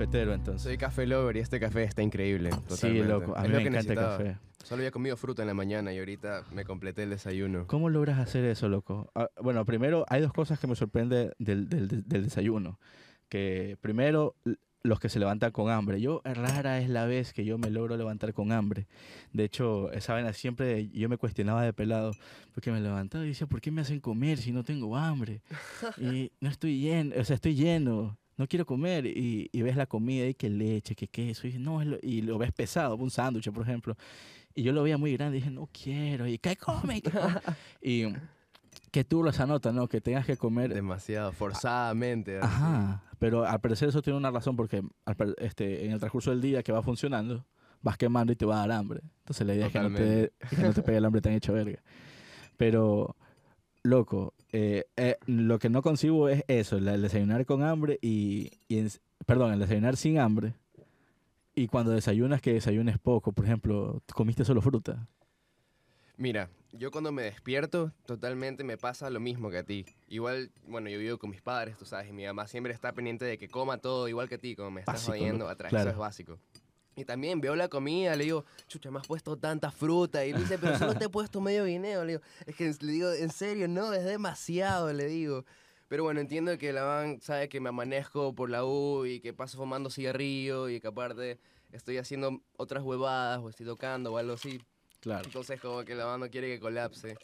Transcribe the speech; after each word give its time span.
cafetero 0.00 0.34
entonces. 0.34 0.62
Soy 0.62 0.78
café 0.78 1.06
lover 1.06 1.36
y 1.36 1.40
este 1.40 1.60
café 1.60 1.84
está 1.84 2.02
increíble. 2.02 2.50
Sí, 2.52 2.58
totalmente. 2.68 3.08
loco, 3.08 3.36
a 3.36 3.42
Es 3.42 3.48
mí 3.48 3.52
lo 3.52 3.56
me 3.58 3.62
que 3.62 3.68
encanta 3.68 3.92
el 3.92 3.98
café. 3.98 4.36
Solo 4.64 4.80
había 4.80 4.90
comido 4.90 5.16
fruta 5.16 5.42
en 5.42 5.48
la 5.48 5.54
mañana 5.54 5.92
y 5.92 5.98
ahorita 5.98 6.44
me 6.52 6.64
completé 6.64 7.02
el 7.02 7.10
desayuno. 7.10 7.66
¿Cómo 7.66 7.88
logras 7.88 8.18
hacer 8.18 8.44
eso, 8.44 8.68
loco? 8.68 9.10
Ah, 9.14 9.28
bueno, 9.42 9.64
primero 9.64 10.04
hay 10.08 10.20
dos 10.22 10.32
cosas 10.32 10.58
que 10.58 10.66
me 10.66 10.74
sorprenden 10.76 11.32
del, 11.38 11.68
del- 11.68 11.88
del- 12.06 12.22
desayuno. 12.24 12.78
Que 13.28 13.76
primero, 13.80 14.34
los 14.82 15.00
que 15.00 15.08
se 15.08 15.18
levantan 15.18 15.50
con 15.52 15.70
hambre. 15.70 16.00
Yo, 16.00 16.20
rara 16.24 16.78
es 16.80 16.88
la 16.88 17.06
vez 17.06 17.32
que 17.32 17.44
yo 17.44 17.58
me 17.58 17.70
logro 17.70 17.96
levantar 17.96 18.32
con 18.34 18.52
hambre. 18.52 18.86
De 19.32 19.44
hecho, 19.44 19.90
esa 19.92 20.14
vaina 20.14 20.32
siempre 20.32 20.88
yo 20.90 21.08
me 21.08 21.16
cuestionaba 21.16 21.62
de 21.62 21.72
pelado. 21.72 22.12
Porque 22.54 22.70
me 22.72 22.80
levantaba 22.80 23.24
y 23.24 23.28
decía, 23.28 23.46
¿por 23.46 23.60
qué 23.60 23.70
me 23.70 23.80
hacen 23.82 24.00
comer 24.00 24.38
si 24.38 24.52
no 24.52 24.62
tengo 24.64 24.96
hambre? 24.96 25.42
Y 25.98 26.32
no 26.40 26.48
estoy 26.50 26.80
lleno, 26.80 27.14
o 27.18 27.24
sea, 27.24 27.34
estoy 27.36 27.54
lleno. 27.54 28.18
No 28.40 28.48
quiero 28.48 28.64
comer. 28.64 29.04
Y, 29.04 29.50
y 29.52 29.60
ves 29.60 29.76
la 29.76 29.84
comida 29.84 30.26
y 30.26 30.32
que 30.32 30.48
leche, 30.48 30.94
que 30.94 31.08
queso. 31.08 31.46
Y, 31.46 31.58
no, 31.58 31.82
y 32.00 32.22
lo 32.22 32.38
ves 32.38 32.52
pesado, 32.52 32.96
un 32.96 33.10
sándwich, 33.10 33.50
por 33.50 33.64
ejemplo. 33.64 33.94
Y 34.54 34.62
yo 34.62 34.72
lo 34.72 34.82
veía 34.82 34.96
muy 34.96 35.12
grande 35.12 35.36
y 35.36 35.40
dije, 35.40 35.50
no 35.50 35.68
quiero. 35.70 36.26
Y 36.26 36.38
¿qué 36.38 36.56
come? 36.56 37.02
¿Qué 37.02 37.10
come?". 37.10 37.34
y 37.82 38.06
que 38.90 39.04
tú 39.04 39.28
esa 39.28 39.46
nota, 39.46 39.72
¿no? 39.72 39.88
Que 39.88 40.00
tengas 40.00 40.24
que 40.24 40.38
comer. 40.38 40.72
Demasiado, 40.72 41.32
forzadamente. 41.32 42.38
así. 42.38 42.46
Ajá. 42.46 43.02
Pero 43.18 43.44
al 43.44 43.60
parecer 43.60 43.90
eso 43.90 44.00
tiene 44.00 44.16
una 44.16 44.30
razón 44.30 44.56
porque 44.56 44.82
al 45.04 45.34
este, 45.36 45.84
en 45.84 45.92
el 45.92 45.98
transcurso 45.98 46.30
del 46.30 46.40
día 46.40 46.62
que 46.62 46.72
va 46.72 46.82
funcionando, 46.82 47.44
vas 47.82 47.98
quemando 47.98 48.32
y 48.32 48.36
te 48.36 48.46
va 48.46 48.56
a 48.56 48.66
dar 48.66 48.72
hambre. 48.72 49.02
Entonces 49.18 49.46
la 49.46 49.54
idea 49.54 49.66
es 49.66 49.72
que 49.72 49.80
no, 49.80 49.88
te, 49.88 50.28
Totalmente. 50.28 50.56
que 50.56 50.62
no 50.62 50.72
te 50.72 50.82
pegue 50.82 50.96
el 50.96 51.04
hambre 51.04 51.20
tan 51.20 51.34
hecho 51.34 51.52
verga. 51.52 51.82
Pero, 52.56 53.16
loco, 53.82 54.34
eh, 54.52 54.84
eh, 54.96 55.16
lo 55.26 55.58
que 55.58 55.68
no 55.70 55.82
concibo 55.82 56.28
es 56.28 56.44
eso, 56.48 56.76
el 56.76 56.84
desayunar 57.02 57.46
con 57.46 57.62
hambre 57.62 57.98
y, 58.02 58.50
y 58.68 58.78
en- 58.78 58.90
perdón, 59.26 59.52
el 59.52 59.60
desayunar 59.60 59.96
sin 59.96 60.18
hambre. 60.18 60.54
Y 61.54 61.66
cuando 61.66 61.90
desayunas, 61.92 62.40
que 62.40 62.52
desayunes 62.52 62.98
poco. 62.98 63.32
Por 63.32 63.44
ejemplo, 63.44 64.00
comiste 64.14 64.44
solo 64.44 64.62
fruta. 64.62 65.08
Mira, 66.16 66.48
yo 66.72 66.90
cuando 66.90 67.12
me 67.12 67.22
despierto, 67.22 67.92
totalmente 68.06 68.62
me 68.62 68.76
pasa 68.76 69.10
lo 69.10 69.20
mismo 69.20 69.50
que 69.50 69.58
a 69.58 69.62
ti. 69.64 69.86
Igual, 70.08 70.50
bueno, 70.66 70.88
yo 70.88 70.98
vivo 70.98 71.18
con 71.18 71.30
mis 71.30 71.40
padres, 71.42 71.76
tú 71.76 71.84
sabes, 71.86 72.08
y 72.08 72.12
mi 72.12 72.24
mamá 72.24 72.46
siempre 72.46 72.72
está 72.72 72.92
pendiente 72.92 73.24
de 73.24 73.38
que 73.38 73.48
coma 73.48 73.78
todo 73.78 74.06
igual 74.08 74.28
que 74.28 74.36
a 74.36 74.38
ti, 74.38 74.54
como 74.54 74.70
me 74.70 74.80
estás 74.80 75.04
jodiendo 75.04 75.48
atrás, 75.48 75.70
claro. 75.70 75.90
eso 75.90 75.94
es 75.96 75.98
básico. 75.98 76.38
Y 77.00 77.04
también 77.04 77.40
veo 77.40 77.56
la 77.56 77.68
comida, 77.68 78.14
le 78.14 78.24
digo, 78.24 78.44
chucha, 78.68 78.90
me 78.90 78.98
has 78.98 79.06
puesto 79.06 79.36
tanta 79.36 79.70
fruta. 79.70 80.24
Y 80.26 80.32
me 80.32 80.40
dice, 80.40 80.58
pero 80.58 80.78
solo 80.78 80.94
te 80.94 81.06
he 81.06 81.08
puesto 81.10 81.40
medio 81.40 81.64
guineo. 81.64 82.04
Le 82.04 82.12
digo, 82.12 82.22
es 82.46 82.54
que 82.54 82.74
le 82.80 82.92
digo, 82.92 83.12
en 83.12 83.30
serio, 83.30 83.68
no, 83.68 83.92
es 83.92 84.04
demasiado, 84.04 84.92
le 84.92 85.06
digo. 85.06 85.44
Pero 85.88 86.04
bueno, 86.04 86.20
entiendo 86.20 86.56
que 86.56 86.72
la 86.72 86.84
van 86.84 87.20
sabe 87.20 87.48
que 87.48 87.58
me 87.58 87.70
amanezco 87.70 88.32
por 88.34 88.48
la 88.48 88.64
U 88.64 89.06
y 89.06 89.18
que 89.18 89.32
paso 89.32 89.58
fumando 89.58 89.90
cigarrillo 89.90 90.68
y 90.68 90.80
que 90.80 90.86
aparte 90.86 91.40
estoy 91.72 91.98
haciendo 91.98 92.40
otras 92.56 92.84
huevadas 92.84 93.40
o 93.40 93.48
estoy 93.48 93.66
tocando 93.66 94.12
o 94.12 94.18
algo 94.18 94.34
así. 94.34 94.60
Claro. 95.00 95.24
Entonces 95.24 95.60
como 95.60 95.84
que 95.84 95.94
la 95.94 96.04
banda 96.04 96.26
no 96.26 96.30
quiere 96.30 96.46
que 96.46 96.60
colapse. 96.60 97.16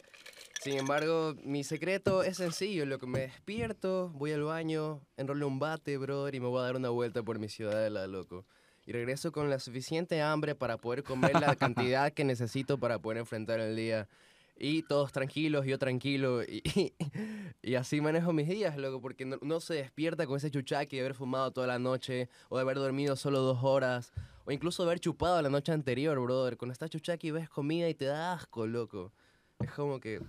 Sin 0.61 0.77
embargo, 0.77 1.35
mi 1.43 1.63
secreto 1.63 2.23
es 2.23 2.37
sencillo. 2.37 2.85
Lo 2.85 2.99
que 2.99 3.07
me 3.07 3.19
despierto, 3.19 4.09
voy 4.09 4.31
al 4.31 4.43
baño, 4.43 5.01
enrolo 5.15 5.47
un 5.47 5.59
bate, 5.59 5.97
brother, 5.97 6.35
y 6.35 6.39
me 6.39 6.47
voy 6.47 6.59
a 6.59 6.63
dar 6.63 6.75
una 6.75 6.89
vuelta 6.89 7.23
por 7.23 7.39
mi 7.39 7.47
ciudadela, 7.47 8.05
loco. 8.07 8.45
Y 8.87 8.93
regreso 8.93 9.33
con 9.33 9.49
la 9.49 9.59
suficiente 9.59 10.21
hambre 10.21 10.55
para 10.55 10.77
poder 10.77 11.03
comer 11.03 11.33
la 11.33 11.57
cantidad 11.57 12.09
que 12.13 12.23
necesito 12.23 12.77
para 12.77 12.97
poder 12.99 13.17
enfrentar 13.17 13.59
el 13.59 13.75
día. 13.75 14.07
Y 14.57 14.83
todos 14.83 15.11
tranquilos, 15.11 15.65
yo 15.65 15.77
tranquilo. 15.77 16.41
Y, 16.41 16.93
y 17.61 17.75
así 17.75 17.99
manejo 17.99 18.31
mis 18.31 18.47
días, 18.47 18.77
loco, 18.77 19.01
porque 19.01 19.25
no, 19.25 19.37
no 19.41 19.59
se 19.59 19.73
despierta 19.73 20.25
con 20.25 20.37
ese 20.37 20.49
chuchaqui 20.49 20.95
de 20.95 21.01
haber 21.01 21.15
fumado 21.15 21.51
toda 21.51 21.67
la 21.67 21.79
noche, 21.79 22.29
o 22.47 22.55
de 22.55 22.61
haber 22.61 22.77
dormido 22.77 23.17
solo 23.17 23.41
dos 23.41 23.59
horas, 23.61 24.13
o 24.45 24.53
incluso 24.53 24.83
haber 24.83 25.01
chupado 25.01 25.41
la 25.41 25.49
noche 25.49 25.73
anterior, 25.73 26.17
brother. 26.17 26.55
Cuando 26.55 26.71
estás 26.71 26.89
chuchaqui 26.89 27.31
ves 27.31 27.49
comida 27.49 27.89
y 27.89 27.93
te 27.93 28.05
da 28.05 28.31
asco, 28.31 28.65
loco. 28.65 29.11
Es 29.59 29.69
como 29.71 29.99
que 29.99 30.21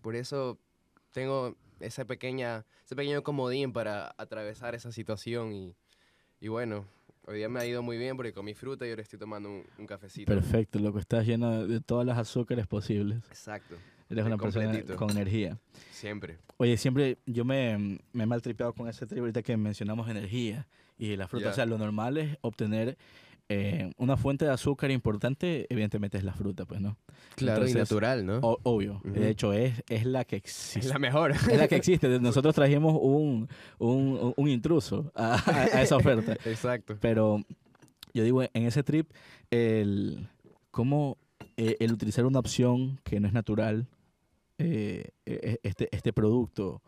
por 0.00 0.16
eso 0.16 0.58
tengo 1.12 1.54
esa 1.80 2.06
pequeña, 2.06 2.64
ese 2.82 2.96
pequeño 2.96 3.22
comodín 3.22 3.74
para 3.74 4.14
atravesar 4.16 4.74
esa 4.74 4.90
situación 4.90 5.52
y, 5.52 5.74
y 6.40 6.48
bueno, 6.48 6.86
hoy 7.30 7.38
día 7.38 7.48
me 7.48 7.60
ha 7.60 7.66
ido 7.66 7.82
muy 7.82 7.96
bien 7.96 8.16
porque 8.16 8.32
comí 8.32 8.54
fruta 8.54 8.86
y 8.86 8.90
ahora 8.90 9.02
estoy 9.02 9.18
tomando 9.18 9.48
un, 9.48 9.64
un 9.78 9.86
cafecito. 9.86 10.32
Perfecto, 10.32 10.78
loco. 10.80 10.98
Estás 10.98 11.26
lleno 11.26 11.66
de, 11.66 11.80
todas 11.80 12.04
las 12.04 12.18
azúcares 12.18 12.66
posibles. 12.66 13.18
Exacto, 13.28 13.76
Eres 14.08 14.24
una 14.24 14.36
persona 14.36 14.82
con 14.96 15.10
energía. 15.10 15.56
siempre. 15.92 16.38
Oye, 16.56 16.76
siempre 16.76 17.18
yo 17.26 17.44
me, 17.44 18.00
me 18.12 18.24
he 18.24 18.26
maltripeado 18.26 18.72
con 18.72 18.88
ese 18.88 19.06
trip 19.06 19.20
ahorita 19.20 19.42
que 19.42 19.56
mencionamos 19.56 20.08
energía 20.08 20.66
y 20.98 21.16
la 21.16 21.28
fruta. 21.28 21.50
O 21.50 21.52
sea, 21.52 21.64
lo 21.66 21.78
normal 21.78 22.18
es 22.18 22.36
obtener 22.40 22.98
eh, 23.52 23.90
una 23.98 24.16
fuente 24.16 24.44
de 24.44 24.52
azúcar 24.52 24.92
importante, 24.92 25.66
evidentemente 25.68 26.16
es 26.16 26.22
la 26.22 26.32
fruta, 26.32 26.66
pues, 26.66 26.80
¿no? 26.80 26.96
Claro, 27.34 27.66
y 27.68 27.74
natural, 27.74 28.24
¿no? 28.24 28.38
O- 28.42 28.60
obvio. 28.62 29.00
De 29.02 29.28
hecho, 29.28 29.52
es, 29.52 29.82
es 29.88 30.06
la 30.06 30.24
que 30.24 30.36
es 30.36 30.42
existe. 30.44 30.88
la 30.88 31.00
mejor. 31.00 31.32
Es 31.32 31.58
la 31.58 31.66
que 31.66 31.74
existe. 31.82 32.20
Nosotros 32.20 32.54
trajimos 32.54 32.96
un, 33.00 33.48
un, 33.78 34.32
un 34.36 34.48
intruso 34.48 35.10
a, 35.16 35.36
esa 35.82 35.96
oferta. 35.96 36.32
Exacto. 36.44 36.96
Pero 37.00 37.42
yo 38.14 38.22
digo, 38.22 38.42
en 38.44 38.62
ese 38.66 38.84
trip, 38.84 39.10
el 39.50 40.28
cómo 40.70 41.18
eh, 41.56 41.76
el 41.80 41.92
utilizar 41.92 42.24
una 42.26 42.38
opción 42.38 43.00
que 43.02 43.18
no 43.18 43.26
es 43.26 43.34
natural, 43.34 43.88
eh, 44.58 45.08
eh, 45.26 45.58
este, 45.64 45.88
este 45.90 46.12
producto, 46.12 46.82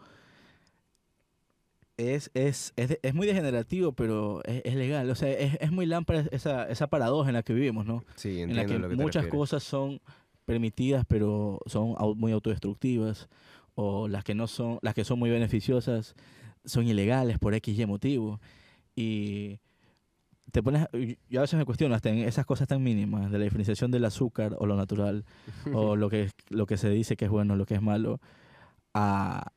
es, 2.03 2.31
es, 2.35 2.73
es, 2.77 2.99
es 3.03 3.15
muy 3.15 3.27
degenerativo, 3.27 3.93
pero 3.93 4.43
es, 4.45 4.63
es 4.65 4.75
legal. 4.75 5.09
O 5.11 5.15
sea, 5.15 5.31
es, 5.31 5.57
es 5.61 5.73
muy 5.73 5.87
lámpara 5.87 6.25
esa, 6.31 6.69
esa 6.69 6.87
paradoja 6.89 7.31
en 7.31 7.35
la 7.35 7.43
que 7.43 7.53
vivimos, 7.55 7.87
¿no? 7.87 8.05
Sí, 8.17 8.41
en 8.41 8.51
entiendo 8.51 8.63
la 8.63 8.67
que, 8.67 8.79
lo 8.79 8.89
que 8.89 8.97
te 8.97 9.03
muchas 9.03 9.25
refieres. 9.25 9.39
cosas 9.39 9.63
son 9.63 10.01
permitidas, 10.45 11.05
pero 11.07 11.61
son 11.67 11.95
muy 12.17 12.33
autodestructivas, 12.33 13.29
o 13.75 14.09
las 14.09 14.25
que 14.25 14.35
no 14.35 14.47
son, 14.47 14.79
las 14.83 14.95
que 14.95 15.05
son 15.05 15.19
muy 15.19 15.31
beneficiosas 15.31 16.15
son 16.65 16.87
ilegales 16.87 17.39
por 17.39 17.55
X 17.55 17.79
y 17.79 17.87
motivo. 17.87 18.41
Y 18.95 19.59
te 20.51 20.63
pones, 20.63 20.87
yo 21.29 21.41
a 21.41 21.43
veces 21.43 21.59
me 21.59 21.65
cuestiono 21.65 21.95
hasta 21.95 22.11
en 22.11 22.19
esas 22.19 22.45
cosas 22.45 22.69
tan 22.69 22.83
mínimas 22.83 23.31
de 23.31 23.39
la 23.39 23.45
diferenciación 23.45 23.91
del 23.91 24.05
azúcar 24.05 24.57
o 24.59 24.67
lo 24.67 24.77
natural, 24.77 25.25
o 25.73 25.97
lo 25.97 26.11
que, 26.11 26.31
lo 26.49 26.67
que 26.67 26.77
se 26.77 26.91
dice 26.91 27.17
que 27.17 27.25
es 27.25 27.31
bueno, 27.31 27.57
lo 27.57 27.67
que 27.67 27.75
es 27.75 27.83
malo, 27.83 28.21
a, 28.95 29.53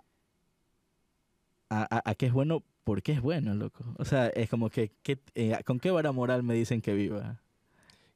a, 1.69 1.83
a- 1.97 2.09
a 2.09 2.15
qué 2.15 2.27
es 2.27 2.33
bueno, 2.33 2.63
por 2.83 3.01
qué 3.01 3.13
es 3.13 3.21
bueno, 3.21 3.53
loco. 3.55 3.83
O 3.97 4.05
sea, 4.05 4.27
es 4.27 4.49
como 4.49 4.69
que, 4.69 4.91
¿qué- 5.03 5.19
eh, 5.35 5.57
¿con 5.65 5.79
qué 5.79 5.91
vara 5.91 6.11
moral 6.11 6.43
me 6.43 6.53
dicen 6.53 6.81
que 6.81 6.93
viva? 6.93 7.41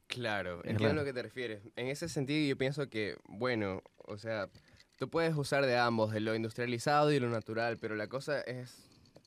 Claro, 0.07 0.63
Es 0.63 0.71
entiendo 0.71 1.01
a 1.01 1.03
lo 1.03 1.05
que 1.05 1.13
te 1.13 1.21
refieres. 1.21 1.61
En 1.75 1.87
ese 1.87 2.09
sentido 2.09 2.47
yo 2.49 2.57
pienso 2.57 2.89
que, 2.89 3.15
bueno, 3.27 3.83
o 3.97 4.17
sea, 4.17 4.49
tú 4.97 5.09
puedes 5.09 5.35
usar 5.35 5.65
de 5.65 5.77
ambos, 5.77 6.11
de 6.11 6.19
lo 6.19 6.33
industrializado 6.35 7.11
y 7.11 7.19
lo 7.19 7.29
natural, 7.29 7.77
pero 7.77 7.95
la 7.95 8.07
cosa 8.07 8.41
es 8.41 8.75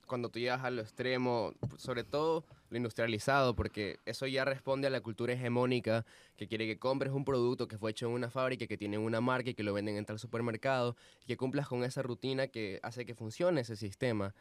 cuando 0.06 0.28
tú 0.28 0.40
llegas 0.40 0.62
a 0.64 0.70
lo 0.70 0.82
extremo, 0.82 1.54
sobre 1.76 2.02
todo 2.04 2.44
lo 2.72 2.78
industrializado, 2.78 3.54
porque 3.54 4.00
eso 4.06 4.26
ya 4.26 4.44
responde 4.44 4.86
a 4.86 4.90
la 4.90 5.02
cultura 5.02 5.34
hegemónica 5.34 6.06
que 6.36 6.48
quiere 6.48 6.66
que 6.66 6.78
compres 6.78 7.12
un 7.12 7.24
producto 7.24 7.68
que 7.68 7.76
fue 7.76 7.90
hecho 7.90 8.06
en 8.06 8.12
una 8.12 8.30
fábrica, 8.30 8.66
que 8.66 8.78
tiene 8.78 8.96
una 8.96 9.20
marca 9.20 9.50
y 9.50 9.54
que 9.54 9.62
lo 9.62 9.74
venden 9.74 9.96
en 9.96 10.06
tal 10.06 10.18
supermercado, 10.18 10.96
y 11.22 11.26
que 11.26 11.36
cumplas 11.36 11.68
con 11.68 11.84
esa 11.84 12.02
rutina 12.02 12.48
que 12.48 12.80
hace 12.82 13.04
que 13.04 13.14
funcione 13.14 13.60
ese 13.60 13.76
sistema. 13.76 14.34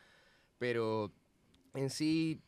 Pero 0.57 1.11
en 1.73 1.89
sí, 1.89 2.39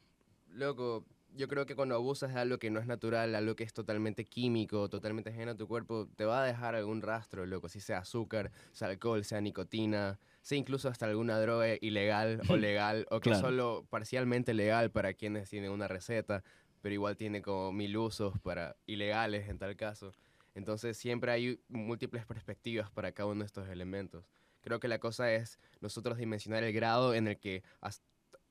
loco, 0.54 1.06
yo 1.36 1.50
creo 1.50 1.66
que 1.66 1.76
cuando 1.76 1.96
abusas 1.96 2.34
de 2.34 2.40
algo 2.40 2.60
que 2.60 2.70
no 2.70 2.80
es 2.80 2.88
natural, 2.88 3.36
algo 3.36 3.56
que 3.56 3.66
es 3.66 3.74
totalmente 3.74 4.24
químico, 4.24 4.88
totalmente 4.90 5.32
ajeno 5.32 5.52
a 5.52 5.58
tu 5.58 5.68
cuerpo, 5.68 6.08
te 6.16 6.24
va 6.24 6.44
a 6.44 6.46
dejar 6.46 6.76
algún 6.76 7.02
rastro, 7.02 7.46
loco, 7.46 7.68
si 7.68 7.82
sea 7.82 8.00
azúcar, 8.00 8.52
sea 8.72 8.88
alcohol, 8.88 9.26
sea 9.26 9.42
nicotina, 9.42 10.18
sea 10.44 10.58
incluso 10.60 10.90
hasta 10.90 11.08
alguna 11.08 11.40
droga 11.40 11.66
ilegal 11.82 12.40
o 12.50 12.56
legal, 12.58 13.08
o 13.10 13.20
que 13.20 13.32
Claro. 13.32 13.42
solo 13.48 13.88
parcialmente 13.90 14.54
legal 14.54 14.92
para 14.92 15.16
quienes 15.16 15.50
tienen 15.50 15.72
una 15.72 15.88
receta, 15.88 16.44
pero 16.82 16.94
igual 16.94 17.18
tiene 17.18 17.42
como 17.42 17.72
mil 17.72 17.98
usos 17.98 18.38
para 18.42 18.76
ilegales 18.86 19.50
en 19.50 19.58
tal 19.58 19.76
caso. 19.76 20.12
Entonces 20.54 20.98
siempre 20.98 21.32
hay 21.32 21.60
múltiples 21.68 22.26
perspectivas 22.28 22.92
para 22.92 23.12
cada 23.14 23.30
uno 23.30 23.40
de 23.40 23.48
estos 23.48 23.68
elementos. 23.70 24.30
Creo 24.62 24.80
que 24.80 24.88
la 24.88 25.00
cosa 25.00 25.34
es 25.34 25.60
nosotros 25.82 26.18
dimensionar 26.18 26.64
el 26.64 26.74
grado 26.74 27.16
en 27.16 27.28
el 27.28 27.40
que 27.40 27.64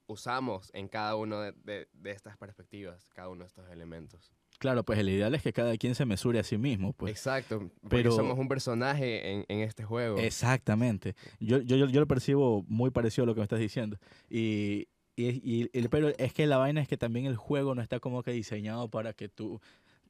usamos 0.07 0.71
en 0.75 0.89
cada 0.89 1.15
uno 1.17 1.41
de, 1.41 1.53
de- 1.53 1.89
de 1.93 2.11
estas 2.11 2.37
perspectivas, 2.37 3.09
cada 3.15 3.29
uno 3.29 3.45
de 3.45 3.49
estos 3.49 3.71
elementos. 3.71 4.33
Claro, 4.63 4.85
pues 4.85 4.97
el 5.01 5.09
ideal 5.09 5.35
es 5.35 5.43
que 5.43 5.53
cada 5.53 5.77
quien 5.77 5.97
se 5.97 6.05
mesure 6.07 6.39
a 6.39 6.45
sí 6.45 6.57
mismo, 6.57 6.93
pues. 6.93 7.11
Exacto, 7.11 7.59
porque 7.81 7.97
pero- 7.97 8.13
somos 8.13 8.39
un 8.39 8.47
personaje 8.47 9.33
en, 9.33 9.45
en 9.49 9.59
este 9.59 9.83
juego. 9.83 10.19
Exactamente. 10.19 11.17
Yo, 11.41 11.59
yo, 11.63 11.75
yo, 11.77 11.87
yo 11.89 11.99
lo 11.99 12.07
percibo 12.07 12.65
muy 12.69 12.91
parecido 12.93 13.25
a 13.25 13.27
lo 13.27 13.35
que 13.35 13.41
me 13.41 13.45
estás 13.45 13.59
diciendo. 13.59 13.99
Y, 14.31 14.87
y, 15.17 15.25
y- 15.43 15.69
y- 15.73 15.89
pero 15.89 16.11
es 16.17 16.33
que 16.33 16.47
la 16.47 16.59
vaina 16.59 16.81
es 16.81 16.87
que 16.87 16.97
también 16.97 17.27
el 17.27 17.35
juego 17.35 17.75
no 17.75 17.83
está 17.83 17.99
como 17.99 18.23
que 18.23 18.31
diseñado 18.31 18.87
para 18.89 19.15
que 19.15 19.29
tú 19.29 19.61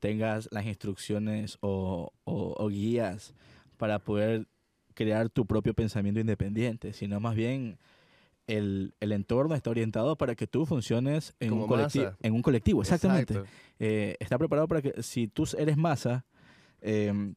tengas 0.00 0.50
las 0.52 0.66
instrucciones 0.66 1.56
o, 1.62 2.12
o- 2.25 2.55
o 2.58 2.69
guías 2.69 3.32
para 3.78 4.00
poder 4.00 4.46
crear 4.93 5.31
tu 5.31 5.46
propio 5.46 5.72
pensamiento 5.72 6.20
independiente, 6.20 6.93
sino 6.93 7.20
más 7.20 7.34
bien 7.37 7.78
el, 8.46 8.94
el 9.00 9.12
entorno 9.12 9.54
está 9.54 9.70
orientado 9.70 10.16
para 10.16 10.34
que 10.34 10.46
tú 10.46 10.66
funciones 10.66 11.34
en, 11.40 11.50
Como 11.50 11.62
un, 11.62 11.68
colectivo, 11.68 12.10
en 12.22 12.32
un 12.34 12.42
colectivo. 12.42 12.82
Exactamente. 12.82 13.42
Eh, 13.78 14.16
está 14.20 14.38
preparado 14.38 14.68
para 14.68 14.82
que 14.82 15.02
si 15.02 15.28
tú 15.28 15.44
eres 15.58 15.76
masa, 15.76 16.24
em, 16.80 17.34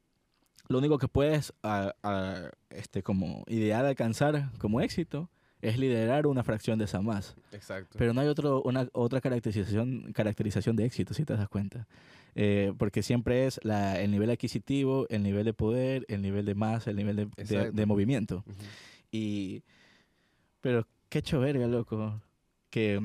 lo 0.68 0.80
único 0.80 0.98
que 0.98 1.08
puedes 1.08 1.54
a- 1.62 1.94
a- 2.04 2.50
este, 2.72 3.04
como 3.04 3.44
ideal 3.48 3.86
alcanzar 3.86 4.52
como 4.58 4.82
éxito 4.82 5.30
es 5.62 5.78
liderar 5.78 6.28
una 6.28 6.44
fracción 6.44 6.78
de 6.80 6.86
esa 6.86 7.02
masa. 7.02 7.36
Exacto. 7.52 7.96
Pero 7.98 8.14
no 8.14 8.22
hay 8.22 8.28
otro, 8.28 8.62
una, 8.64 8.88
otra 8.94 9.22
caracterización, 9.22 10.12
caracterización 10.14 10.76
de 10.76 10.86
éxito, 10.86 11.14
si 11.14 11.24
te 11.26 11.36
das 11.36 11.50
cuenta. 11.50 11.88
Eh, 12.36 12.74
porque 12.78 13.02
siempre 13.02 13.46
es 13.48 13.60
la, 13.64 14.00
el 14.02 14.12
nivel 14.12 14.30
adquisitivo, 14.30 15.08
el 15.10 15.24
nivel 15.24 15.46
de 15.46 15.54
poder, 15.54 16.06
el 16.10 16.22
nivel 16.22 16.46
de 16.46 16.54
masa, 16.56 16.90
el 16.90 16.98
nivel 16.98 17.16
de, 17.16 17.26
de- 17.26 17.32
Exacto. 17.38 17.72
de 17.72 17.86
movimiento. 17.86 18.44
Y, 19.12 19.64
pero 20.62 20.86
qué 21.16 21.20
hecho 21.20 21.40
verga, 21.40 21.66
loco. 21.68 22.22
Que, 22.70 23.00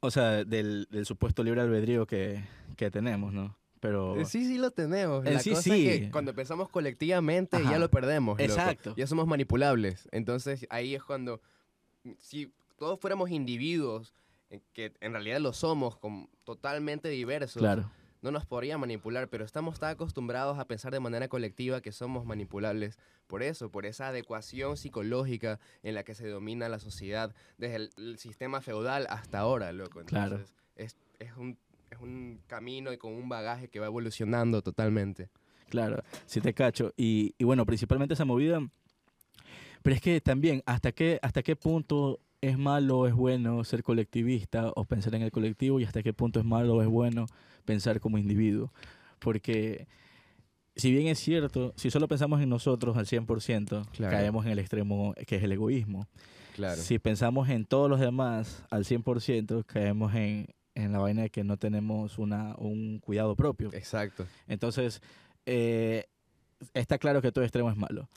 o 0.00 0.10
sea, 0.10 0.44
del, 0.44 0.88
del 0.90 1.06
supuesto 1.06 1.44
libre 1.44 1.60
albedrío 1.60 2.06
que, 2.06 2.42
que 2.76 2.90
tenemos, 2.90 3.32
¿no? 3.32 3.56
Pero, 3.78 4.16
Eh, 4.20 4.24
Sí, 4.24 4.44
sí 4.46 4.58
lo 4.58 4.72
tenemos. 4.72 5.24
En 5.24 5.34
La 5.34 5.40
sí, 5.40 5.50
cosa 5.50 5.62
sí. 5.62 5.88
es 5.88 6.00
que 6.00 6.10
cuando 6.10 6.34
pensamos 6.34 6.68
colectivamente 6.70 7.56
Ajá. 7.56 7.70
ya 7.70 7.78
lo 7.78 7.88
perdemos. 7.88 8.38
loco. 8.40 8.50
Exacto. 8.50 8.94
Ya 8.96 9.06
somos 9.06 9.28
manipulables. 9.28 10.08
Entonces 10.10 10.66
ahí 10.70 10.94
es 10.96 11.04
cuando, 11.04 11.40
si 12.18 12.50
todos 12.78 12.98
fuéramos 12.98 13.30
individuos, 13.30 14.12
eh, 14.50 14.60
que 14.72 14.92
en 15.00 15.12
realidad 15.12 15.38
lo 15.38 15.52
somos, 15.52 15.96
com- 15.96 16.26
totalmente 16.42 17.08
diversos, 17.10 17.60
claro, 17.60 17.90
no 18.24 18.30
nos 18.30 18.46
podría 18.46 18.78
manipular, 18.78 19.28
pero 19.28 19.44
estamos 19.44 19.78
tan 19.78 19.90
acostumbrados 19.90 20.58
a 20.58 20.64
pensar 20.64 20.90
de 20.92 20.98
manera 20.98 21.28
colectiva 21.28 21.82
que 21.82 21.92
somos 21.92 22.24
manipulables 22.24 22.98
por 23.26 23.42
eso, 23.42 23.70
por 23.70 23.84
esa 23.84 24.08
adecuación 24.08 24.78
psicológica 24.78 25.60
en 25.82 25.94
la 25.94 26.04
que 26.04 26.14
se 26.14 26.26
domina 26.26 26.70
la 26.70 26.78
sociedad 26.78 27.34
desde 27.58 27.76
el, 27.76 27.90
el 27.98 28.18
sistema 28.18 28.62
feudal 28.62 29.06
hasta 29.10 29.40
ahora, 29.40 29.72
loco. 29.72 30.02
Claro. 30.06 30.36
Entonces, 30.36 30.54
es, 30.76 30.96
es, 31.18 31.36
un, 31.36 31.58
es 31.90 31.98
un 32.00 32.40
camino 32.46 32.94
y 32.94 32.96
con 32.96 33.12
un 33.12 33.28
bagaje 33.28 33.68
que 33.68 33.78
va 33.78 33.86
evolucionando 33.86 34.62
totalmente. 34.62 35.28
claro, 35.68 36.02
sí 36.24 36.40
te 36.40 36.54
cacho. 36.54 36.94
Y, 36.96 37.34
y 37.36 37.44
bueno, 37.44 37.66
principalmente 37.66 38.14
esa 38.14 38.24
movida. 38.24 38.58
Pero 39.82 39.96
es 39.96 40.00
que 40.00 40.22
también, 40.22 40.62
¿hasta 40.64 40.92
qué, 40.92 41.18
¿hasta 41.20 41.42
qué 41.42 41.56
punto 41.56 42.20
es 42.48 42.58
malo 42.58 43.00
o 43.00 43.06
es 43.06 43.14
bueno 43.14 43.62
ser 43.64 43.82
colectivista 43.82 44.70
o 44.76 44.84
pensar 44.84 45.14
en 45.14 45.22
el 45.22 45.30
colectivo 45.30 45.80
y 45.80 45.84
hasta 45.84 46.02
qué 46.02 46.12
punto 46.12 46.38
es 46.40 46.44
malo 46.46 46.74
o 46.76 46.82
es 46.82 46.88
bueno 46.88 47.26
pensar 47.64 48.00
como 48.00 48.18
individuo? 48.18 48.72
Porque 49.18 49.86
si 50.76 50.90
bien 50.90 51.06
es 51.06 51.18
cierto, 51.18 51.72
si 51.76 51.90
solo 51.90 52.08
pensamos 52.08 52.40
en 52.42 52.48
nosotros 52.48 52.96
al 52.96 53.06
100%, 53.06 53.86
Claro. 53.92 54.10
caemos 54.16 54.44
en 54.46 54.52
el 54.52 54.58
extremo 54.58 55.14
que 55.26 55.36
es 55.36 55.42
el 55.42 55.52
egoísmo. 55.52 56.08
Claro. 56.54 56.80
Si 56.80 56.98
pensamos 56.98 57.48
en 57.48 57.64
todos 57.64 57.88
los 57.90 58.00
demás 58.00 58.64
al 58.70 58.84
100%, 58.84 59.64
caemos 59.66 60.14
en, 60.14 60.46
en 60.74 60.92
la 60.92 60.98
vaina 60.98 61.22
de 61.22 61.30
que 61.30 61.44
no 61.44 61.56
tenemos 61.56 62.18
una, 62.18 62.54
un 62.58 62.98
cuidado 63.00 63.34
propio. 63.36 63.70
Exacto. 63.72 64.26
Entonces, 64.46 65.00
eh, 65.46 66.06
está 66.74 66.98
claro 66.98 67.20
que 67.22 67.32
todo 67.32 67.44
extremo 67.44 67.70
es 67.70 67.76
malo. 67.76 68.08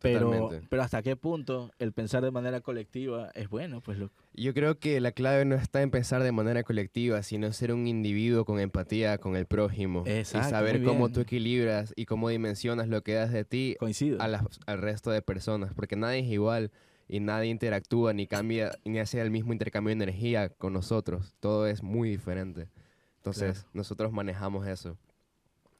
Pero, 0.00 0.30
Totalmente. 0.30 0.66
pero 0.68 0.82
hasta 0.82 1.02
qué 1.02 1.16
punto 1.16 1.70
el 1.78 1.92
pensar 1.92 2.22
de 2.22 2.30
manera 2.30 2.60
colectiva 2.60 3.30
es 3.34 3.48
bueno, 3.48 3.80
pues 3.80 3.98
Yo 4.34 4.52
creo 4.52 4.78
que 4.78 5.00
la 5.00 5.10
clave 5.12 5.46
no 5.46 5.54
está 5.54 5.80
en 5.80 5.90
pensar 5.90 6.22
de 6.22 6.32
manera 6.32 6.62
colectiva, 6.64 7.22
sino 7.22 7.50
ser 7.52 7.72
un 7.72 7.86
individuo 7.86 8.44
con 8.44 8.60
empatía 8.60 9.16
con 9.16 9.36
el 9.36 9.46
prójimo. 9.46 10.04
Exacto, 10.06 10.48
y 10.48 10.50
saber 10.50 10.84
cómo 10.84 11.08
tú 11.10 11.20
equilibras 11.20 11.94
y 11.96 12.04
cómo 12.04 12.28
dimensionas 12.28 12.88
lo 12.88 13.02
que 13.02 13.14
das 13.14 13.32
de 13.32 13.44
ti 13.46 13.76
coincido. 13.80 14.20
a 14.20 14.28
las- 14.28 14.44
al 14.66 14.82
resto 14.82 15.10
de 15.10 15.22
personas, 15.22 15.72
porque 15.74 15.96
nadie 15.96 16.18
es 16.20 16.26
igual 16.26 16.70
y 17.08 17.20
nadie 17.20 17.48
interactúa 17.50 18.12
ni 18.12 18.26
cambia 18.26 18.72
ni 18.84 18.98
hace 18.98 19.20
el 19.22 19.30
mismo 19.30 19.52
intercambio 19.54 19.88
de 19.96 20.02
energía 20.04 20.50
con 20.50 20.74
nosotros. 20.74 21.34
Todo 21.40 21.66
es 21.66 21.82
muy 21.82 22.10
diferente. 22.10 22.68
Entonces, 23.16 23.60
Claro. 23.60 23.70
nosotros 23.72 24.12
manejamos 24.12 24.66
eso. 24.66 24.98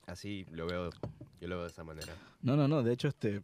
Así 0.06 0.46
lo 0.52 0.66
veo, 0.66 0.90
yo 1.40 1.48
lo 1.48 1.56
veo 1.56 1.64
de 1.64 1.70
esa 1.70 1.84
manera. 1.84 2.14
No, 2.40 2.56
no, 2.56 2.66
no. 2.66 2.82
De 2.82 2.92
hecho, 2.92 3.08
este, 3.08 3.42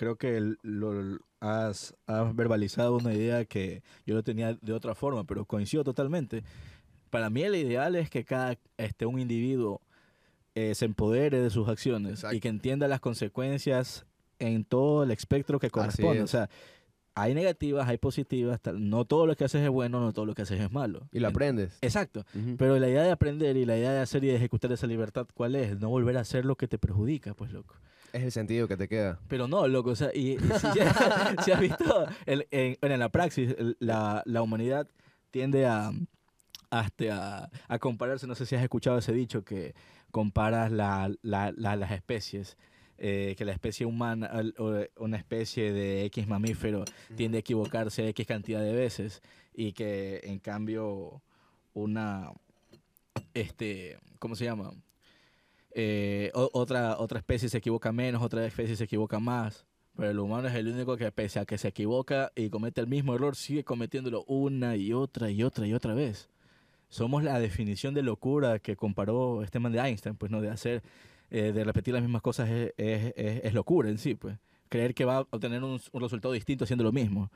creo 0.00 0.16
que 0.16 0.38
el- 0.38 0.58
lo, 0.62 1.18
has, 1.40 1.94
has 2.06 2.34
verbalizado 2.34 2.96
una 2.96 3.12
idea 3.12 3.44
que 3.44 3.82
yo 4.06 4.14
lo 4.14 4.22
tenía 4.22 4.54
de 4.54 4.72
otra 4.72 4.94
forma, 4.94 5.24
pero 5.24 5.44
coincido 5.44 5.84
totalmente. 5.84 6.42
Para 7.10 7.28
mí 7.28 7.42
el 7.42 7.54
ideal 7.54 7.96
es 7.96 8.08
que 8.08 8.24
cada 8.24 8.56
este, 8.78 9.04
un 9.04 9.20
individuo 9.20 9.82
eh, 10.54 10.74
se 10.74 10.86
empodere 10.86 11.40
de 11.40 11.50
sus 11.50 11.68
acciones 11.68 12.24
y 12.32 12.40
que 12.40 12.48
entienda 12.48 12.88
las 12.88 13.00
consecuencias 13.00 14.06
en 14.38 14.64
todo 14.64 15.02
el 15.02 15.10
espectro 15.10 15.58
que 15.58 15.70
corresponde. 15.70 16.22
O 16.22 16.26
sea, 16.26 16.48
hay 17.14 17.34
negativas, 17.34 17.86
hay 17.88 17.98
positivas. 17.98 18.58
tal- 18.60 18.88
No 18.88 19.04
todo 19.04 19.26
lo 19.26 19.36
que 19.36 19.44
haces 19.44 19.62
es 19.62 19.68
bueno, 19.68 20.00
no 20.00 20.12
todo 20.14 20.24
lo 20.24 20.34
que 20.34 20.42
haces 20.42 20.60
es 20.60 20.72
malo. 20.72 21.08
Y 21.12 21.18
lo 21.20 21.28
En- 21.28 21.34
aprendes. 21.34 21.76
Exacto. 21.82 22.24
Pero 22.56 22.78
la 22.78 22.88
idea 22.88 23.02
de 23.02 23.10
aprender 23.10 23.56
y 23.58 23.66
la 23.66 23.76
idea 23.76 23.92
de 23.92 24.00
hacer 24.00 24.24
y 24.24 24.28
de 24.28 24.36
ejecutar 24.36 24.72
esa 24.72 24.86
libertad, 24.86 25.26
¿cuál 25.34 25.54
es? 25.56 25.78
No 25.78 25.90
volver 25.90 26.16
a 26.16 26.20
hacer 26.20 26.46
lo 26.46 26.56
que 26.56 26.68
te 26.68 26.78
perjudica, 26.78 27.34
pues, 27.34 27.52
loco. 27.52 27.74
Es 28.12 28.22
el 28.22 28.32
sentido 28.32 28.66
que 28.68 28.76
te 28.76 28.88
queda. 28.88 29.18
Pero 29.28 29.46
no, 29.48 29.66
loco, 29.68 29.90
o 29.90 29.96
sea, 29.96 30.10
y, 30.14 30.32
y 30.32 30.38
si, 30.38 30.66
ya- 30.76 31.34
si 31.44 31.52
has 31.52 31.60
visto, 31.60 32.06
el- 32.26 32.46
en, 32.50 32.76
la 32.98 33.08
praxis, 33.08 33.54
el- 33.58 33.76
la, 33.80 34.22
la 34.26 34.42
humanidad 34.42 34.88
tiende 35.30 35.66
a, 35.66 35.92
hasta 36.70 37.44
a, 37.44 37.50
a 37.68 37.78
compararse, 37.78 38.26
no 38.26 38.34
sé 38.34 38.46
si 38.46 38.54
has 38.56 38.62
escuchado 38.62 38.98
ese 38.98 39.12
dicho, 39.12 39.44
que 39.44 39.74
comparas 40.10 40.70
la, 40.72 41.10
la- 41.22 41.52
la- 41.56 41.76
las 41.76 41.90
especies, 41.92 42.56
eh, 42.98 43.34
que 43.38 43.44
la 43.44 43.52
especie 43.52 43.86
humana, 43.86 44.30
o 44.58 44.74
una 44.98 45.16
especie 45.16 45.72
de 45.72 46.04
X 46.06 46.26
mamífero 46.28 46.84
tiende 47.16 47.38
a 47.38 47.40
equivocarse 47.40 48.06
X 48.08 48.26
cantidad 48.26 48.60
de 48.60 48.74
veces 48.74 49.22
y 49.54 49.72
que 49.72 50.20
en 50.24 50.38
cambio 50.38 51.22
una, 51.72 52.30
este, 53.34 53.98
¿cómo 54.18 54.34
se 54.36 54.44
llama? 54.44 54.72
Eh, 55.72 56.30
otra, 56.34 56.98
otra 56.98 57.18
especie 57.18 57.48
se 57.48 57.58
equivoca 57.58 57.92
menos, 57.92 58.22
otra 58.22 58.44
especie 58.46 58.76
se 58.76 58.84
equivoca 58.84 59.18
más. 59.20 59.66
Pero 59.96 60.10
el 60.10 60.18
humano 60.18 60.48
es 60.48 60.54
el 60.54 60.68
único 60.68 60.96
que 60.96 61.10
pese 61.12 61.40
a 61.40 61.44
que 61.44 61.58
se 61.58 61.68
equivoca 61.68 62.32
y 62.34 62.48
comete 62.48 62.80
el 62.80 62.86
mismo 62.86 63.14
error, 63.14 63.36
sigue 63.36 63.64
cometiéndolo 63.64 64.24
una 64.24 64.76
y 64.76 64.92
otra 64.92 65.30
y 65.30 65.42
otra 65.42 65.66
y 65.66 65.74
otra 65.74 65.94
vez. 65.94 66.28
Somos 66.88 67.22
la 67.22 67.38
definición 67.38 67.94
de 67.94 68.02
locura 68.02 68.58
que 68.58 68.76
comparó 68.76 69.42
este 69.42 69.58
man 69.60 69.72
de 69.72 69.78
Einstein, 69.80 70.16
pues 70.16 70.30
no 70.32 70.40
de 70.40 70.50
hacer, 70.50 70.82
eh, 71.30 71.52
de 71.52 71.64
repetir 71.64 71.94
las 71.94 72.02
mismas 72.02 72.22
cosas 72.22 72.48
es, 72.50 72.72
es- 72.76 73.12
es- 73.16 73.44
es 73.44 73.54
locura 73.54 73.88
en 73.90 73.98
sí, 73.98 74.14
pues. 74.14 74.38
Creer 74.68 74.94
que 74.94 75.04
va 75.04 75.18
a 75.18 75.20
obtener 75.30 75.62
un, 75.64 75.80
un 75.92 76.00
resultado 76.00 76.32
distinto 76.34 76.64
haciendo 76.64 76.84
lo 76.84 76.92
mismo. 76.92 77.30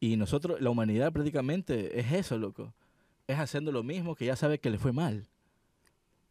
Y 0.00 0.16
nosotros, 0.16 0.60
la 0.60 0.70
humanidad 0.70 1.12
prácticamente 1.12 1.98
es 2.00 2.12
eso, 2.12 2.38
loco. 2.38 2.72
Es 3.26 3.38
haciendo 3.38 3.72
lo 3.72 3.82
mismo 3.82 4.14
que 4.14 4.24
ya 4.26 4.36
sabe 4.36 4.58
que 4.58 4.70
le 4.70 4.78
fue 4.78 4.92
mal. 4.92 5.26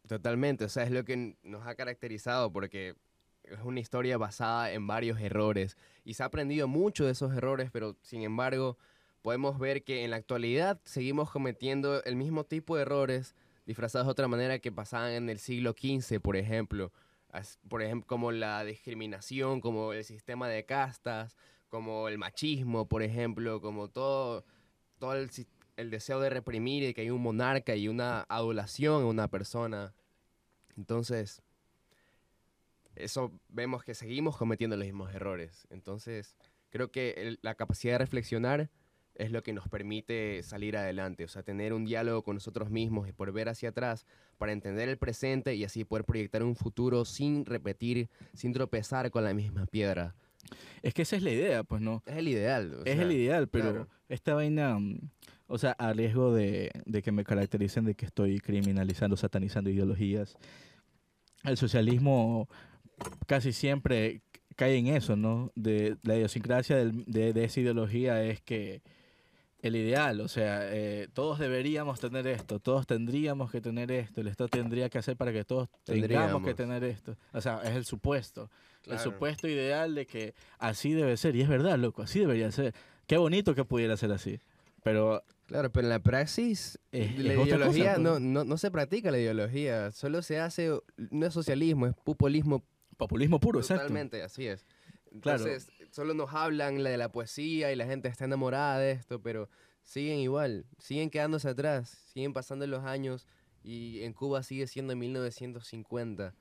Totalmente, 0.06 0.64
o 0.64 0.68
sea, 0.68 0.84
es 0.84 0.90
lo 0.92 1.04
que 1.04 1.36
nos 1.42 1.66
ha 1.66 1.74
caracterizado 1.74 2.52
porque 2.52 2.94
es 3.42 3.58
una 3.64 3.80
historia 3.80 4.18
basada 4.18 4.70
en 4.72 4.86
varios 4.86 5.20
errores 5.20 5.76
y 6.04 6.14
se 6.14 6.22
ha 6.22 6.26
aprendido 6.26 6.68
mucho 6.68 7.04
de 7.06 7.12
esos 7.12 7.34
errores, 7.34 7.70
pero 7.72 7.96
sin 8.02 8.22
embargo 8.22 8.78
podemos 9.22 9.58
ver 9.58 9.82
que 9.82 10.04
en 10.04 10.10
la 10.12 10.16
actualidad 10.16 10.80
seguimos 10.84 11.30
cometiendo 11.30 12.04
el 12.04 12.14
mismo 12.14 12.44
tipo 12.44 12.76
de 12.76 12.82
errores 12.82 13.34
disfrazados 13.66 14.06
de 14.06 14.12
otra 14.12 14.28
manera 14.28 14.60
que 14.60 14.70
pasaban 14.70 15.10
en 15.12 15.28
el 15.28 15.38
siglo 15.40 15.72
XV, 15.72 16.20
por 16.20 16.36
ejemplo. 16.36 16.92
Por 17.68 17.82
ejemplo, 17.82 18.06
como 18.06 18.32
la 18.32 18.64
discriminación, 18.64 19.60
como 19.60 19.92
el 19.92 20.04
sistema 20.04 20.48
de 20.48 20.64
castas, 20.64 21.36
como 21.68 22.08
el 22.08 22.16
machismo, 22.16 22.88
por 22.88 23.02
ejemplo, 23.02 23.60
como 23.60 23.88
todo, 23.88 24.44
todo 24.98 25.14
el, 25.14 25.28
sis- 25.30 25.48
el 25.76 25.90
deseo 25.90 26.20
de 26.20 26.30
reprimir 26.30 26.82
y 26.82 26.94
que 26.94 27.02
hay 27.02 27.10
un 27.10 27.22
monarca 27.22 27.76
y 27.76 27.88
una 27.88 28.22
adulación 28.28 29.02
en 29.02 29.08
una 29.08 29.28
persona. 29.28 29.94
Entonces, 30.76 31.42
eso 32.94 33.32
vemos 33.48 33.84
que 33.84 33.94
seguimos 33.94 34.36
cometiendo 34.36 34.76
los 34.76 34.86
mismos 34.86 35.14
errores. 35.14 35.66
Entonces, 35.70 36.36
creo 36.70 36.90
que 36.90 37.36
la 37.42 37.54
capacidad 37.54 37.94
de 37.94 37.98
reflexionar 37.98 38.70
es 39.14 39.30
lo 39.30 39.42
que 39.42 39.52
nos 39.52 39.68
permite 39.68 40.42
salir 40.42 40.76
adelante, 40.76 41.24
o 41.24 41.28
sea, 41.28 41.42
tener 41.42 41.72
un 41.72 41.84
diálogo 41.84 42.22
con 42.22 42.36
nosotros 42.36 42.70
mismos 42.70 43.08
y 43.08 43.12
por 43.12 43.32
ver 43.32 43.48
hacia 43.48 43.70
atrás 43.70 44.06
para 44.36 44.52
entender 44.52 44.88
el 44.88 44.98
presente 44.98 45.54
y 45.54 45.64
así 45.64 45.84
poder 45.84 46.04
proyectar 46.04 46.42
un 46.42 46.54
futuro 46.54 47.04
sin 47.04 47.46
repetir, 47.46 48.10
sin 48.34 48.52
tropezar 48.52 49.10
con 49.10 49.24
la 49.24 49.32
misma 49.32 49.66
piedra. 49.66 50.14
Es 50.82 50.94
que 50.94 51.02
esa 51.02 51.16
es 51.16 51.22
la 51.22 51.30
idea, 51.30 51.64
pues 51.64 51.80
no. 51.82 52.02
Es 52.06 52.16
el 52.16 52.28
ideal. 52.28 52.74
o 52.74 52.84
es 52.84 52.94
sea, 52.94 53.02
el 53.02 53.12
ideal, 53.12 53.48
pero 53.48 53.70
claro. 53.70 53.88
esta 54.08 54.34
vaina, 54.34 54.78
mm, 54.78 54.98
o 55.48 55.58
sea, 55.58 55.72
a 55.72 55.92
riesgo 55.92 56.32
de, 56.34 56.70
de 56.84 57.02
que 57.02 57.12
me 57.12 57.24
caractericen 57.24 57.84
de 57.84 57.94
que 57.94 58.06
estoy 58.06 58.40
criminalizando, 58.40 59.16
satanizando 59.16 59.70
ideologías, 59.70 60.36
el 61.44 61.56
socialismo 61.56 62.48
casi 63.26 63.52
siempre 63.52 64.22
cae 64.56 64.76
en 64.76 64.88
eso, 64.88 65.16
¿no? 65.16 65.52
De 65.54 65.96
la 66.02 66.16
idiosincrasia 66.16 66.76
del- 66.76 67.04
de, 67.06 67.32
de 67.32 67.44
esa 67.44 67.60
ideología 67.60 68.22
es 68.24 68.40
que 68.40 68.82
el 69.60 69.74
ideal, 69.76 70.20
o 70.20 70.28
sea, 70.28 70.60
eh, 70.72 71.08
todos 71.12 71.38
deberíamos 71.38 71.98
tener 72.00 72.26
esto, 72.26 72.60
todos 72.60 72.86
tendríamos 72.86 73.50
que 73.50 73.60
tener 73.60 73.90
esto, 73.90 74.20
el 74.20 74.28
Estado 74.28 74.48
tendría 74.48 74.88
que 74.88 74.98
hacer 74.98 75.16
para 75.16 75.32
que 75.32 75.44
todos 75.44 75.68
tengamos 75.84 76.42
que 76.42 76.54
Tendríamos. 76.54 76.56
tener 76.56 76.84
esto. 76.84 77.16
O 77.32 77.40
sea, 77.40 77.60
es 77.64 77.74
el 77.74 77.84
supuesto. 77.84 78.50
El 78.86 78.92
Claro. 78.94 79.10
supuesto 79.10 79.48
ideal 79.48 79.94
de 79.94 80.06
que 80.06 80.34
así 80.58 80.92
debe 80.92 81.16
ser. 81.16 81.34
Y 81.36 81.42
es 81.42 81.48
verdad, 81.48 81.76
loco, 81.78 82.02
así 82.02 82.20
debería 82.20 82.50
ser. 82.52 82.72
Qué 83.06 83.16
bonito 83.16 83.54
que 83.54 83.64
pudiera 83.64 83.96
ser 83.96 84.12
así. 84.12 84.40
Pero 84.84 85.22
Claro, 85.46 85.70
pero 85.70 85.86
en 85.86 85.90
la 85.90 85.98
praxis, 86.00 86.78
Es- 86.92 87.18
la 87.18 87.32
es 87.34 87.46
ideología 87.46 87.90
cosa, 87.94 87.98
no, 87.98 88.10
pues. 88.12 88.22
no, 88.22 88.44
no 88.44 88.56
se 88.58 88.70
practica 88.70 89.10
la 89.12 89.18
ideología, 89.18 89.90
solo 89.92 90.22
se 90.22 90.38
hace, 90.40 90.70
no 90.96 91.26
es 91.26 91.32
socialismo, 91.34 91.86
es 91.86 91.94
populismo 92.04 92.64
populismo 92.96 93.38
puro, 93.40 93.60
exacto. 93.60 93.82
totalmente, 93.82 94.22
así 94.22 94.46
es. 94.46 94.64
Claro. 95.20 95.44
Entonces, 95.44 95.68
solo 95.90 96.14
nos 96.14 96.32
hablan 96.32 96.82
la 96.82 96.90
de 96.90 96.96
la 96.96 97.12
poesía 97.12 97.70
y 97.72 97.76
la 97.76 97.84
gente 97.86 98.08
está 98.08 98.24
enamorada 98.24 98.78
de 98.78 98.92
esto, 98.92 99.20
pero 99.20 99.48
siguen 99.82 100.18
igual, 100.18 100.64
siguen 100.78 101.10
quedándose 101.10 101.48
atrás, 101.48 101.90
siguen 102.12 102.32
pasando 102.32 102.66
los 102.66 102.84
años 102.84 103.26
y 103.62 104.02
en 104.02 104.12
Cuba 104.14 104.42
sigue 104.42 104.66
siendo 104.66 104.94
1950 104.96 106.34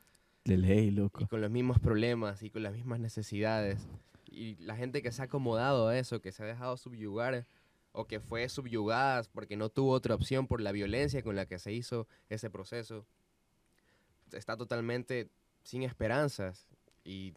De 0.46 0.58
ley, 0.58 0.88
y 0.88 0.92
loco. 0.92 1.28
con 1.28 1.42
los 1.42 1.50
mismos 1.50 1.80
problemas 1.80 2.44
y 2.44 2.52
con 2.52 2.62
las 2.62 2.74
mismas 2.74 3.00
necesidades. 3.00 3.88
Y 4.30 4.56
la 4.58 4.75
gente 4.75 5.02
que 5.02 5.12
se 5.12 5.24
ha 5.24 5.25
acomodado 5.25 5.88
a 5.88 5.98
eso, 5.98 6.22
que 6.22 6.32
se 6.32 6.44
ha 6.44 6.46
dejado 6.46 6.78
subyugar 6.78 7.48
o 7.92 8.06
que 8.06 8.20
fue 8.20 8.48
subyugada 8.48 9.24
porque 9.34 9.58
no 9.58 9.70
tuvo 9.70 9.92
otra 9.92 10.14
opción 10.14 10.46
por 10.46 10.62
la 10.62 10.72
violencia 10.72 11.24
con 11.24 11.36
la 11.36 11.48
que 11.48 11.58
se 11.58 11.74
hizo 11.74 12.08
ese 12.30 12.52
proceso, 12.52 13.08
está 14.34 14.56
totalmente 14.56 15.30
sin 15.64 15.82
esperanzas. 15.82 16.68
Y 17.04 17.34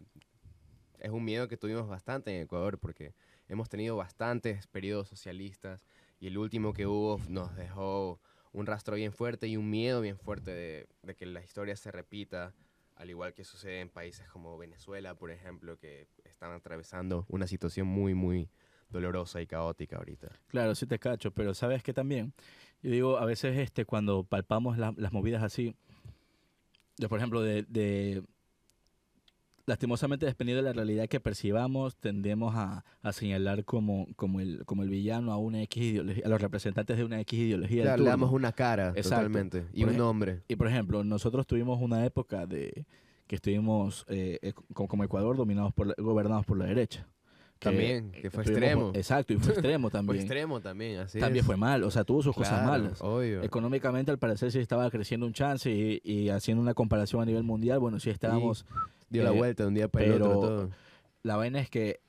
es 0.99 1.11
un 1.11 1.25
miedo 1.25 1.49
que 1.49 1.57
tuvimos 1.57 1.89
bastante 1.89 2.35
en 2.35 2.43
Ecuador 2.43 2.79
porque 2.79 3.15
hemos 3.49 3.71
tenido 3.71 3.97
bastantes 3.97 4.67
periodos 4.67 5.09
socialistas 5.09 5.87
y 6.21 6.27
el 6.27 6.37
último 6.37 6.75
que 6.75 6.87
hubo 6.87 7.21
nos 7.29 7.57
dejó 7.57 8.21
un 8.53 8.67
rastro 8.67 8.97
bien 8.97 9.13
fuerte 9.13 9.47
y 9.47 9.57
un 9.57 9.71
miedo 9.71 10.01
bien 10.01 10.19
fuerte 10.19 10.51
de, 10.51 10.89
de 11.03 11.15
que 11.15 11.27
la 11.27 11.43
historia 11.43 11.77
se 11.77 11.91
repita, 11.91 12.55
al 12.99 13.11
igual 13.11 13.33
que 13.33 13.45
sucede 13.45 13.81
en 13.81 13.89
países 13.89 14.29
como 14.29 14.59
Venezuela, 14.59 15.15
por 15.15 15.31
ejemplo, 15.31 15.79
que 15.79 16.09
están 16.25 16.53
atravesando 16.53 17.25
una 17.29 17.47
situación 17.47 17.87
muy, 17.87 18.13
muy 18.15 18.51
dolorosa 18.91 19.41
y 19.41 19.47
caótica 19.47 19.97
ahorita. 19.97 20.33
Claro, 20.49 20.75
sí 20.75 20.87
te 20.87 20.99
cacho, 20.99 21.31
pero 21.31 21.55
sabes 21.55 21.83
que 21.83 21.93
también, 21.93 22.33
yo 22.83 22.91
digo, 22.91 23.19
a 23.19 23.25
veces 23.25 23.57
este, 23.59 23.85
cuando 23.85 24.25
palpamos 24.25 24.79
la- 24.79 24.95
las 24.97 25.13
movidas 25.13 25.43
así, 25.43 25.75
yo 26.97 27.09
por 27.09 27.19
ejemplo, 27.19 27.41
de, 27.43 27.63
de- 27.65 28.23
lastimosamente 29.69 30.27
dependiendo 30.27 30.63
de 30.65 30.69
la 30.71 30.73
realidad 30.73 31.07
que 31.09 31.21
percibamos, 31.21 31.97
tendemos 31.97 32.55
a, 32.57 32.85
a 33.03 33.13
señalar 33.13 33.65
como, 33.65 34.07
como, 34.17 34.41
el, 34.41 34.65
como 34.65 34.83
el 34.83 34.89
villano 34.89 35.31
a 35.31 35.37
una 35.37 35.63
X 35.63 35.83
ideología, 35.83 36.25
a 36.27 36.29
los 36.29 36.41
representantes 36.41 36.97
de 36.97 37.05
una 37.05 37.21
X 37.21 37.39
ideología. 37.39 37.83
Claro, 37.85 38.03
le 38.03 38.09
damos 38.09 38.33
una 38.33 38.51
cara 38.53 38.89
Exacto. 38.97 39.27
totalmente 39.27 39.67
y 39.73 39.83
Por 39.85 39.93
un 39.93 39.99
nombre. 39.99 40.41
Y 40.49 40.57
por 40.57 40.67
ejemplo, 40.69 41.05
nosotros 41.05 41.47
tuvimos 41.47 41.81
una 41.81 42.05
época 42.05 42.47
de 42.47 42.87
que 43.27 43.37
estuvimos 43.37 44.07
eh, 44.09 44.39
eh, 44.41 44.53
como, 44.73 45.05
Ecuador 45.05 45.37
dominados 45.37 45.75
por 45.75 45.87
la- 45.89 45.95
gobernados 45.99 46.47
por 46.47 46.57
la 46.59 46.65
derecha. 46.65 47.07
Que, 47.59 47.69
También, 47.71 48.11
que 48.13 48.31
fue 48.31 48.45
extremo. 48.45 48.93
Exacto, 48.95 49.33
y 49.33 49.37
fue 49.37 49.53
extremo 49.53 49.91
Fue 49.91 49.99
también. 49.99 50.21
extremo 50.21 50.61
también, 50.61 51.01
así 51.01 51.19
también 51.19 51.41
es. 51.43 51.47
fue 51.47 51.57
mal, 51.57 51.83
o 51.83 51.91
sea, 51.91 52.05
tuvo 52.05 52.23
sus 52.23 52.35
cosas 52.35 52.65
malas. 52.65 53.03
Obvio. 53.03 53.43
Económicamente, 53.43 54.11
al 54.13 54.19
parecer, 54.19 54.51
sí 54.53 54.61
estaba 54.61 54.89
creciendo 54.91 55.27
un 55.27 55.33
chance 55.33 55.69
y, 55.71 56.01
y 56.05 56.29
haciendo 56.31 56.63
una 56.63 56.73
comparación 56.73 57.21
a 57.21 57.27
nivel 57.27 57.43
mundial, 57.43 57.81
bueno, 57.81 57.99
sí 58.01 58.11
estábamos. 58.11 58.65
Dio 59.11 59.25
la 59.25 59.31
eh, 59.31 59.37
vuelta 59.37 59.63
de 59.63 59.69
un 59.69 59.75
día 59.75 59.89
para 59.89 60.05
el 60.05 60.13
otro 60.13 60.29
pero- 60.29 60.41
todo. 60.41 60.71
La 61.23 61.37
vaina 61.37 61.61
es 61.61 61.69
que, 61.69 62.01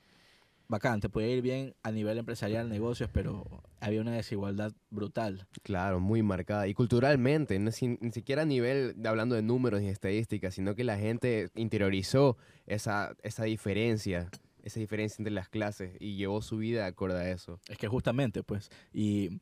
bacán, 0.67 0.99
te 0.99 1.09
podía 1.09 1.29
ir 1.29 1.41
bien 1.41 1.73
a 1.83 1.91
nivel 1.91 2.17
empresarial, 2.19 2.69
negocios, 2.69 3.09
pero 3.11 3.63
había 3.79 4.01
una 4.01 4.11
desigualdad 4.13 4.71
brutal. 4.91 5.47
Claro, 5.63 5.99
muy 5.99 6.21
marcada. 6.21 6.67
Y 6.67 6.73
culturalmente, 6.73 7.57
no 7.59 7.69
es 7.69 7.81
ni, 7.81 7.97
ni 7.99 8.11
siquiera 8.11 8.43
a 8.43 8.45
nivel 8.45 8.93
de 8.95 9.09
hablando 9.09 9.35
de 9.35 9.41
números 9.41 9.81
y 9.81 9.87
estadísticas, 9.87 10.53
sino 10.53 10.75
que 10.75 10.83
la 10.83 10.97
gente 10.97 11.49
interiorizó 11.55 12.37
esa, 12.67 13.15
esa 13.23 13.45
diferencia, 13.45 14.29
esa 14.63 14.79
diferencia 14.79 15.21
entre 15.21 15.33
las 15.33 15.49
clases 15.49 15.93
y 15.99 16.15
llevó 16.15 16.41
su 16.41 16.57
vida 16.57 16.85
acorde 16.85 17.19
a 17.19 17.31
eso. 17.31 17.59
Es 17.67 17.77
que 17.77 17.87
justamente, 17.87 18.43
pues, 18.43 18.69
y 18.93 19.39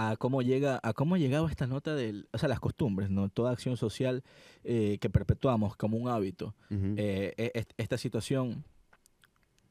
a 0.00 0.16
cómo 0.16 0.42
llega, 0.42 0.78
a 0.84 0.92
cómo 0.92 1.16
llegaba 1.16 1.50
esta 1.50 1.66
nota 1.66 1.94
del, 1.96 2.28
o 2.32 2.38
sea, 2.38 2.48
las 2.48 2.60
costumbres, 2.60 3.10
¿no? 3.10 3.28
Toda 3.30 3.50
acción 3.50 3.76
social 3.76 4.22
eh, 4.62 4.98
que 5.00 5.10
perpetuamos 5.10 5.74
como 5.76 5.96
un 5.96 6.08
hábito. 6.08 6.54
Ujú. 6.70 6.94
eh, 6.96 7.34
e- 7.36 7.50
est- 7.54 7.72
esta 7.78 7.98
situación, 7.98 8.64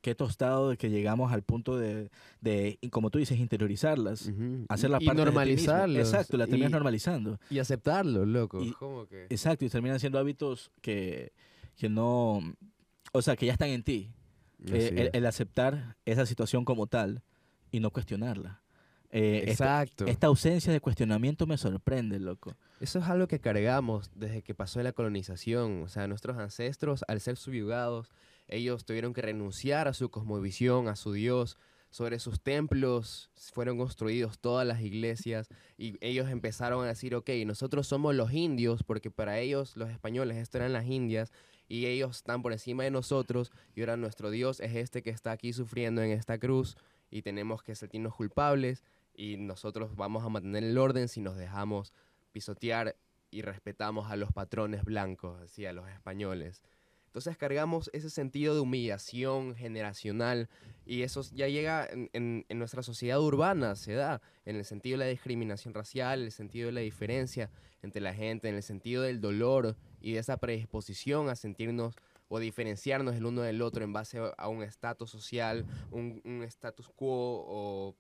qué 0.02 0.16
tostado 0.16 0.70
de 0.72 0.78
que 0.78 0.90
llegamos 0.90 1.32
al 1.32 1.44
punto 1.44 1.78
de, 1.78 2.12
de, 2.42 2.78
y 2.82 2.90
como 2.90 3.10
tú 3.10 3.20
dices, 3.20 3.40
interiorizarlas, 3.40 4.28
Ujú. 4.28 4.66
hacerla 4.70 4.98
y 5.02 5.06
parte 5.06 5.22
de 5.22 5.26
ti 5.26 5.32
mismo. 5.32 5.34
normalizarlo. 5.34 6.00
Exacto, 6.00 6.36
la 6.38 6.46
terminas 6.48 6.70
y, 6.70 6.74
normalizando. 6.74 7.40
y 7.50 7.60
aceptarlo, 7.60 8.26
loco. 8.26 8.62
Y- 8.62 8.72
¿Cómo 8.74 9.08
que? 9.08 9.28
Exacto, 9.30 9.64
y 9.64 9.70
terminan 9.70 10.00
siendo 10.00 10.20
hábitos 10.20 10.72
que, 10.82 11.32
que 11.78 11.88
no, 11.88 12.42
o 13.14 13.22
sea, 13.22 13.36
que 13.38 13.46
ya 13.46 13.54
están 13.54 13.70
en 13.70 13.84
ti. 13.84 14.12
Eh, 14.72 15.10
el, 15.14 15.20
el 15.20 15.26
aceptar 15.26 15.96
esa 16.06 16.26
situación 16.26 16.66
como 16.66 16.88
tal 16.88 17.22
y 17.72 17.80
no 17.80 17.92
cuestionarla. 17.92 18.62
Eh, 19.12 19.46
esta, 19.48 19.82
Exacto. 19.82 20.06
esta 20.06 20.28
ausencia 20.28 20.72
de 20.74 20.82
cuestionamiento 20.82 21.48
me 21.48 21.58
sorprende, 21.58 22.20
loco. 22.20 22.56
Eso 22.80 23.00
es 23.00 23.06
algo 23.06 23.28
que 23.28 23.40
cargamos 23.40 24.12
desde 24.16 24.42
que 24.42 24.54
pasó 24.54 24.82
la 24.84 24.92
colonización. 24.92 25.84
O 25.84 25.88
sea, 25.88 26.08
nuestros 26.08 26.38
ancestros, 26.38 27.04
al 27.08 27.22
ser 27.22 27.38
subyugados, 27.38 28.12
ellos 28.48 28.86
tuvieron 28.86 29.14
que 29.14 29.22
renunciar 29.22 29.88
a 29.88 29.94
su 29.94 30.10
cosmovisión, 30.10 30.88
a 30.88 30.96
su 30.96 31.14
Dios. 31.14 31.58
Sobre 31.90 32.20
sus 32.20 32.42
templos 32.42 33.32
fueron 33.54 33.78
construidos 33.78 34.40
todas 34.40 34.68
las 34.68 34.82
iglesias 34.82 35.48
y 35.78 35.98
ellos 36.02 36.30
empezaron 36.30 36.84
a 36.84 36.90
decir, 36.90 37.16
ok, 37.16 37.30
nosotros 37.46 37.88
somos 37.88 38.14
los 38.14 38.34
indios, 38.34 38.84
porque 38.84 39.10
para 39.10 39.40
ellos, 39.40 39.78
los 39.78 39.90
españoles, 39.90 40.38
esto 40.38 40.58
eran 40.58 40.74
las 40.74 40.86
indias, 40.86 41.32
y 41.70 41.86
ellos 41.86 42.18
están 42.18 42.42
por 42.42 42.52
encima 42.52 42.84
de 42.84 42.92
nosotros, 42.92 43.52
y 43.74 43.82
ahora 43.82 43.96
nuestro 43.96 44.32
Dios 44.32 44.60
es 44.60 44.76
este 44.76 45.02
que 45.02 45.10
está 45.12 45.32
aquí 45.32 45.54
sufriendo 45.54 46.02
en 46.02 46.12
esta 46.12 46.38
cruz, 46.38 46.76
y 47.10 47.22
tenemos 47.22 47.64
que 47.64 47.74
sentirnos 47.74 48.16
culpables, 48.16 48.84
y 49.18 49.36
nosotros 49.36 49.96
vamos 49.98 50.24
a 50.24 50.30
mantener 50.30 50.64
el 50.64 50.78
orden 50.78 51.10
si 51.10 51.20
nos 51.20 51.36
dejamos 51.36 51.92
pisotear 52.32 52.96
y 53.32 53.42
respetamos 53.42 54.10
a 54.10 54.16
los 54.16 54.32
patrones 54.32 54.86
blancos, 54.86 55.42
así 55.42 55.66
a 55.66 55.74
los 55.74 55.90
españoles. 55.90 56.62
Entonces 57.08 57.36
cargamos 57.36 57.90
ese 57.94 58.12
sentido 58.12 58.54
de 58.54 58.60
humillación 58.62 59.56
generacional 59.56 60.50
y 60.86 61.02
eso 61.02 61.24
ya 61.34 61.48
llega 61.48 61.88
en, 61.88 62.46
en- 62.48 62.60
nuestra 62.60 62.84
sociedad 62.84 63.20
urbana, 63.20 63.76
se 63.76 63.94
da 63.94 64.22
en 64.46 64.56
el 64.56 64.66
sentido 64.66 65.00
de 65.00 65.06
la 65.06 65.10
discriminación 65.10 65.74
racial, 65.74 66.20
en 66.20 66.26
el 66.28 66.32
sentido 66.32 66.68
de 66.68 66.74
la 66.74 66.82
diferencia 66.82 67.50
entre 67.82 68.02
la 68.02 68.14
gente, 68.14 68.50
en 68.50 68.56
el 68.56 68.62
sentido 68.64 69.02
del 69.02 69.20
dolor 69.20 69.76
y 70.00 70.14
de 70.14 70.20
esa 70.20 70.38
predisposición 70.38 71.30
a 71.30 71.36
sentirnos 71.36 71.96
o 72.30 72.40
diferenciarnos 72.40 73.16
el 73.16 73.26
uno 73.26 73.42
del 73.42 73.62
otro 73.64 73.84
en 73.84 73.94
base 73.94 74.20
a 74.38 74.48
un 74.48 74.62
estatus 74.62 75.10
social, 75.10 75.66
un 75.92 76.22
un 76.24 76.44
status 76.44 76.90
quo 76.90 77.46
o 77.48 77.96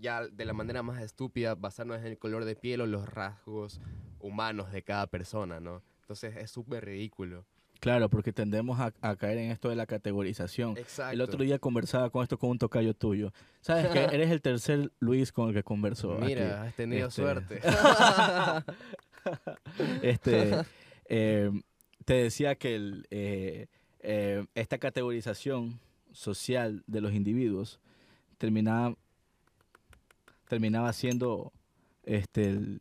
ya 0.00 0.26
de 0.26 0.44
la 0.44 0.52
manera 0.52 0.82
más 0.82 1.02
estúpida 1.02 1.54
basarnos 1.54 1.98
en 2.00 2.06
el 2.06 2.18
color 2.18 2.44
de 2.44 2.56
piel 2.56 2.80
o 2.80 2.86
los 2.86 3.08
rasgos 3.08 3.80
humanos 4.20 4.72
de 4.72 4.82
cada 4.82 5.06
persona, 5.06 5.60
¿no? 5.60 5.82
Entonces 6.02 6.36
es 6.36 6.50
súper 6.50 6.84
ridículo. 6.86 7.44
Claro, 7.80 8.10
porque 8.10 8.30
tendemos 8.32 8.78
a, 8.78 8.92
a 9.00 9.16
caer 9.16 9.38
en 9.38 9.50
esto 9.50 9.70
de 9.70 9.76
la 9.76 9.86
categorización. 9.86 10.76
Exacto. 10.76 11.14
El 11.14 11.20
otro 11.22 11.42
día 11.42 11.58
conversaba 11.58 12.10
con 12.10 12.22
esto 12.22 12.36
con 12.38 12.50
un 12.50 12.58
tocayo 12.58 12.92
tuyo. 12.92 13.32
¿Sabes 13.62 13.86
que 13.86 14.04
Eres 14.14 14.30
el 14.30 14.42
tercer 14.42 14.92
Luis 15.00 15.32
con 15.32 15.48
el 15.48 15.54
que 15.54 15.62
converso. 15.62 16.12
aquí. 16.14 16.26
Mira, 16.26 16.62
has 16.64 16.74
tenido 16.76 17.08
Este- 17.08 17.22
suerte. 17.22 17.60
este, 20.02 20.62
eh, 21.08 21.50
te 22.04 22.14
decía 22.14 22.54
que 22.56 22.74
el, 22.76 23.06
eh, 23.10 23.66
eh, 24.00 24.44
esta 24.54 24.78
categorización 24.78 25.80
social 26.12 26.82
de 26.86 27.00
los 27.00 27.12
individuos 27.12 27.80
terminaba, 28.38 28.94
terminaba 30.50 30.92
siendo 30.92 31.52
este, 32.04 32.50
el- 32.50 32.80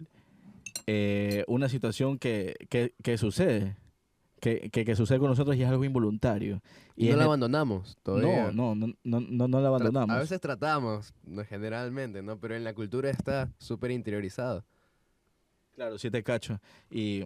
eh, 0.88 1.44
una 1.48 1.70
situación 1.70 2.18
que, 2.18 2.56
que, 2.70 2.94
que 3.04 3.18
sucede. 3.18 3.78
Que, 4.42 4.70
que, 4.72 4.86
que 4.86 4.96
sucede 4.96 5.20
con 5.20 5.28
nosotros 5.28 5.58
y 5.58 5.64
es 5.64 5.68
algo 5.70 5.84
involuntario. 5.84 6.62
y 6.96 7.10
no 7.10 7.18
la 7.18 7.26
abandonamos 7.26 7.98
todavía. 8.04 8.52
no, 8.54 8.74
no, 8.74 8.88
no, 8.88 8.94
no, 9.04 9.20
no, 9.20 9.48
no 9.50 9.60
la 9.60 9.66
Tra- 9.66 9.68
abandonamos. 9.68 10.16
A 10.16 10.20
veces 10.20 10.40
tratamos, 10.40 11.14
generalmente, 11.50 12.22
¿no? 12.22 12.40
Pero 12.40 12.56
en 12.56 12.64
la 12.64 12.74
cultura 12.74 13.10
está 13.10 13.50
súper 13.58 13.92
interiorizado. 13.92 14.64
Claro, 15.76 15.98
sí 15.98 16.10
te 16.10 16.24
cacho. 16.24 16.62
Y 16.90 17.26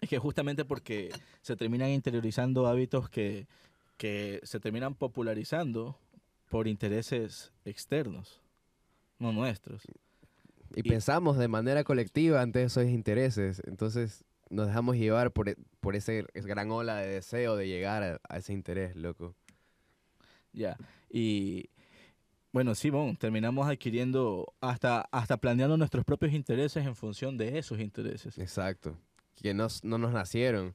es 0.00 0.08
que 0.08 0.18
justamente 0.20 0.64
porque 0.64 1.10
se 1.42 1.56
terminan 1.56 1.90
interiorizando 1.90 2.68
hábitos 2.68 3.10
que, 3.10 3.48
que 3.96 4.38
se 4.44 4.60
terminan 4.60 4.94
popularizando 4.94 5.98
por 6.48 6.68
intereses 6.68 7.52
externos, 7.64 8.40
no 9.20 9.32
nuestros. 9.32 9.84
Y, 10.74 10.80
Y- 10.80 10.82
pensamos 10.82 11.36
de 11.38 11.46
manera 11.48 11.84
colectiva 11.84 12.40
ante 12.42 12.62
esos 12.64 12.84
intereses. 12.86 13.62
Entonces 13.66 14.24
nos 14.50 14.66
dejamos 14.66 14.96
llevar 14.96 15.30
por, 15.32 15.48
e- 15.48 15.56
por 15.80 15.94
ese 15.94 16.26
esa 16.34 16.48
gran 16.48 16.70
ola 16.72 16.96
de 16.96 17.06
deseo 17.08 17.54
de 17.56 17.68
llegar 17.68 18.02
a, 18.02 18.20
a 18.28 18.38
ese 18.38 18.52
interés, 18.52 18.96
loco. 18.96 19.34
Ya. 20.52 20.76
Y 21.08 21.70
bueno, 22.52 22.72
bon, 22.90 23.16
terminamos 23.16 23.68
adquiriendo, 23.68 24.52
hasta, 24.60 25.02
hasta 25.12 25.36
planeando 25.36 25.76
nuestros 25.76 26.04
propios 26.04 26.32
intereses 26.32 26.84
en 26.84 26.96
función 26.96 27.36
de 27.36 27.58
esos 27.58 27.78
intereses. 27.78 28.36
Exacto. 28.38 28.96
Que 29.36 29.54
nos- 29.54 29.84
no 29.84 29.98
nos 29.98 30.12
nacieron. 30.12 30.74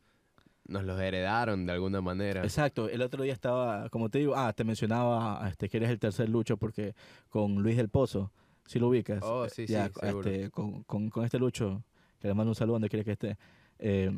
Nos 0.68 0.84
los 0.84 1.00
heredaron 1.00 1.66
de 1.66 1.74
alguna 1.74 2.02
manera. 2.02 2.44
Exacto, 2.44 2.90
el 2.90 3.02
otro 3.02 3.24
día 3.24 3.34
estaba, 3.34 3.90
como 3.90 4.10
te 4.10 4.20
digo, 4.20 4.36
ah, 4.36 4.52
te 4.54 4.64
mencionaba 4.64 5.48
este, 5.50 5.70
que 5.70 5.78
eres 5.78 5.90
el 5.90 6.00
tercer 6.00 6.30
lucho 6.30 6.58
porque 6.58 6.96
con 7.30 7.56
Luis 7.62 7.78
del 7.78 7.90
Pozo, 7.90 8.32
si 8.66 8.80
lo 8.80 8.88
ubicas, 8.90 9.22
Oh, 9.24 9.46
eh, 9.46 9.50
sí, 9.50 9.68
sí, 9.68 9.74
ya, 9.74 9.92
este, 10.02 10.50
con, 10.50 10.84
con- 10.84 11.10
con 11.10 11.24
este 11.24 11.38
lucho, 11.40 11.84
que 12.20 12.28
le 12.28 12.34
mando 12.34 12.52
un 12.52 12.56
saludo 12.56 12.74
donde 12.76 12.90
quiera 12.90 13.04
que 13.04 13.12
esté, 13.12 13.38
eh, 13.80 14.18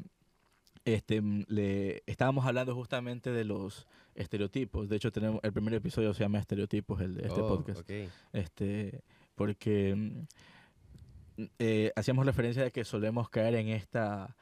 este, 0.86 1.22
le, 1.50 2.02
estábamos 2.06 2.46
hablando 2.46 2.74
justamente 2.74 3.30
de 3.32 3.44
los 3.44 3.86
estereotipos, 4.16 4.88
de 4.88 4.96
hecho 4.96 5.12
tenemos, 5.12 5.42
el 5.44 5.52
primer 5.52 5.74
episodio 5.74 6.14
se 6.14 6.24
llama 6.24 6.40
Estereotipos, 6.40 7.02
el 7.02 7.16
de 7.16 7.28
este 7.28 7.42
Oh, 7.42 7.48
podcast, 7.50 7.90
este, 8.32 9.02
porque 9.36 9.94
mm, 9.96 11.42
eh, 11.60 11.92
hacíamos 11.96 12.26
referencia 12.26 12.64
de 12.64 12.72
que 12.72 12.84
solemos 12.86 13.30
caer 13.30 13.56
en 13.56 13.68
esta, 13.68 14.36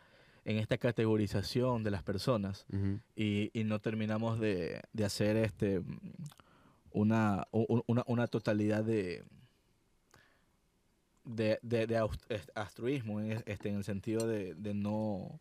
en 0.45 0.57
esta 0.57 0.77
categorización 0.77 1.83
de 1.83 1.91
las 1.91 2.03
personas 2.03 2.65
Ujú. 2.71 2.99
y, 3.15 3.49
y 3.53 3.63
no 3.63 3.79
terminamos 3.79 4.39
de, 4.39 4.81
de 4.93 5.05
hacer 5.05 5.35
este 5.37 5.81
una, 6.91 7.47
una, 7.51 8.03
una 8.07 8.27
totalidad 8.27 8.83
de 8.83 9.23
de, 11.23 11.57
de, 11.63 11.87
de 11.87 12.07
altruismo 12.53 13.19
en, 13.19 13.31
es- 13.31 13.43
este, 13.47 13.69
en 13.69 13.75
el 13.77 13.83
sentido 13.83 14.27
de, 14.27 14.53
de 14.55 14.73
no 14.73 15.39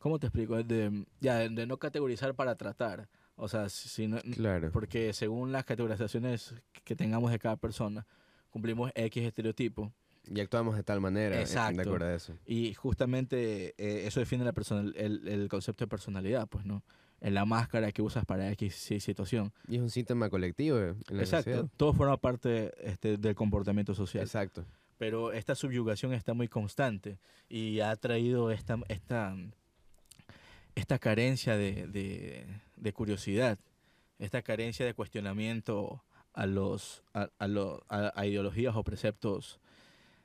¿cómo 0.00 0.18
te 0.18 0.26
explico? 0.26 0.60
De, 0.62 1.04
ya, 1.20 1.36
de, 1.48 1.66
no 1.66 1.76
categorizar 1.78 2.34
para 2.34 2.56
tratar 2.56 3.08
o 3.36 3.46
sea, 3.48 3.68
si, 3.68 3.88
si 3.88 4.08
no- 4.08 4.18
Claro. 4.34 4.72
porque 4.72 5.12
según 5.12 5.52
las 5.52 5.64
categorizaciones 5.64 6.54
que 6.84 6.96
tengamos 6.96 7.30
de 7.30 7.38
cada 7.38 7.56
persona 7.56 8.04
cumplimos 8.50 8.90
X 8.94 9.22
estereotipo 9.24 9.92
Y 10.30 10.40
actuamos 10.40 10.76
de 10.76 10.82
tal 10.82 11.00
manera. 11.00 11.34
eh, 11.34 11.38
De 11.38 11.44
Exacto. 11.44 11.80
acuerdo 11.80 12.06
a 12.06 12.14
eso. 12.14 12.34
y 12.46 12.74
justamente 12.74 13.74
eh, 13.78 14.06
eso 14.06 14.20
define 14.20 14.44
la 14.44 14.52
persona, 14.52 14.90
el, 14.96 15.26
el 15.26 15.48
concepto 15.48 15.84
de 15.84 15.88
personalidad, 15.88 16.46
pues, 16.48 16.64
¿no? 16.64 16.82
En 17.20 17.34
la 17.34 17.44
máscara 17.44 17.90
que 17.92 18.00
usas 18.02 18.24
para 18.24 18.50
X 18.52 18.74
si- 18.74 19.00
situación. 19.00 19.52
Y 19.66 19.76
es 19.76 19.82
un 19.82 19.90
síntoma 19.90 20.28
colectivo 20.30 20.78
eh, 20.78 20.94
en 21.08 21.16
la 21.16 21.22
Exacto. 21.22 21.50
sociedad. 21.50 21.70
Todo 21.76 21.92
forma 21.92 22.16
parte 22.18 22.72
este, 22.88 23.16
del 23.16 23.34
comportamiento 23.34 23.94
social. 23.94 24.22
Exacto. 24.24 24.64
Pero 24.98 25.32
esta 25.32 25.54
subyugación 25.54 26.12
está 26.12 26.34
muy 26.34 26.48
constante 26.48 27.18
y 27.48 27.80
ha 27.80 27.94
traído 27.96 28.50
esta, 28.50 28.78
esta, 28.88 29.34
esta 30.74 30.98
carencia 30.98 31.56
de, 31.56 31.86
de- 31.88 32.46
de 32.76 32.92
curiosidad, 32.92 33.58
esta 34.18 34.42
carencia 34.42 34.86
de 34.86 34.94
cuestionamiento 34.94 36.02
a, 36.34 36.46
los, 36.46 37.02
a, 37.14 37.28
a 37.38 37.48
lo- 37.48 37.82
a- 37.88 38.12
a 38.14 38.26
ideologías 38.26 38.76
o 38.76 38.84
preceptos 38.84 39.58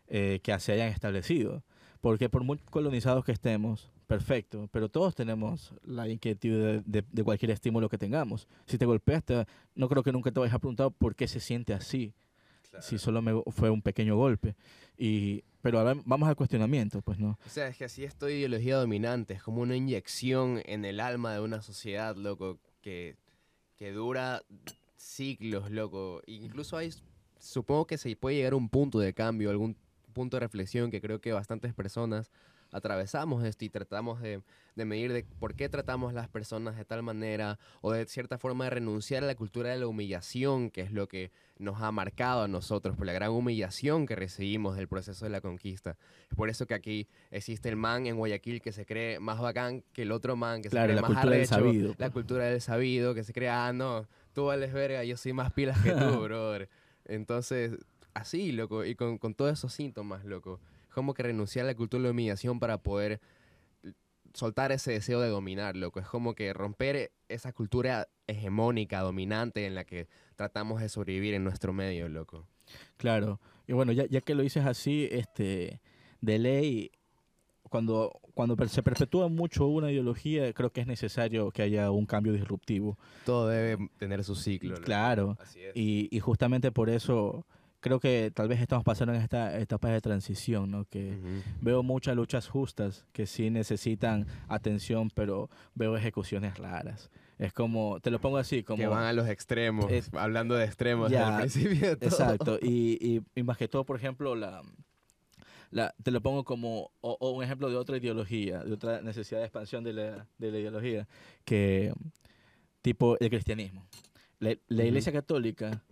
eh, 0.07 0.39
que 0.43 0.57
se 0.59 0.73
hayan 0.73 0.89
establecido. 0.89 1.63
Porque 2.01 2.29
por 2.29 2.43
muy 2.43 2.57
colonizados 2.57 3.23
que 3.23 3.31
estemos, 3.31 3.89
perfecto, 4.07 4.67
pero 4.71 4.89
todos 4.89 5.15
tenemos 5.15 5.73
la 5.83 6.07
inquietud 6.09 6.49
de, 6.49 6.81
de- 6.85 7.05
de 7.09 7.23
cualquier 7.23 7.51
estímulo 7.51 7.87
que 7.87 7.97
tengamos. 7.97 8.47
Si 8.65 8.77
te 8.77 8.85
golpeaste, 8.85 9.45
no 9.75 9.87
creo 9.87 10.03
que 10.03 10.11
nunca 10.11 10.29
te 10.31 10.39
hayas 10.41 10.59
preguntado 10.59 10.91
por 10.91 11.15
qué 11.15 11.27
se 11.27 11.39
siente 11.39 11.73
así 11.73 12.13
si 12.81 12.97
solo 12.97 13.21
me 13.21 13.39
fue 13.51 13.69
un 13.69 13.81
pequeño 13.83 14.17
golpe. 14.17 14.55
Y, 14.97 15.43
pero 15.61 15.77
ahora 15.79 15.93
vamos 16.05 16.27
al 16.27 16.35
cuestionamiento, 16.35 17.01
pues 17.03 17.19
no. 17.19 17.37
O 17.45 17.49
sea, 17.49 17.67
es 17.67 17.77
que 17.77 17.85
así 17.85 18.03
esta 18.03 18.29
ideología 18.29 18.77
dominante, 18.77 19.35
es 19.35 19.43
como 19.43 19.61
una 19.61 19.75
inyección 19.75 20.59
en 20.65 20.83
el 20.83 20.99
alma 20.99 21.33
de 21.33 21.39
una 21.39 21.61
sociedad, 21.61 22.15
loco, 22.17 22.57
que, 22.81 23.15
que 23.77 23.91
dura 23.91 24.41
siglos, 24.97 25.69
loco. 25.71 26.21
Incluso 26.25 26.75
hay, 26.77 26.89
supongo 27.39 27.85
que 27.85 27.97
se 27.97 28.15
puede 28.15 28.37
llegar 28.37 28.53
a 28.53 28.57
un 28.57 28.69
punto 28.69 28.99
de 28.99 29.13
cambio, 29.13 29.49
algún 29.51 29.77
punto 30.13 30.37
de 30.37 30.41
reflexión 30.41 30.91
que 30.91 31.01
creo 31.01 31.19
que 31.19 31.33
bastantes 31.33 31.73
personas 31.73 32.31
atravesamos 32.71 33.43
esto 33.45 33.65
y 33.65 33.69
tratamos 33.69 34.19
de, 34.19 34.41
de 34.75 34.85
medir 34.85 35.13
de 35.13 35.23
por 35.39 35.53
qué 35.53 35.69
tratamos 35.69 36.13
las 36.13 36.27
personas 36.27 36.75
de 36.75 36.83
tal 36.85 37.03
manera 37.03 37.59
o 37.81 37.91
de 37.91 38.05
cierta 38.07 38.37
forma 38.39 38.63
de 38.63 38.71
renunciar 38.71 39.23
a 39.23 39.27
la 39.27 39.35
cultura 39.35 39.69
de 39.69 39.77
la 39.77 39.87
humillación, 39.87 40.71
que 40.71 40.81
es 40.81 40.91
lo 40.91 41.07
que 41.07 41.31
nos 41.59 41.81
ha 41.81 41.91
marcado 41.91 42.41
a 42.43 42.47
nosotros 42.47 42.97
por 42.97 43.05
la 43.05 43.13
gran 43.13 43.29
humillación 43.29 44.07
que 44.07 44.15
recibimos 44.15 44.75
del 44.75 44.87
proceso 44.87 45.23
de 45.25 45.29
la 45.29 45.39
conquista. 45.39 45.97
Es 46.29 46.35
por 46.35 46.49
eso 46.49 46.65
que 46.65 46.73
aquí 46.73 47.07
existe 47.29 47.69
el 47.69 47.75
man 47.75 48.07
en 48.07 48.17
Guayaquil 48.17 48.59
que 48.59 48.71
se 48.71 48.87
cree 48.87 49.19
más 49.19 49.39
bacán 49.39 49.83
que 49.93 50.01
el 50.01 50.11
otro 50.11 50.35
man, 50.35 50.63
que 50.63 50.69
Claro, 50.69 50.85
se 50.85 50.87
cree 50.87 50.95
la 50.95 51.01
más 51.03 51.11
cultura 51.11 51.31
del 51.35 51.41
arrecho, 51.41 51.55
sabido, 51.55 51.89
La 51.89 51.95
pues. 51.97 52.11
cultura 52.11 52.45
del 52.45 52.61
sabido, 52.61 53.13
que 53.13 53.23
se 53.23 53.33
cree, 53.33 53.49
ah, 53.49 53.71
no, 53.71 54.07
tú 54.33 54.45
vales 54.45 54.73
verga, 54.73 55.03
yo 55.03 55.15
soy 55.15 55.33
más 55.33 55.53
pilas 55.53 55.79
que 55.83 55.91
tú, 55.91 56.21
brother. 56.23 56.69
Entonces, 57.05 57.73
así, 58.13 58.51
loco, 58.51 58.85
y 58.85 58.95
con, 58.95 59.17
con 59.17 59.33
todos 59.33 59.53
esos 59.53 59.73
síntomas, 59.73 60.25
loco. 60.25 60.59
Como 60.93 61.13
que 61.13 61.23
renunciar 61.23 61.65
a 61.65 61.67
la 61.67 61.75
cultura 61.75 62.01
de 62.01 62.07
la 62.07 62.11
humillación 62.11 62.59
para 62.59 62.77
poder 62.77 63.19
soltar 64.33 64.71
ese 64.71 64.91
deseo 64.91 65.21
de 65.21 65.29
dominar, 65.29 65.75
loco. 65.75 65.99
Es 65.99 66.07
como 66.07 66.33
que 66.33 66.53
romper 66.53 67.11
esa 67.29 67.53
cultura 67.53 68.07
hegemónica, 68.27 69.01
dominante, 69.01 69.65
en 69.65 69.75
la 69.75 69.85
que 69.85 70.07
tratamos 70.35 70.81
de 70.81 70.89
sobrevivir 70.89 71.33
en 71.33 71.43
nuestro 71.43 71.73
medio, 71.73 72.09
loco. 72.09 72.47
Claro. 72.97 73.39
Y 73.67 73.73
bueno, 73.73 73.91
ya, 73.91 74.05
ya 74.05 74.21
que 74.21 74.35
lo 74.35 74.43
dices 74.43 74.65
así, 74.65 75.07
este, 75.11 75.81
de 76.21 76.39
ley, 76.39 76.91
cuando, 77.69 78.19
cuando 78.33 78.55
se 78.67 78.83
perpetúa 78.83 79.29
mucho 79.29 79.67
una 79.67 79.91
ideología, 79.91 80.51
creo 80.53 80.71
que 80.71 80.81
es 80.81 80.87
necesario 80.87 81.51
que 81.51 81.61
haya 81.61 81.91
un 81.91 82.05
cambio 82.05 82.33
disruptivo. 82.33 82.97
Todo 83.25 83.47
debe 83.47 83.89
tener 83.97 84.23
su 84.23 84.35
ciclo. 84.35 84.71
loco. 84.71 84.83
Claro. 84.83 85.37
Así 85.39 85.61
es. 85.61 85.75
Y, 85.75 86.09
y 86.11 86.19
justamente 86.19 86.71
por 86.71 86.89
eso 86.89 87.45
creo 87.83 87.99
que 87.99 88.31
tal 88.33 88.47
vez 88.47 88.61
estamos 88.61 88.85
pasando 88.85 89.13
en 89.13 89.21
esta 89.21 89.59
etapa 89.59 89.89
de 89.89 89.99
transición, 89.99 90.71
¿no? 90.71 90.85
Que 90.85 91.17
Ujú. 91.17 91.41
veo 91.61 91.83
muchas 91.83 92.15
luchas 92.15 92.47
justas 92.47 93.05
que 93.11 93.27
sí 93.27 93.49
necesitan 93.49 94.25
atención, 94.47 95.09
pero 95.13 95.49
veo 95.75 95.97
ejecuciones 95.97 96.57
raras. 96.57 97.11
Es 97.37 97.51
como, 97.51 97.99
te 97.99 98.09
lo 98.09 98.21
pongo 98.21 98.37
así, 98.37 98.63
como... 98.63 98.77
que 98.77 98.87
van 98.87 99.03
a 99.03 99.11
los 99.11 99.27
extremos, 99.27 99.91
Es- 99.91 100.09
hablando 100.13 100.55
de 100.55 100.63
extremos 100.63 101.11
Ya, 101.11 101.35
al 101.35 101.41
principio 101.41 101.89
de 101.89 101.95
todo. 101.97 102.09
Exacto. 102.09 102.57
Y, 102.63 102.97
y, 103.05 103.21
y 103.35 103.43
más 103.43 103.57
que 103.57 103.67
todo, 103.67 103.83
por 103.83 103.97
ejemplo, 103.97 104.33
la, 104.33 104.61
la, 105.69 105.93
te 106.01 106.11
lo 106.11 106.21
pongo 106.21 106.45
como 106.45 106.91
o, 107.01 107.17
o 107.19 107.31
un 107.31 107.43
ejemplo 107.43 107.69
de 107.69 107.75
otra 107.75 107.97
ideología, 107.97 108.59
de 108.63 108.71
otra 108.71 109.01
necesidad 109.01 109.39
de 109.41 109.45
expansión 109.47 109.83
de 109.83 109.91
la, 109.91 110.25
de 110.37 110.51
la 110.51 110.59
ideología, 110.59 111.05
que 111.43 111.91
tipo 112.81 113.17
el 113.19 113.29
cristianismo. 113.29 113.85
La, 114.39 114.55
la. 114.69 114.85
Iglesia 114.85 115.11
Católica, 115.11 115.83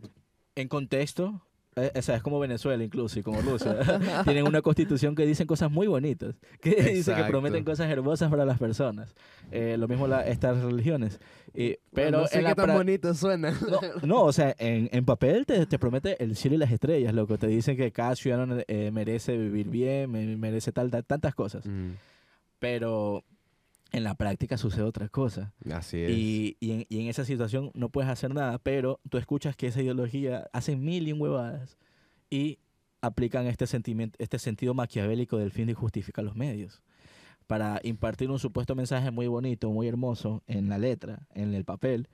en 0.56 0.68
contexto, 0.70 1.42
eh, 1.76 1.92
o 1.96 2.02
sea, 2.02 2.16
es 2.18 2.22
como 2.24 2.40
Venezuela 2.40 2.84
incluso 2.84 3.20
y 3.20 3.24
como 3.24 3.42
Rusia, 3.42 3.78
tienen 4.26 4.46
una 4.48 4.62
constitución 4.62 5.16
que 5.16 5.26
dicen 5.26 5.48
cosas 5.48 5.72
muy 5.72 5.88
bonitas, 5.88 6.36
que 6.62 6.72
dice 6.94 7.14
que 7.16 7.24
prometen 7.26 7.64
cosas 7.64 7.90
hermosas 7.90 8.30
para 8.30 8.46
las 8.46 8.60
personas. 8.60 9.16
Eh, 9.52 9.76
lo 9.78 9.88
mismo 9.88 10.08
la, 10.08 10.26
estas 10.28 10.62
religiones. 10.62 11.20
Y, 11.54 11.78
pero 11.94 12.20
no 12.20 12.28
sé 12.28 12.40
en 12.40 12.46
qué 12.46 12.56
tan 12.56 12.74
bonito 12.74 13.14
suena. 13.14 13.52
no, 13.52 13.80
no, 14.08 14.24
o 14.24 14.32
sea, 14.34 14.56
en, 14.60 14.90
en 14.92 15.04
papel 15.06 15.46
te, 15.46 15.66
te 15.66 15.78
promete 15.80 16.22
el 16.24 16.36
cielo 16.36 16.56
y 16.56 16.60
las 16.60 16.72
estrellas, 16.72 17.14
loco. 17.14 17.38
Te 17.38 17.48
dicen 17.48 17.76
que 17.78 17.92
cada 17.92 18.16
ciudadano 18.16 18.58
eh, 18.68 18.92
merece 18.92 19.38
vivir 19.38 19.68
bien, 19.70 20.10
me- 20.12 20.38
merece 20.38 20.72
tal, 20.72 20.90
tal- 20.92 21.04
tantas 21.06 21.36
cosas. 21.36 21.66
Mm, 21.66 21.92
Pero 22.60 23.24
en 23.92 24.04
la 24.04 24.16
práctica 24.16 24.58
sucede 24.58 24.84
otra 24.84 25.10
cosa. 25.10 25.54
Así 25.72 26.02
es. 26.02 26.12
Y, 26.12 26.58
y, 26.60 26.72
en, 26.72 26.86
y 26.90 27.02
en 27.02 27.08
esa 27.08 27.26
situación 27.26 27.72
no 27.74 27.90
puedes 27.90 28.10
hacer 28.10 28.34
nada, 28.34 28.58
pero 28.58 29.00
tú 29.10 29.18
escuchas 29.18 29.56
que 29.56 29.68
esa 29.68 29.82
ideología 29.82 30.50
hace 30.54 30.76
mil 30.76 31.08
y 31.08 31.12
un 31.12 31.22
huevadas 31.22 31.78
y 32.30 32.60
aplican 33.02 33.48
este, 33.48 33.68
sentimiento, 33.68 34.16
este 34.20 34.40
sentido 34.40 34.74
maquiavélico 34.74 35.38
del 35.38 35.52
fin 35.52 35.68
de 35.68 35.74
justificar 35.74 36.24
los 36.24 36.36
medios 36.36 36.82
para 37.48 37.82
impartir 37.84 38.30
un 38.32 38.40
supuesto 38.40 38.76
mensaje 38.76 39.12
muy 39.12 39.28
bonito, 39.28 39.70
muy 39.72 39.88
hermoso 39.88 40.42
en 40.48 40.70
la 40.70 40.78
letra, 40.78 41.28
en 41.34 41.54
el 41.54 41.66
papel, 41.66 42.08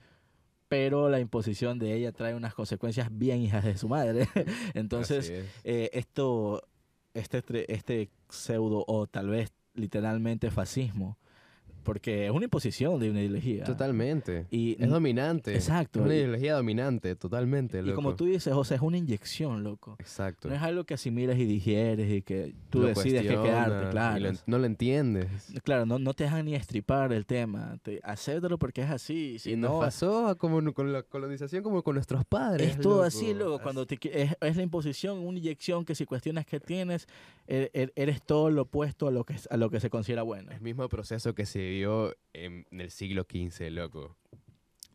pero 0.67 1.09
la 1.09 1.19
imposición 1.19 1.77
de 1.77 1.93
ella 1.93 2.11
trae 2.11 2.33
unas 2.33 2.55
consecuencias 2.55 3.09
bien 3.11 3.41
hijas 3.41 3.63
de 3.63 3.77
su 3.77 3.87
madre. 3.87 4.27
Entonces, 4.73 5.29
es. 5.29 5.45
eh, 5.63 5.89
esto, 5.93 6.63
este, 7.13 7.71
este 7.71 8.09
pseudo 8.29 8.83
o 8.87 9.05
tal 9.05 9.29
vez 9.29 9.53
literalmente 9.75 10.49
fascismo, 10.49 11.19
porque 11.87 12.25
es 12.25 12.31
una 12.31 12.43
imposición 12.43 12.99
de 12.99 13.09
una 13.09 13.21
ideología. 13.21 13.63
Totalmente. 13.63 14.45
Y, 14.51 14.75
Es 14.77 14.89
dominante. 14.89 15.55
Exacto. 15.55 15.99
Es 16.01 16.05
una 16.05 16.15
ideología 16.15 16.55
dominante, 16.55 17.15
totalmente, 17.15 17.79
y 17.79 17.93
como 17.93 18.13
tú 18.13 18.25
dices, 18.25 18.53
sea, 18.65 18.75
es 18.75 18.81
una 18.81 18.97
inyección, 18.97 19.63
loco. 19.63 19.95
Exacto. 19.97 20.49
No 20.49 20.55
es 20.55 20.61
algo 20.61 20.83
que 20.83 20.95
asimiles 20.95 21.39
y 21.39 21.45
digieres 21.45 22.11
y 22.11 22.21
que 22.23 22.53
tú 22.69 22.81
Lo 22.81 22.87
decides 22.87 23.21
que 23.21 23.29
quedarte, 23.29 23.89
claro. 23.89 24.19
lo 24.19 24.31
no 24.47 24.57
lo 24.57 24.65
entiendes. 24.65 25.27
Claro, 25.63 25.85
no, 25.85 25.97
no 25.97 26.13
te 26.13 26.25
dejan 26.25 26.43
ni 26.43 26.55
estripar 26.55 27.13
el 27.13 27.25
tema. 27.25 27.77
Te, 27.81 28.01
acéptalo 28.03 28.57
porque 28.57 28.81
es 28.81 28.89
así. 28.89 29.39
Si 29.39 29.53
y 29.53 29.55
no, 29.55 29.69
nos 29.69 29.79
pasó 29.79 30.37
como 30.37 30.73
con 30.73 30.91
la 30.91 31.03
colonización 31.03 31.63
como 31.63 31.83
con 31.83 31.95
nuestros 31.95 32.25
padres. 32.25 32.71
Es 32.71 32.79
todo 32.81 32.95
loco. 32.95 33.03
así, 33.05 33.33
loco. 33.33 33.59
Cuando 33.63 33.87
te, 33.87 33.97
es, 34.11 34.35
es 34.41 34.57
la 34.57 34.61
imposición, 34.63 35.19
una 35.19 35.37
inyección 35.39 35.85
que 35.85 35.95
si 35.95 36.05
cuestionas 36.05 36.45
que 36.45 36.59
tienes, 36.59 37.07
er- 37.47 37.71
er- 37.73 37.93
eres 37.95 38.21
todo 38.21 38.49
lo 38.49 38.63
opuesto 38.63 39.07
a 39.07 39.11
lo 39.11 39.23
que, 39.23 39.35
a 39.49 39.55
lo 39.55 39.69
que 39.69 39.79
se 39.79 39.89
considera 39.89 40.23
bueno. 40.23 40.51
El 40.51 40.59
mismo 40.59 40.89
proceso 40.89 41.33
que 41.33 41.45
se 41.45 41.76
vio 41.77 42.15
en, 42.33 42.65
en 42.71 42.81
el 42.81 42.91
siglo 42.91 43.23
XV, 43.23 43.69
loco. 43.71 44.17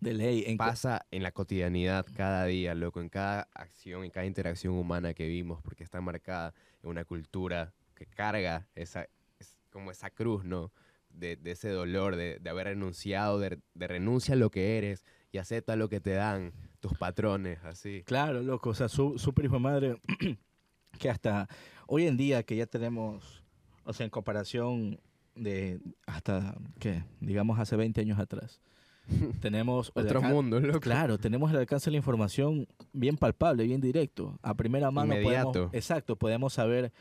De 0.00 0.14
ley. 0.14 0.44
En, 0.46 0.56
Pasa 0.56 1.06
en 1.10 1.22
la 1.22 1.32
cotidianidad 1.32 2.06
cada 2.16 2.44
día, 2.46 2.74
loco, 2.74 3.00
en 3.00 3.08
cada 3.08 3.48
acción, 3.54 4.04
en 4.04 4.10
cada 4.10 4.26
interacción 4.26 4.74
humana 4.74 5.14
que 5.14 5.26
vimos, 5.26 5.62
porque 5.62 5.84
está 5.84 6.00
marcada 6.00 6.54
en 6.82 6.90
una 6.90 7.04
cultura 7.04 7.72
que 7.94 8.06
carga 8.06 8.68
esa, 8.74 9.08
es 9.38 9.58
como 9.70 9.90
esa 9.90 10.10
cruz, 10.10 10.44
¿no? 10.44 10.72
de, 11.14 11.36
de 11.36 11.50
ese 11.52 11.68
dolor, 11.68 12.16
de, 12.16 12.38
de 12.40 12.50
haber 12.50 12.68
renunciado, 12.68 13.38
de, 13.38 13.58
de 13.74 13.86
renuncia 13.86 14.34
a 14.34 14.38
lo 14.38 14.50
que 14.50 14.78
eres 14.78 15.04
y 15.30 15.38
acepta 15.38 15.76
lo 15.76 15.88
que 15.88 16.00
te 16.00 16.12
dan 16.12 16.52
tus 16.80 16.96
patrones, 16.96 17.62
así. 17.64 18.02
Claro, 18.04 18.42
loco, 18.42 18.70
o 18.70 18.74
sea, 18.74 18.88
su, 18.88 19.18
súper 19.18 19.46
hijo 19.46 19.54
de 19.54 19.60
madre 19.60 20.00
que 20.98 21.10
hasta 21.10 21.48
hoy 21.86 22.06
en 22.06 22.16
día 22.16 22.42
que 22.42 22.56
ya 22.56 22.66
tenemos, 22.66 23.44
o 23.84 23.92
sea, 23.92 24.04
en 24.04 24.10
comparación 24.10 25.00
de 25.34 25.80
hasta, 26.06 26.54
¿qué? 26.78 27.04
Digamos 27.20 27.58
hace 27.58 27.76
20 27.76 28.00
años 28.00 28.18
atrás. 28.18 28.60
tenemos... 29.40 29.90
Otro 29.94 30.22
mundo, 30.22 30.60
loco. 30.60 30.80
Claro, 30.80 31.18
tenemos 31.18 31.50
el 31.50 31.58
alcance 31.58 31.86
de 31.86 31.92
la 31.92 31.96
información 31.98 32.66
bien 32.92 33.16
palpable, 33.16 33.64
bien 33.64 33.80
directo. 33.80 34.38
A 34.42 34.54
primera 34.54 34.90
mano 34.90 35.14
Inmediato. 35.14 35.52
podemos, 35.52 35.74
exacto, 35.74 36.16
podemos 36.16 36.52
saber 36.52 36.92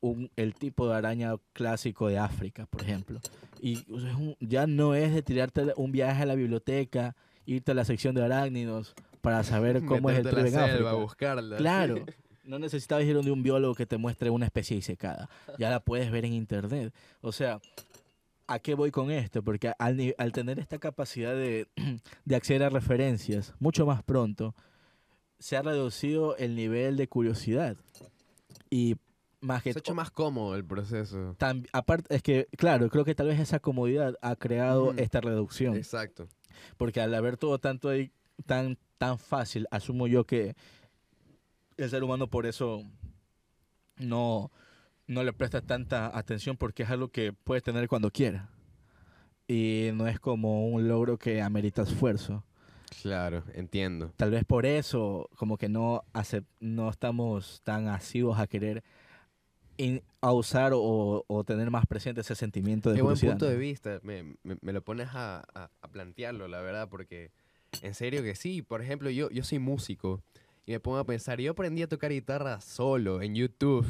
un- 0.00 0.30
el 0.36 0.54
tipo 0.54 0.88
de 0.88 0.94
araña 0.96 1.34
clásico 1.52 2.08
de 2.08 2.18
África, 2.18 2.66
por 2.66 2.82
ejemplo. 2.82 3.20
Y 3.60 3.84
o 3.92 4.00
sea, 4.00 4.16
un- 4.16 4.36
ya 4.40 4.66
no 4.66 4.94
es 4.94 5.12
de 5.12 5.22
tirarte 5.22 5.72
un 5.76 5.92
viaje 5.92 6.22
a 6.22 6.26
la 6.26 6.34
biblioteca, 6.34 7.16
irte 7.46 7.72
a 7.72 7.74
la 7.74 7.84
sección 7.84 8.14
de 8.14 8.24
arácnidos 8.24 8.94
para 9.20 9.42
saber 9.42 9.84
cómo 9.84 10.08
es 10.10 10.18
el 10.20 10.28
en 10.28 10.50
selva, 10.50 10.64
África. 10.64 10.92
buscarla. 10.94 11.56
Claro. 11.56 11.96
No 12.50 12.58
necesitabas 12.58 13.04
ir 13.04 13.14
donde 13.14 13.30
un 13.30 13.44
biólogo 13.44 13.76
que 13.76 13.86
te 13.86 13.96
muestre 13.96 14.28
una 14.28 14.44
especie 14.44 14.74
disecada. 14.74 15.30
Ya 15.56 15.70
la 15.70 15.78
puedes 15.78 16.10
ver 16.10 16.24
en 16.24 16.32
internet. 16.32 16.92
O 17.20 17.30
sea, 17.30 17.60
¿a 18.48 18.58
qué 18.58 18.74
voy 18.74 18.90
con 18.90 19.12
esto? 19.12 19.44
Porque 19.44 19.72
al, 19.78 20.32
tener 20.32 20.58
esta 20.58 20.80
capacidad 20.80 21.32
de, 21.32 21.68
de 22.24 22.34
acceder 22.34 22.64
a 22.64 22.68
referencias 22.68 23.54
mucho 23.60 23.86
más 23.86 24.02
pronto, 24.02 24.56
se 25.38 25.56
ha 25.56 25.62
reducido 25.62 26.36
el 26.38 26.56
nivel 26.56 26.96
de 26.96 27.06
curiosidad. 27.06 27.76
Y 28.68 28.96
más 29.40 29.62
que 29.62 29.72
Se 29.72 29.78
ha 29.78 29.80
hecho 29.80 29.94
más 29.94 30.10
cómodo 30.10 30.56
el 30.56 30.64
proceso. 30.64 31.36
aparte, 31.72 32.16
es 32.16 32.20
que, 32.20 32.48
claro, 32.56 32.90
creo 32.90 33.04
que 33.04 33.14
tal 33.14 33.28
vez 33.28 33.38
esa 33.38 33.60
comodidad 33.60 34.16
ha 34.22 34.34
creado 34.34 34.92
esta 34.96 35.20
reducción. 35.20 35.76
Exacto. 35.76 36.26
Porque 36.76 37.00
al 37.00 37.14
haber 37.14 37.36
todo 37.36 37.60
tanto 37.60 37.88
ahí, 37.88 38.10
tan, 38.44 38.76
tan 38.98 39.20
fácil, 39.20 39.68
asumo 39.70 40.08
yo 40.08 40.24
que 40.24 40.56
el 41.84 41.90
ser 41.90 42.02
humano 42.04 42.28
por 42.28 42.46
eso 42.46 42.82
no, 43.98 44.50
no 45.06 45.22
le 45.24 45.32
presta 45.32 45.60
tanta 45.60 46.16
atención 46.16 46.56
porque 46.56 46.82
es 46.84 46.90
algo 46.90 47.08
que 47.08 47.32
puede 47.32 47.60
tener 47.60 47.88
cuando 47.88 48.10
quiera. 48.10 48.48
Y 49.48 49.90
no 49.94 50.06
es 50.06 50.20
como 50.20 50.68
un 50.68 50.86
logro 50.88 51.18
que 51.18 51.42
amerita 51.42 51.82
esfuerzo. 51.82 52.44
Claro, 53.02 53.44
entiendo. 53.54 54.12
Tal 54.16 54.30
vez 54.30 54.44
por 54.44 54.66
eso 54.66 55.28
como 55.36 55.56
que 55.58 55.68
no, 55.68 56.02
no 56.60 56.90
estamos 56.90 57.60
tan 57.62 57.88
asiduos 57.88 58.38
a 58.38 58.46
querer 58.46 58.82
a 60.20 60.32
usar 60.32 60.72
o, 60.74 61.24
o 61.26 61.44
tener 61.44 61.70
más 61.70 61.86
presente 61.86 62.20
ese 62.20 62.34
sentimiento 62.34 62.90
de 62.90 62.96
Qué 62.96 63.02
buen 63.02 63.16
punto 63.18 63.46
de 63.46 63.56
vista. 63.56 63.98
Me, 64.02 64.36
me- 64.42 64.58
me 64.60 64.72
lo 64.74 64.82
pones 64.82 65.08
a, 65.14 65.38
a- 65.54 65.70
a 65.80 65.88
plantearlo, 65.88 66.48
la 66.48 66.60
verdad, 66.60 66.88
porque 66.90 67.30
en 67.80 67.94
serio 67.94 68.22
que 68.22 68.34
sí. 68.34 68.60
Por 68.60 68.82
ejemplo, 68.82 69.08
yo, 69.08 69.30
yo 69.30 69.42
soy 69.42 69.58
músico 69.58 70.22
y 70.66 70.72
me 70.72 70.80
pongo 70.80 70.98
a 70.98 71.04
pensar, 71.04 71.40
yo 71.40 71.52
aprendí 71.52 71.82
a 71.82 71.88
tocar 71.88 72.10
guitarra 72.12 72.60
solo 72.60 73.22
en 73.22 73.34
YouTube. 73.34 73.86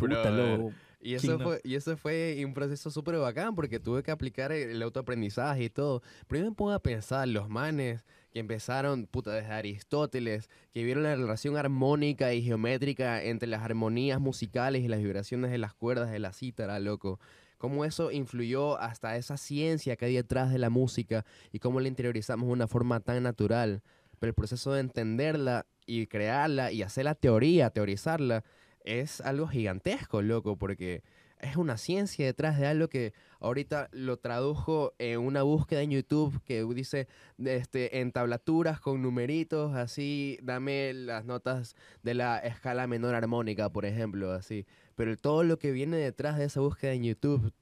Loco. 0.00 0.72
Y 1.00 1.16
¿Quién 1.16 1.32
eso, 1.32 1.38
no? 1.38 1.44
fue, 1.44 1.60
y 1.62 1.74
eso 1.76 1.96
fue 1.96 2.42
un 2.44 2.54
proceso 2.54 2.90
súper 2.90 3.16
bacán 3.18 3.54
porque 3.54 3.78
tuve 3.78 4.02
que 4.02 4.10
aplicar 4.10 4.50
el, 4.50 4.70
el 4.70 4.82
autoaprendizaje 4.82 5.64
y 5.64 5.70
todo. 5.70 6.02
Pero 6.26 6.42
yo 6.42 6.50
me 6.50 6.56
pongo 6.56 6.72
a 6.72 6.80
pensar, 6.82 7.28
los 7.28 7.48
manes 7.48 8.04
que 8.32 8.40
empezaron, 8.40 9.06
puta, 9.06 9.32
desde 9.32 9.52
Aristóteles, 9.52 10.50
que 10.72 10.82
vieron 10.82 11.04
la 11.04 11.14
relación 11.14 11.56
armónica 11.56 12.34
y 12.34 12.42
geométrica 12.42 13.22
entre 13.22 13.48
las 13.48 13.62
armonías 13.62 14.20
musicales 14.20 14.82
y 14.82 14.88
las 14.88 15.00
vibraciones 15.00 15.52
de 15.52 15.58
las 15.58 15.72
cuerdas 15.72 16.10
de 16.10 16.18
la 16.18 16.32
cítara, 16.32 16.80
loco. 16.80 17.20
Cómo 17.58 17.84
eso 17.84 18.10
influyó 18.10 18.78
hasta 18.78 19.16
esa 19.16 19.36
ciencia 19.36 19.96
que 19.96 20.06
hay 20.06 20.14
detrás 20.14 20.52
de 20.52 20.58
la 20.58 20.70
música 20.70 21.24
y 21.52 21.58
cómo 21.60 21.80
la 21.80 21.88
interiorizamos 21.88 22.46
de 22.46 22.52
una 22.52 22.68
forma 22.68 23.00
tan 23.00 23.22
natural. 23.22 23.82
Pero 24.18 24.30
el 24.30 24.34
proceso 24.34 24.72
de 24.72 24.80
entenderla 24.80 25.66
y 25.88 26.06
crearla 26.06 26.70
y 26.70 26.82
hacer 26.82 27.06
la 27.06 27.14
teoría, 27.14 27.70
teorizarla, 27.70 28.44
es 28.84 29.20
algo 29.22 29.48
gigantesco, 29.48 30.22
loco, 30.22 30.56
porque 30.56 31.02
es 31.40 31.56
una 31.56 31.78
ciencia 31.78 32.26
detrás 32.26 32.58
de 32.58 32.66
algo 32.66 32.88
que 32.88 33.14
ahorita 33.40 33.88
lo 33.92 34.18
tradujo 34.18 34.94
en 34.98 35.20
una 35.20 35.42
búsqueda 35.42 35.82
en 35.82 35.92
YouTube 35.92 36.42
que 36.44 36.64
dice 36.64 37.08
este, 37.38 38.00
en 38.00 38.12
tablaturas 38.12 38.80
con 38.80 39.00
numeritos, 39.00 39.74
así, 39.74 40.38
dame 40.42 40.92
las 40.92 41.24
notas 41.24 41.74
de 42.02 42.14
la 42.14 42.38
escala 42.38 42.86
menor 42.86 43.14
armónica, 43.14 43.70
por 43.70 43.86
ejemplo, 43.86 44.32
así. 44.32 44.66
Pero 44.94 45.16
todo 45.16 45.42
lo 45.42 45.58
que 45.58 45.72
viene 45.72 45.96
detrás 45.96 46.36
de 46.36 46.44
esa 46.44 46.60
búsqueda 46.60 46.92
en 46.92 47.04
YouTube, 47.04 47.52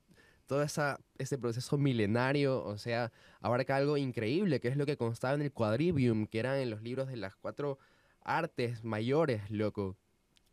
todo 0.46 0.62
esa, 0.62 0.98
ese 1.18 1.38
proceso 1.38 1.76
milenario, 1.78 2.64
o 2.64 2.78
sea, 2.78 3.12
abarca 3.40 3.76
algo 3.76 3.96
increíble, 3.96 4.58
que 4.58 4.68
es 4.68 4.76
lo 4.76 4.86
que 4.86 4.96
constaba 4.96 5.34
en 5.34 5.42
el 5.42 5.52
quadrivium, 5.52 6.26
que 6.26 6.38
eran 6.40 6.58
en 6.58 6.70
los 6.70 6.82
libros 6.82 7.08
de 7.08 7.16
las 7.16 7.36
cuatro 7.36 7.78
artes 8.26 8.84
mayores, 8.84 9.50
loco 9.50 9.96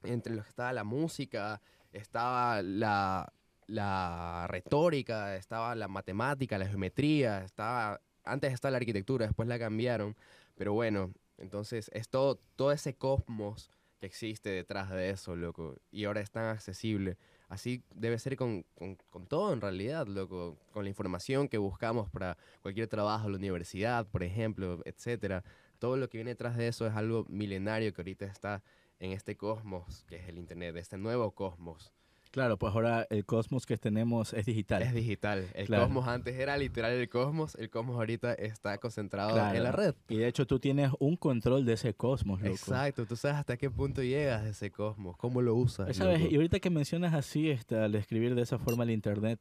entre 0.03 0.35
los 0.35 0.45
que 0.45 0.49
estaba 0.49 0.73
la 0.73 0.83
música, 0.83 1.61
estaba 1.91 2.61
la, 2.61 3.33
la 3.67 4.45
retórica, 4.47 5.35
estaba 5.35 5.75
la 5.75 5.87
matemática, 5.87 6.57
la 6.57 6.67
geometría, 6.67 7.43
estaba 7.43 8.01
antes 8.23 8.53
estaba 8.53 8.71
la 8.71 8.77
arquitectura, 8.77 9.25
después 9.25 9.47
la 9.47 9.59
cambiaron, 9.59 10.15
pero 10.55 10.73
bueno, 10.73 11.13
entonces 11.37 11.89
es 11.93 12.09
todo, 12.09 12.39
todo 12.55 12.71
ese 12.71 12.95
cosmos 12.95 13.69
que 13.99 14.05
existe 14.07 14.49
detrás 14.49 14.89
de 14.89 15.09
eso, 15.09 15.35
loco, 15.35 15.75
y 15.91 16.05
ahora 16.05 16.21
es 16.21 16.31
tan 16.31 16.45
accesible. 16.45 17.17
Así 17.49 17.83
debe 17.93 18.17
ser 18.19 18.35
con, 18.35 18.65
con, 18.75 18.97
con 19.09 19.27
todo 19.27 19.53
en 19.53 19.61
realidad, 19.61 20.07
loco, 20.07 20.57
con 20.71 20.83
la 20.83 20.89
información 20.89 21.47
que 21.47 21.57
buscamos 21.57 22.09
para 22.09 22.37
cualquier 22.61 22.87
trabajo, 22.87 23.29
la 23.29 23.37
universidad, 23.37 24.07
por 24.07 24.23
ejemplo, 24.23 24.81
etcétera. 24.85 25.43
Todo 25.83 25.97
lo 25.97 26.07
que 26.09 26.17
viene 26.17 26.31
detrás 26.31 26.55
de 26.55 26.69
eso 26.69 26.87
es 26.87 26.93
algo 26.95 27.25
milenario 27.27 27.93
que 27.93 27.99
ahorita 28.01 28.23
está 28.23 28.63
en 29.01 29.11
este 29.11 29.35
cosmos 29.35 30.05
que 30.07 30.15
es 30.15 30.29
el 30.29 30.37
Internet, 30.37 30.77
este 30.77 30.97
nuevo 30.97 31.29
cosmos. 31.31 31.91
Claro, 32.31 32.57
pues 32.57 32.73
ahora 32.73 33.05
el 33.09 33.25
cosmos 33.25 33.65
que 33.65 33.77
tenemos 33.77 34.31
es 34.33 34.45
digital. 34.45 34.81
Es 34.81 34.93
digital. 34.93 35.45
El 35.53 35.65
Claro. 35.65 35.83
cosmos 35.83 36.07
antes 36.07 36.35
era 36.39 36.55
literal 36.55 36.93
el 36.93 37.09
cosmos, 37.09 37.55
el 37.55 37.69
cosmos 37.69 37.97
ahorita 37.97 38.33
está 38.35 38.77
concentrado 38.77 39.33
Claro. 39.33 39.57
en 39.57 39.63
la 39.63 39.73
red. 39.73 39.93
Y 40.07 40.19
de 40.19 40.27
hecho 40.29 40.47
tú 40.47 40.57
tienes 40.57 40.89
un 40.99 41.17
control 41.17 41.65
de 41.65 41.73
ese 41.73 41.93
cosmos, 41.93 42.39
loco. 42.41 42.53
Exacto, 42.55 43.05
tú 43.05 43.17
sabes 43.17 43.35
hasta 43.39 43.57
qué 43.57 43.69
punto 43.69 44.01
llegas 44.01 44.45
de 44.45 44.51
ese 44.51 44.71
cosmos, 44.71 45.17
cómo 45.17 45.41
lo 45.41 45.53
usas. 45.53 45.93
¿Sabes? 45.97 46.21
loco. 46.21 46.31
Y 46.31 46.35
ahorita 46.37 46.61
que 46.61 46.69
mencionas 46.69 47.13
así, 47.13 47.49
este, 47.49 47.75
al 47.77 47.93
escribir 47.95 48.35
de 48.35 48.41
esa 48.43 48.57
forma 48.57 48.85
el 48.85 48.91
Internet, 48.91 49.37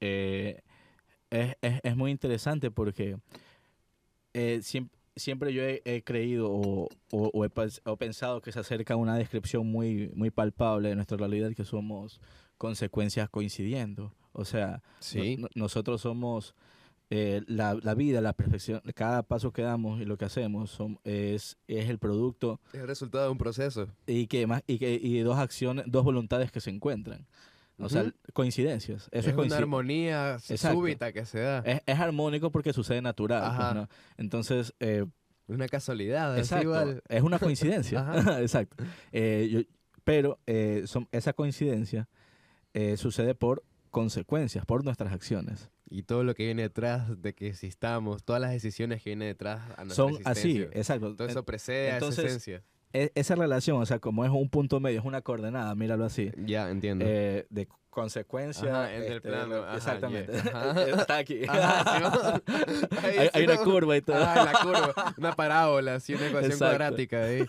eh, 0.00 0.62
es, 1.30 1.54
es- 1.62 1.80
es 1.84 1.96
muy 1.96 2.10
interesante 2.10 2.72
porque 2.72 3.18
eh, 4.34 4.58
siem- 4.62 4.90
siempre 5.16 5.52
yo 5.52 5.62
he, 5.62 5.82
he 5.84 6.02
creído 6.02 6.50
o, 6.50 6.88
o- 7.10 7.30
o 7.32 7.44
he, 7.44 7.50
o 7.84 7.96
pensado 7.96 8.40
que 8.42 8.52
se 8.52 8.60
acerca 8.60 8.96
una 8.96 9.16
descripción 9.16 9.66
muy, 9.66 10.10
muy 10.14 10.30
palpable 10.30 10.90
de 10.90 10.94
nuestra 10.94 11.16
realidad, 11.16 11.52
que 11.54 11.64
somos 11.64 12.20
consecuencias 12.58 13.28
coincidiendo. 13.30 14.12
O 14.32 14.44
sea, 14.44 14.82
Sí, 15.00 15.36
no- 15.38 15.48
nosotros 15.54 16.00
somos 16.02 16.54
eh, 17.10 17.42
la, 17.46 17.74
la 17.82 17.94
vida, 17.94 18.20
la 18.20 18.32
perfección, 18.32 18.82
cada 18.94 19.22
paso 19.22 19.52
que 19.52 19.62
damos 19.62 20.00
y 20.00 20.04
lo 20.04 20.16
que 20.18 20.24
hacemos 20.24 20.70
son, 20.70 20.98
es, 21.04 21.56
es 21.68 21.88
el 21.88 21.98
producto 21.98 22.58
es 22.72 22.80
el 22.80 22.86
resultado 22.88 23.24
de 23.24 23.30
un 23.30 23.38
proceso. 23.38 23.86
y 24.08 24.26
que 24.26 24.46
más 24.48 24.62
y 24.66 24.78
que 24.78 24.94
y 25.00 25.20
dos 25.20 25.38
acciones 25.38 25.84
dos 25.86 26.02
voluntades 26.02 26.50
que 26.50 26.60
se 26.60 26.70
encuentran 26.70 27.24
o 27.78 27.88
sea 27.88 28.02
Ujú. 28.02 28.12
coincidencias 28.32 29.08
eso 29.10 29.10
Es, 29.12 29.26
es, 29.26 29.34
una 29.34 29.56
armonía 29.56 30.36
Exacto. 30.48 30.76
súbita 30.78 31.12
que 31.12 31.26
se 31.26 31.40
da. 31.40 31.58
es, 31.60 31.82
es 31.86 31.98
armónico 31.98 32.50
porque 32.50 32.72
sucede 32.72 33.02
natural 33.02 33.74
pues, 33.74 33.88
entonces 34.16 34.72
eh, 34.80 35.04
Una 35.48 35.68
casualidad, 35.68 36.34
así 36.36 36.54
igual. 36.62 37.02
es 37.08 37.22
una 37.22 37.38
coincidencia 37.38 38.00
Ajá. 38.10 38.40
exacto 38.42 38.82
Eh, 39.12 39.48
yo- 39.50 39.60
pero 40.04 40.38
eh, 40.46 40.84
son, 40.86 41.08
esa 41.12 41.32
coincidencia 41.32 42.08
eh, 42.74 42.96
sucede 42.96 43.34
por 43.34 43.62
consecuencias 43.90 44.64
por 44.66 44.84
nuestras 44.84 45.12
acciones 45.12 45.70
Y 45.88 46.02
todo 46.02 46.22
lo 46.24 46.34
que 46.34 46.44
viene 46.46 46.62
detrás 46.62 47.20
de 47.22 47.34
que 47.34 47.48
existamos, 47.48 48.22
todas 48.24 48.40
las 48.42 48.50
decisiones 48.52 49.02
que 49.02 49.10
vienen 49.10 49.28
detrás 49.28 49.60
a 49.76 49.84
nuestra 49.84 49.94
son 49.94 50.14
así 50.24 50.48
existencia. 50.50 50.78
exacto 50.80 51.14
Todo 51.16 51.28
eso 51.28 51.44
precede 51.44 51.90
entonces, 51.90 52.18
a 52.18 52.22
esa 52.22 52.28
esencia. 52.36 52.62
E- 52.92 53.12
esa 53.14 53.34
relación 53.34 53.80
o 53.82 53.86
sea 53.86 53.98
como 53.98 54.24
es 54.24 54.30
un 54.30 54.48
punto 54.48 54.80
medio 54.80 55.00
es 55.00 55.04
una 55.04 55.20
coordenada 55.22 55.74
míralo 55.74 56.04
así 56.04 56.30
Ya, 56.36 56.70
entiendo. 56.70 57.04
eh, 57.06 57.46
de 57.50 57.68
consecuencia 57.90 58.68
Ajá, 58.84 58.94
en 58.94 59.02
el 59.04 59.12
este, 59.14 59.28
plano, 59.28 59.56
ajá, 59.56 59.76
exactamente 59.76 60.38
ajá. 60.38 60.82
está 61.00 61.16
aquí 61.16 61.40
Ajá, 61.48 61.96
Simón. 61.96 62.42
Ahí, 63.02 63.18
hay, 63.18 63.30
hay 63.32 63.44
una 63.44 63.56
curva 63.58 63.96
y 63.96 64.02
todo 64.02 64.16
Ah, 64.18 64.50
la 64.52 64.60
curva, 64.60 65.14
una 65.18 65.32
parábola, 65.34 65.94
así 65.96 66.14
una 66.14 66.26
ecuación 66.28 66.52
Exacto. 66.52 66.76
cuadrática 66.78 67.24
ahí. 67.24 67.44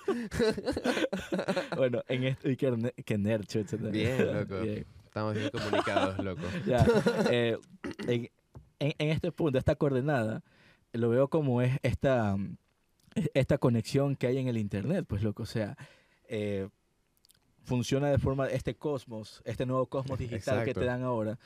bueno, 1.75 2.01
en 2.07 2.23
esto, 2.25 2.49
y 2.49 2.57
que, 2.57 2.93
que. 3.05 3.17
Bien, 3.91 4.33
loco. 4.33 4.59
Bien, 4.61 4.85
Estamos 5.05 5.33
bien 5.35 5.49
comunicados, 5.49 6.17
loco. 6.23 6.41
ya. 6.65 6.85
Eh, 7.29 7.57
en, 8.07 8.29
en- 8.79 8.93
en 8.97 9.09
este 9.09 9.31
punto, 9.31 9.57
esta 9.57 9.75
coordenada, 9.75 10.43
lo 10.93 11.09
veo 11.09 11.27
como 11.27 11.61
es 11.61 11.77
esta, 11.83 12.35
e- 12.35 12.57
esta 13.33 13.57
conexión 13.57 14.15
que 14.15 14.27
hay 14.27 14.37
en 14.37 14.47
el 14.47 14.57
Internet, 14.57 15.05
pues 15.07 15.23
loco, 15.23 15.43
o 15.43 15.47
sea, 15.47 15.77
eh, 16.27 16.69
funciona 17.63 18.09
de 18.09 18.17
forma, 18.17 18.47
este 18.47 18.75
cosmos, 18.75 19.41
este 19.45 19.65
nuevo 19.65 19.85
cosmos 19.87 20.19
digital 20.19 20.63
que 20.63 20.73
te 20.73 20.85
dan 20.85 21.03
ahora, 21.03 21.37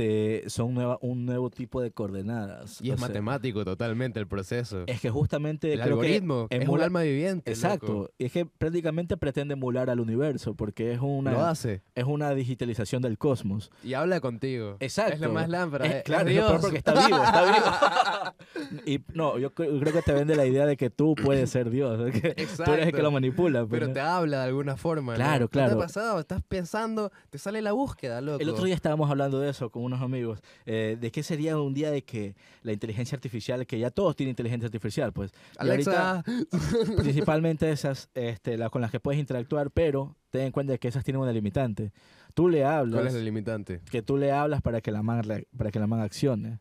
este, 0.00 0.50
son 0.50 0.74
nueva- 0.74 0.98
un 1.02 1.26
nuevo 1.26 1.50
tipo 1.50 1.80
de 1.80 1.90
coordenadas. 1.90 2.80
Y 2.80 2.90
es 2.90 2.98
sea, 2.98 3.08
matemático 3.08 3.64
totalmente 3.64 4.18
el 4.20 4.26
proceso. 4.26 4.84
Es 4.86 5.00
que 5.00 5.10
justamente 5.10 5.72
el 5.72 5.80
creo 5.80 5.98
que 6.00 6.06
algoritmo 6.06 6.46
es 6.50 6.68
un 6.68 6.80
alma 6.80 7.02
viviente. 7.02 7.50
Exacto, 7.50 7.86
loco. 7.86 8.10
es 8.18 8.32
que 8.32 8.46
prácticamente 8.46 9.16
pretende 9.16 9.54
emular 9.54 9.90
al 9.90 10.00
universo 10.00 10.54
porque 10.54 10.92
es 10.92 10.98
Lo 10.98 11.04
una, 11.06 11.50
hace. 11.50 11.82
es 11.94 12.04
una 12.04 12.34
digitalización 12.34 13.02
del 13.02 13.18
cosmos. 13.18 13.70
Y 13.84 13.94
habla 13.94 14.20
contigo. 14.20 14.76
Exacto. 14.80 15.14
Es 15.14 15.20
lo 15.20 15.32
más 15.32 15.48
lámpara. 15.48 15.86
Es- 15.86 15.94
es- 15.96 16.02
claro, 16.04 16.28
es 16.28 16.36
lo 16.36 16.48
Dios. 16.48 16.60
porque 16.60 16.78
está 16.78 17.06
vivo, 17.06 17.22
está 17.22 17.44
vivo. 17.44 18.80
y 18.86 19.00
no, 19.14 19.38
yo 19.38 19.50
cre- 19.54 19.78
creo 19.80 19.92
que 19.92 20.02
te 20.02 20.12
vende 20.12 20.36
la 20.36 20.46
idea 20.46 20.66
de 20.66 20.76
que 20.76 20.90
tú 20.90 21.14
puedes 21.14 21.50
ser 21.50 21.70
Dios, 21.70 21.98
que 22.12 22.20
tú 22.20 22.26
eres 22.26 22.36
el 22.36 22.36
que 22.36 22.42
Exacto. 22.42 23.02
lo 23.02 23.10
manipula. 23.10 23.60
pues, 23.60 23.70
Pero 23.70 23.88
¿no? 23.88 23.92
te 23.94 24.00
habla 24.00 24.38
de 24.38 24.44
alguna 24.44 24.76
forma. 24.76 25.14
Claro, 25.14 25.44
¿No 25.44 25.48
claro. 25.48 25.70
te 25.70 25.74
ha 25.74 25.78
pasado? 25.86 26.20
Estás 26.20 26.42
pensando, 26.42 27.10
te 27.30 27.38
sale 27.38 27.62
la 27.62 27.72
búsqueda, 27.72 28.20
loco. 28.20 28.40
El 28.40 28.48
otro 28.48 28.64
día 28.64 28.74
estábamos 28.74 29.10
hablando 29.10 29.40
de 29.40 29.50
eso 29.50 29.70
con 29.70 29.84
unos 29.90 30.02
amigos, 30.02 30.40
eh, 30.66 30.96
de 31.00 31.10
qué 31.10 31.22
sería 31.22 31.58
un 31.58 31.74
día 31.74 31.90
de 31.90 32.02
que 32.02 32.34
la 32.62 32.72
inteligencia 32.72 33.16
artificial, 33.16 33.66
que 33.66 33.78
ya 33.78 33.90
todos 33.90 34.16
tienen 34.16 34.30
inteligencia 34.30 34.66
artificial, 34.66 35.12
pues, 35.12 35.32
Alexa, 35.58 36.24
principalmente 36.96 37.70
esas 37.70 38.08
este, 38.14 38.56
las 38.56 38.70
con 38.70 38.80
las 38.82 38.90
que 38.90 39.00
puedes 39.00 39.20
interactuar, 39.20 39.70
pero 39.70 40.16
ten 40.30 40.42
en 40.42 40.52
cuenta 40.52 40.76
que 40.78 40.88
esas 40.88 41.04
tienen 41.04 41.20
una 41.20 41.32
limitante. 41.32 41.92
Tú 42.34 42.48
le 42.48 42.60
¿cuál 42.60 42.72
hablas, 42.72 43.06
es 43.06 43.14
el 43.14 43.24
limitante? 43.24 43.80
que 43.90 44.02
tú 44.02 44.16
le 44.16 44.32
hablas 44.32 44.62
para 44.62 44.80
que 44.80 44.90
la 44.92 45.02
man, 45.02 45.22
para 45.56 45.70
que 45.70 45.78
la 45.78 45.86
man 45.86 46.00
accione. 46.00 46.60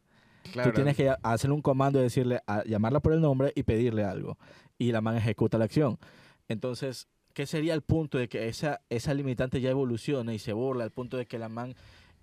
Claro. 0.52 0.72
Tú 0.72 0.76
tienes 0.76 0.96
que 0.96 1.14
hacer 1.22 1.52
un 1.52 1.62
comando 1.62 2.00
y 2.00 2.04
decirle, 2.04 2.42
a- 2.48 2.64
llamarla 2.64 3.02
por 3.02 3.14
el 3.14 3.22
nombre 3.22 3.52
y 3.56 3.64
pedirle 3.64 4.04
algo. 4.04 4.38
Y 4.80 4.92
la 4.92 5.02
man 5.02 5.16
ejecuta 5.16 5.58
la 5.58 5.66
acción. 5.66 6.00
Entonces, 6.48 7.08
¿qué 7.34 7.46
sería 7.46 7.74
el 7.76 7.82
punto 7.82 8.18
de 8.18 8.28
que 8.30 8.48
esa, 8.48 8.82
esa 8.90 9.14
limitante 9.14 9.62
ya 9.62 9.70
evolucione 9.70 10.34
y 10.34 10.40
se 10.40 10.54
burla 10.54 10.86
al 10.86 10.92
punto 10.92 11.18
de 11.18 11.28
que 11.28 11.38
la 11.38 11.50
man 11.50 11.76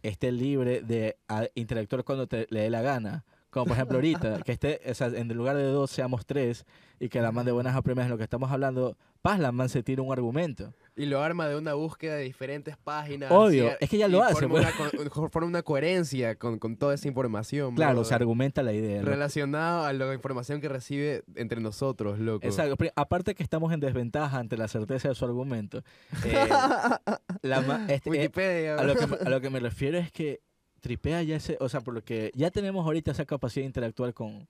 esté 0.03 0.33
libre 0.33 0.83
de 0.83 1.17
a- 1.29 1.49
interactuar 1.55 2.05
cuando 2.05 2.27
te, 2.27 2.47
le 2.51 2.61
dé 2.61 2.71
la 2.71 2.83
gana? 2.83 3.25
Como 3.57 3.69
por 3.69 3.77
ejemplo 3.77 3.97
ahorita, 3.97 4.42
que 4.42 4.53
esté, 4.53 4.81
o 4.87 4.92
sea, 4.92 5.07
en 5.07 5.29
lugar 5.33 5.57
de 5.57 5.62
dos 5.64 5.90
seamos 5.90 6.27
tres 6.27 6.66
y 7.01 7.09
que 7.09 7.23
la 7.23 7.33
man 7.33 7.47
de 7.47 7.53
buenas 7.53 7.75
a 7.75 7.81
primeras 7.81 8.11
lo 8.11 8.19
que 8.19 8.25
estamos 8.25 8.51
hablando, 8.53 8.97
paz, 9.23 9.38
la 9.38 9.51
man 9.51 9.71
se 9.71 9.83
tira 9.83 10.03
un 10.03 10.12
argumento. 10.12 10.75
Y 10.95 11.07
lo 11.07 11.23
arma 11.23 11.47
de 11.49 11.57
una 11.57 11.73
búsqueda 11.75 12.16
de 12.16 12.23
diferentes 12.25 12.77
páginas. 12.77 13.31
Obvio, 13.31 13.71
es 13.81 13.88
que 13.88 13.97
ya 13.99 14.09
lo 14.09 14.23
hace, 14.23 14.47
Forma 14.49 14.61
pues. 14.61 14.95
una, 14.99 15.11
co- 15.11 15.29
forma 15.31 15.49
una 15.49 15.62
coherencia 15.62 16.37
con, 16.37 16.59
con 16.59 16.77
toda 16.77 16.95
esa 16.95 17.09
información. 17.09 17.75
Claro, 17.75 17.92
brother. 17.95 18.07
se 18.09 18.14
argumenta 18.14 18.62
la 18.62 18.73
idea. 18.75 19.01
¿no? 19.03 19.09
Relacionado 19.09 19.85
a 19.85 19.92
la 19.95 20.12
información 20.14 20.61
que 20.61 20.69
recibe 20.69 21.23
entre 21.35 21.61
nosotros, 21.62 22.19
loco. 22.19 22.47
Exacto. 22.47 22.77
Aparte 22.95 23.35
que 23.35 23.42
estamos 23.42 23.73
en 23.73 23.81
desventaja 23.81 24.38
ante 24.38 24.57
la 24.59 24.69
certeza 24.69 25.09
de 25.09 25.14
su 25.14 25.25
argumento. 25.25 25.83
eh, 26.25 26.49
la 27.42 27.87
este, 27.88 28.09
eh, 28.09 28.12
Wikipedia. 28.12 28.77
a, 28.77 28.85
lo 28.85 28.95
que, 28.95 29.05
a 29.25 29.29
lo 29.31 29.40
que 29.40 29.51
me 29.51 29.61
refiero 29.61 29.99
es 29.99 30.11
que 30.12 30.40
tripea 30.87 31.22
ya 31.22 31.37
ese, 31.37 31.57
o 31.61 31.68
sea, 31.68 31.81
por 31.81 31.94
lo 31.94 32.03
que 32.03 32.31
ya 32.35 32.51
tenemos 32.51 32.85
ahorita 32.85 33.11
esa 33.11 33.25
capacidad 33.25 33.62
de 33.62 33.66
interactuar 33.66 34.14
con, 34.14 34.46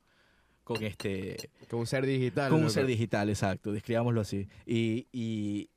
con 0.65 0.83
este, 0.83 1.37
Con 1.71 1.81
un 1.81 1.87
ser 1.87 2.05
digital. 2.05 2.51
con 2.51 2.63
un 2.63 2.71
ser 2.71 2.87
digital, 2.87 3.29
exacto, 3.29 3.73
describámoslo 3.73 4.21
así. 4.21 4.47
Y, 4.67 5.07
y 5.13 5.69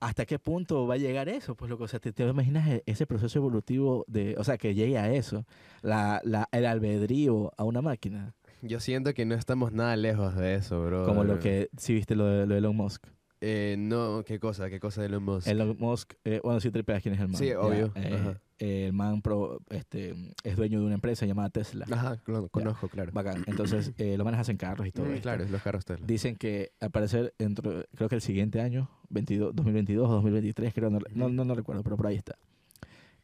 hasta 0.00 0.26
qué 0.26 0.38
punto 0.38 0.86
va 0.86 0.94
a 0.94 0.98
llegar 0.98 1.28
eso, 1.28 1.54
pues 1.54 1.70
loco, 1.70 1.84
o 1.84 1.88
sea, 1.88 1.98
te, 2.00 2.12
te 2.12 2.22
imaginas 2.24 2.68
e- 2.68 2.82
ese 2.86 3.06
proceso 3.06 3.38
evolutivo 3.38 4.04
de, 4.06 4.34
o 4.38 4.44
sea, 4.44 4.58
que 4.58 4.74
llegue 4.74 4.98
a 4.98 5.12
eso, 5.12 5.44
la, 5.82 6.20
la, 6.24 6.48
el 6.52 6.66
albedrío 6.66 7.52
a 7.56 7.64
una 7.64 7.82
máquina, 7.82 8.34
Yo 8.62 8.78
siento 8.78 9.12
que 9.14 9.24
no 9.24 9.34
estamos 9.34 9.72
nada 9.72 9.96
lejos 9.96 10.36
de 10.36 10.54
eso, 10.54 10.84
bro. 10.84 11.04
como 11.06 11.24
lo 11.24 11.38
que, 11.40 11.68
si 11.78 11.94
viste 11.94 12.14
lo 12.14 12.26
de, 12.26 12.46
lo 12.46 12.54
de 12.54 12.58
Elon 12.58 12.76
Musk. 12.76 13.06
Eh, 13.44 13.74
no, 13.76 14.22
¿qué 14.24 14.38
cosa? 14.38 14.70
¿Qué 14.70 14.78
cosa 14.78 15.00
de 15.00 15.08
Elon 15.08 15.24
Musk? 15.24 15.48
Elon 15.48 15.76
Musk, 15.76 16.12
eh, 16.24 16.40
bueno, 16.44 16.60
sí 16.60 16.70
tripeas 16.70 17.02
quién 17.02 17.14
es 17.16 17.20
el 17.20 17.26
man. 17.26 17.36
Sí, 17.38 17.48
ya, 17.48 17.60
obvio, 17.60 17.90
eh. 17.96 18.36
Eh, 18.64 18.86
el 18.86 18.92
man 18.92 19.22
pro- 19.22 19.60
este, 19.70 20.14
es 20.44 20.56
dueño 20.56 20.78
de 20.80 20.86
una 20.86 20.94
empresa 20.94 21.26
llamada 21.26 21.50
Tesla. 21.50 21.84
Ajá, 21.90 22.20
lo 22.26 22.48
conozco, 22.48 22.88
claro. 22.88 23.10
Bacán. 23.12 23.42
Entonces, 23.48 23.92
eh, 23.98 24.16
los 24.16 24.24
manes 24.24 24.38
hacen 24.40 24.56
carros 24.56 24.86
y 24.86 24.92
todo 24.92 25.06
Mm, 25.06 25.18
claro, 25.18 25.44
los 25.48 25.62
carros 25.62 25.84
Tesla. 25.84 26.06
Dicen 26.06 26.36
que 26.36 26.72
al 26.80 26.90
parecer, 26.90 27.34
dentro, 27.38 27.84
creo 27.96 28.08
que 28.08 28.14
el 28.14 28.20
siguiente 28.22 28.60
año, 28.60 28.88
22, 29.10 29.54
2022 29.56 30.08
o 30.08 30.12
2023, 30.14 30.72
creo, 30.74 30.90
no, 30.90 31.00
no, 31.14 31.28
no, 31.28 31.44
no 31.44 31.54
recuerdo, 31.54 31.82
pero 31.82 31.96
por 31.96 32.06
ahí 32.06 32.16
está. 32.16 32.36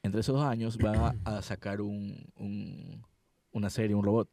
Entre 0.03 0.21
esos 0.21 0.35
dos 0.35 0.45
años 0.45 0.77
va 0.79 1.15
a 1.25 1.43
sacar 1.43 1.81
un, 1.81 2.17
un- 2.37 3.03
una 3.53 3.71
serie, 3.71 3.95
un 3.95 4.05
robot. 4.05 4.29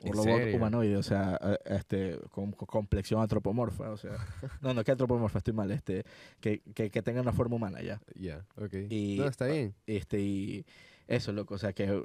Un 0.00 0.08
¿En 0.08 0.12
robot 0.12 0.24
serio? 0.40 0.56
humanoide, 0.56 0.96
o 0.98 1.02
sea, 1.02 1.40
este, 1.64 2.18
con, 2.30 2.52
con 2.52 2.66
complexión 2.66 3.20
antropomorfa, 3.22 3.90
o 3.90 3.96
sea, 3.96 4.12
no, 4.60 4.74
no, 4.74 4.84
que 4.84 4.90
antropomorfa, 4.92 5.38
estoy 5.38 5.54
mal, 5.54 5.70
este, 5.70 6.04
que, 6.40 6.60
que, 6.74 6.90
que 6.90 7.02
tenga 7.02 7.22
una 7.22 7.32
forma 7.32 7.56
humana 7.56 7.80
ya. 7.82 8.00
Ya, 8.14 8.44
ok. 8.56 8.74
Y- 8.90 9.16
no, 9.18 9.26
está 9.26 9.46
bien. 9.46 9.74
Este, 9.86 10.20
y 10.20 10.66
eso, 11.08 11.32
loco, 11.32 11.54
o 11.54 11.58
sea, 11.58 11.72
que 11.72 12.04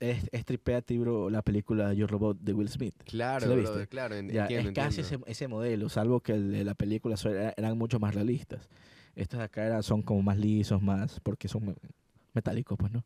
es, 0.00 0.28
es 0.32 0.44
tripea, 0.44 0.82
bro, 0.98 1.30
la 1.30 1.40
película 1.42 1.92
Yo 1.94 2.06
Robot 2.06 2.38
de 2.40 2.52
Will 2.52 2.68
Smith. 2.68 2.94
Claro, 3.04 3.46
la 3.46 3.54
brother, 3.54 3.72
viste? 3.78 3.86
claro, 3.88 4.14
en- 4.16 4.28
Ya, 4.30 4.42
entiendo, 4.42 4.68
es 4.70 4.74
casi 4.74 5.00
ese, 5.00 5.18
ese 5.26 5.48
modelo, 5.48 5.88
salvo 5.88 6.20
que 6.20 6.32
el 6.32 6.52
de 6.52 6.64
la 6.64 6.74
película 6.74 7.16
era- 7.24 7.54
eran 7.56 7.78
mucho 7.78 7.98
más 7.98 8.14
realistas. 8.14 8.68
Estos 9.16 9.38
de 9.38 9.44
acá 9.46 9.64
eran- 9.66 9.82
son 9.82 10.02
como 10.02 10.20
más 10.22 10.38
lisos, 10.38 10.82
más, 10.82 11.20
porque 11.20 11.48
son 11.48 11.66
me- 11.66 11.74
metálicos, 12.34 12.76
pues, 12.78 12.92
¿no? 12.92 13.02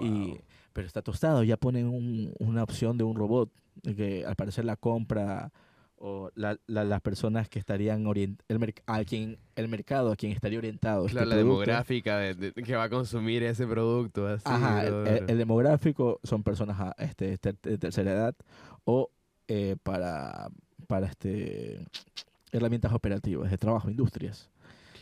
Y, 0.00 0.38
pero 0.72 0.86
está 0.86 1.02
tostado, 1.02 1.42
ya 1.42 1.56
ponen 1.56 1.88
un- 1.88 2.32
una 2.38 2.62
opción 2.62 2.96
de 2.96 3.04
un 3.04 3.16
robot, 3.16 3.50
que 3.96 4.24
al 4.26 4.36
parecer 4.36 4.64
la 4.64 4.76
compra 4.76 5.52
o 6.04 6.30
la- 6.34 6.58
la- 6.66 6.82
las 6.84 7.00
personas 7.00 7.48
que 7.48 7.58
estarían 7.60 8.04
el, 8.48 8.74
a 8.86 9.04
quien, 9.04 9.38
el 9.54 9.68
mercado 9.68 10.10
a 10.10 10.16
quien 10.16 10.32
estaría 10.32 10.58
orientado. 10.58 11.06
este 11.06 11.12
Claro, 11.12 11.28
la 11.28 11.34
producto. 11.36 11.60
demográfica 11.60 12.18
de, 12.18 12.34
de- 12.34 12.52
que 12.52 12.74
va 12.74 12.84
a 12.84 12.90
consumir 12.90 13.42
ese 13.44 13.66
producto. 13.68 14.26
Así, 14.26 14.42
Ajá, 14.46 14.84
el, 14.84 14.90
brother. 14.90 15.22
el- 15.24 15.30
el 15.30 15.38
demográfico 15.38 16.18
son 16.24 16.42
personas 16.42 16.80
a- 16.80 16.94
este, 16.98 17.38
ter- 17.38 17.58
de 17.62 17.78
tercera 17.78 18.12
edad 18.12 18.34
o 18.84 19.10
eh, 19.48 19.76
para, 19.82 20.48
para 20.88 21.06
este 21.06 21.84
herramientas 22.50 22.92
operativas 22.92 23.50
de 23.50 23.58
trabajo, 23.58 23.88
industrias. 23.88 24.50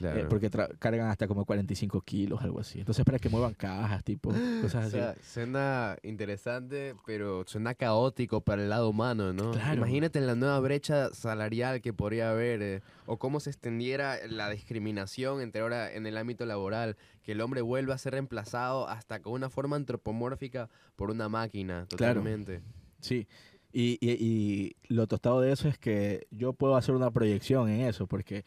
Eh, 0.03 0.27
porque 0.29 0.51
cargan 0.79 1.09
hasta 1.09 1.27
como 1.29 1.45
45 1.45 2.01
kilos, 2.01 2.41
algo 2.43 2.61
así. 2.61 2.79
Entonces, 2.81 3.05
para 3.05 3.19
que 3.19 3.29
muevan 3.29 3.55
cajas, 3.55 4.03
tipo, 4.05 4.31
cosas 4.63 4.75
O 4.75 4.79
así. 4.87 4.91
sea, 4.97 5.15
suena 5.23 5.97
interesante, 6.03 6.95
pero 7.07 7.45
suena 7.47 7.75
caótico 7.75 8.41
para 8.41 8.63
el 8.63 8.69
lado 8.71 8.89
humano, 8.89 9.33
¿no? 9.33 9.51
Claro. 9.53 9.77
Imagínate 9.77 10.21
la 10.21 10.35
nueva 10.35 10.59
brecha 10.61 11.11
salarial 11.13 11.81
que 11.81 11.93
podría 11.93 12.31
haber, 12.31 12.63
eh, 12.63 12.81
o 13.07 13.19
cómo 13.19 13.41
se 13.41 13.51
extendiera 13.51 14.17
la 14.29 14.49
discriminación 14.51 15.41
entre 15.41 15.61
ahora 15.63 15.93
en 15.93 16.07
el 16.07 16.17
ámbito 16.17 16.47
laboral, 16.47 16.97
que 17.23 17.33
el 17.33 17.41
hombre 17.41 17.61
vuelva 17.61 17.95
a 17.95 17.99
ser 17.99 18.13
reemplazado 18.13 18.89
hasta 18.89 19.21
con 19.21 19.33
una 19.35 19.51
forma 19.51 19.77
antropomórfica 19.77 20.69
por 20.97 21.11
una 21.11 21.29
máquina, 21.29 21.87
Claro. 21.97 22.21
totalmente. 22.21 22.63
Sí. 23.01 23.27
Y, 23.73 23.99
y, 24.01 24.11
y 24.19 24.77
lo 24.93 25.07
tostado 25.07 25.41
de 25.41 25.53
eso 25.53 25.69
es 25.69 25.79
que 25.79 26.27
yo 26.33 26.53
puedo 26.55 26.75
hacer 26.77 26.93
una 26.95 27.13
proyección 27.13 27.69
en 27.69 27.83
eso, 27.83 28.09
porque 28.09 28.45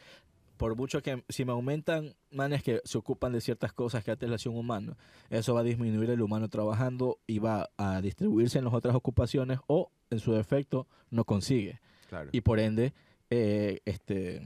por 0.58 0.76
mucho 0.76 1.02
que 1.02 1.24
si 1.30 1.46
me 1.46 1.52
aumentan 1.52 2.16
manes 2.32 2.64
que 2.64 2.82
se 2.86 2.98
ocupan 2.98 3.34
de 3.34 3.42
ciertas 3.42 3.74
cosas 3.74 4.04
que 4.04 4.12
antes 4.12 4.30
lo 4.30 4.36
hacía 4.36 4.52
un 4.52 4.58
humano, 4.58 4.96
eso 5.30 5.54
va 5.54 5.62
a 5.62 5.64
disminuir 5.64 6.10
el 6.10 6.22
humano 6.22 6.48
trabajando 6.50 7.20
y 7.28 7.40
va 7.40 7.70
a 7.78 8.02
distribuirse 8.02 8.60
en 8.60 8.66
las 8.66 8.74
otras 8.74 8.96
ocupaciones 8.96 9.60
o 9.68 9.92
en 10.10 10.20
su 10.20 10.34
defecto 10.34 10.88
no 11.10 11.26
consigue 11.26 11.80
Claro. 12.10 12.30
y 12.32 12.42
por 12.42 12.60
ende 12.60 12.94
eh, 13.30 13.80
este 13.86 14.42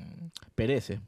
perece 0.56 1.02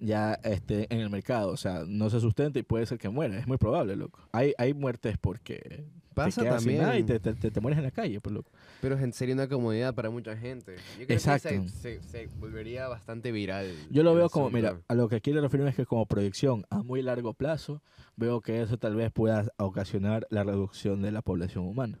ya 0.00 0.34
este 0.44 0.92
en 0.92 1.00
el 1.00 1.08
mercado, 1.08 1.50
o 1.52 1.56
sea, 1.56 1.84
no 1.86 2.10
se 2.10 2.20
sustenta 2.20 2.58
y 2.58 2.62
puede 2.62 2.84
ser 2.86 2.98
que 2.98 3.08
muera, 3.08 3.38
es 3.38 3.46
muy 3.46 3.56
probable, 3.56 3.96
loco. 3.96 4.20
Hay 4.32 4.52
hay 4.58 4.74
muertes 4.74 5.16
porque 5.18 5.86
Pasa 6.24 6.40
te 6.42 6.48
nada 6.48 6.58
y 6.98 7.02
también. 7.02 7.06
te, 7.06 7.20
te, 7.20 7.34
te- 7.34 7.50
te 7.50 7.60
mueres 7.60 7.76
en 7.78 7.84
la 7.84 7.90
calle, 7.90 8.20
pues 8.20 8.34
loco. 8.34 8.50
Pero 8.80 8.98
en- 8.98 9.12
sería 9.12 9.34
una 9.34 9.48
comodidad 9.48 9.94
para 9.94 10.08
mucha 10.10 10.36
gente. 10.36 10.76
Yo 10.98 11.04
creo 11.06 11.16
Exacto. 11.16 11.48
que 11.50 11.68
se, 11.68 12.00
se- 12.00 12.02
se 12.02 12.26
volvería 12.38 12.88
bastante 12.88 13.30
viral. 13.32 13.66
Yo 13.90 14.02
lo 14.02 14.14
veo 14.14 14.28
como, 14.30 14.50
mira, 14.50 14.80
a 14.88 14.94
lo 14.94 15.08
que 15.08 15.20
quiero 15.20 15.40
referirme 15.42 15.70
es 15.70 15.76
que 15.76 15.84
como 15.86 16.06
proyección 16.06 16.64
a 16.70 16.82
muy 16.82 17.02
largo 17.02 17.34
plazo, 17.34 17.82
veo 18.16 18.40
que 18.40 18.62
eso 18.62 18.78
tal 18.78 18.96
vez 18.96 19.12
pueda 19.12 19.46
ocasionar 19.58 20.26
la 20.30 20.42
reducción 20.42 21.02
de 21.02 21.12
la 21.12 21.20
población 21.22 21.66
humana. 21.66 21.98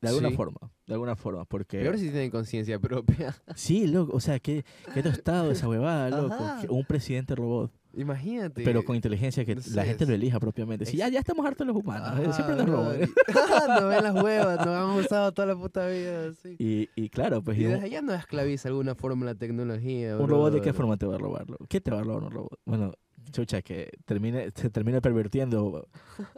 De 0.00 0.08
alguna 0.08 0.28
Sí. 0.28 0.36
forma, 0.36 0.58
de 0.86 0.94
alguna 0.94 1.16
forma, 1.16 1.44
porque... 1.44 1.80
Peor 1.80 1.98
si 1.98 2.04
tienen 2.10 2.30
conciencia 2.30 2.78
propia. 2.78 3.34
Sí, 3.56 3.86
loco, 3.88 4.14
o 4.16 4.20
sea, 4.20 4.38
qué, 4.38 4.64
qué 4.94 5.02
tostado 5.02 5.50
esa 5.50 5.68
huevada, 5.68 6.08
loco. 6.10 6.34
Ajá. 6.34 6.62
Un 6.68 6.84
presidente 6.84 7.34
robot, 7.34 7.72
Imagínate. 7.94 8.62
pero 8.62 8.84
con 8.84 8.94
inteligencia 8.94 9.44
que 9.44 9.56
no 9.56 9.62
la 9.74 9.82
sé, 9.82 9.88
gente 9.88 10.06
lo 10.06 10.14
elija 10.14 10.38
propiamente. 10.38 10.86
Sí, 10.86 10.96
ya, 10.96 11.08
ya 11.08 11.18
estamos 11.18 11.44
hartos 11.44 11.66
de 11.66 11.72
los 11.72 11.82
humanos, 11.82 12.16
eh, 12.20 12.22
Ajá, 12.24 12.32
siempre 12.32 12.54
nos 12.54 12.68
roban. 12.68 12.96
brother. 12.98 13.08
no 13.82 13.88
ven 13.88 14.04
las 14.04 14.22
huevas, 14.22 14.56
nos 14.64 14.68
han 14.68 15.04
usado 15.04 15.32
toda 15.32 15.48
la 15.48 15.56
puta 15.56 15.88
vida. 15.88 16.32
Sí. 16.34 16.54
Y, 16.60 16.88
y 16.94 17.08
claro, 17.10 17.42
pues 17.42 17.58
Y 17.58 17.64
desde 17.64 17.86
allá 17.86 18.00
no 18.00 18.14
esclaviza 18.14 18.68
alguna 18.68 18.94
forma 18.94 19.26
la 19.26 19.34
tecnología. 19.34 20.16
un 20.16 20.28
robot 20.28 20.52
de 20.54 20.60
qué 20.60 20.72
forma 20.72 20.96
te 20.96 21.06
va 21.06 21.16
a 21.16 21.18
robar, 21.18 21.50
loco? 21.50 21.66
¿Qué 21.68 21.80
te 21.80 21.90
va 21.90 21.98
a 21.98 22.02
robar 22.04 22.22
un 22.22 22.30
robot? 22.30 22.60
Bueno, 22.66 22.92
chucha, 23.32 23.62
que 23.62 23.90
termine, 24.04 24.52
se 24.54 24.70
termine 24.70 25.00
pervirtiendo 25.00 25.88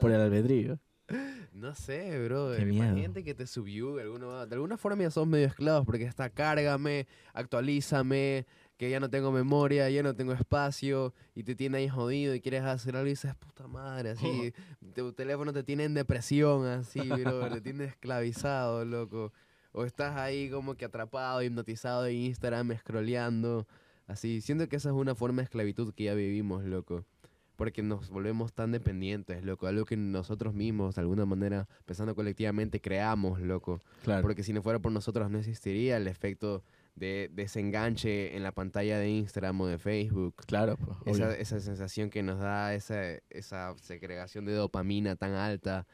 por 0.00 0.10
el 0.12 0.20
albedrío. 0.20 0.78
No 1.60 1.74
sé, 1.74 2.18
bro. 2.24 2.58
Imagínate 2.58 3.22
que 3.22 3.34
te 3.34 3.46
subió 3.46 3.96
de 3.96 4.02
alguna, 4.02 4.46
de 4.46 4.54
alguna 4.54 4.78
forma 4.78 5.02
ya 5.02 5.10
sos 5.10 5.26
medio 5.26 5.46
esclavos 5.46 5.84
porque 5.84 6.04
está 6.04 6.30
cárgame, 6.30 7.06
actualízame, 7.34 8.46
que 8.78 8.88
ya 8.88 8.98
no 8.98 9.10
tengo 9.10 9.30
memoria, 9.30 9.90
ya 9.90 10.02
no 10.02 10.14
tengo 10.16 10.32
espacio 10.32 11.12
y 11.34 11.42
te 11.42 11.54
tiene 11.54 11.76
ahí 11.76 11.88
jodido 11.90 12.34
y 12.34 12.40
quieres 12.40 12.62
hacer 12.62 12.96
algo 12.96 13.08
y 13.08 13.10
dices, 13.10 13.34
puta 13.34 13.68
madre, 13.68 14.10
así. 14.10 14.54
tu 14.94 15.12
teléfono 15.12 15.52
te 15.52 15.62
tiene 15.62 15.84
en 15.84 15.92
depresión, 15.92 16.64
así, 16.64 17.00
bro. 17.00 17.50
te 17.50 17.60
tiene 17.60 17.84
esclavizado, 17.84 18.86
loco. 18.86 19.30
O 19.72 19.84
estás 19.84 20.16
ahí 20.16 20.48
como 20.48 20.76
que 20.76 20.86
atrapado, 20.86 21.42
hipnotizado 21.42 22.06
en 22.06 22.16
Instagram, 22.16 22.74
scrolleando. 22.78 23.66
Así, 24.06 24.40
siento 24.40 24.66
que 24.66 24.76
esa 24.76 24.88
es 24.88 24.94
una 24.94 25.14
forma 25.14 25.42
de 25.42 25.44
esclavitud 25.44 25.92
que 25.92 26.04
ya 26.04 26.14
vivimos, 26.14 26.64
loco. 26.64 27.04
Porque 27.60 27.82
nos 27.82 28.08
volvemos 28.08 28.54
tan 28.54 28.72
dependientes, 28.72 29.44
loco. 29.44 29.66
Algo 29.66 29.84
que 29.84 29.94
nosotros 29.94 30.54
mismos, 30.54 30.94
de 30.94 31.02
alguna 31.02 31.26
manera, 31.26 31.68
pensando 31.84 32.14
colectivamente, 32.14 32.80
creamos, 32.80 33.38
loco. 33.38 33.82
Claro. 34.02 34.22
Porque 34.22 34.42
si 34.42 34.54
no 34.54 34.62
fuera 34.62 34.78
por 34.78 34.92
nosotros 34.92 35.30
no 35.30 35.36
existiría 35.36 35.98
el 35.98 36.08
efecto 36.08 36.64
de 36.94 37.30
desenganche 37.30 38.34
en 38.34 38.44
la 38.44 38.52
pantalla 38.52 38.98
de 38.98 39.10
Instagram 39.10 39.60
o 39.60 39.66
de 39.66 39.76
Facebook. 39.76 40.36
Claro, 40.46 40.78
pues, 40.78 41.18
Esa, 41.18 41.36
esa 41.36 41.60
sensación 41.60 42.08
que 42.08 42.22
nos 42.22 42.38
da 42.38 42.74
esa, 42.74 43.18
esa 43.28 43.76
segregación 43.76 44.46
de 44.46 44.54
dopamina 44.54 45.16
tan 45.16 45.34
alta 45.34 45.86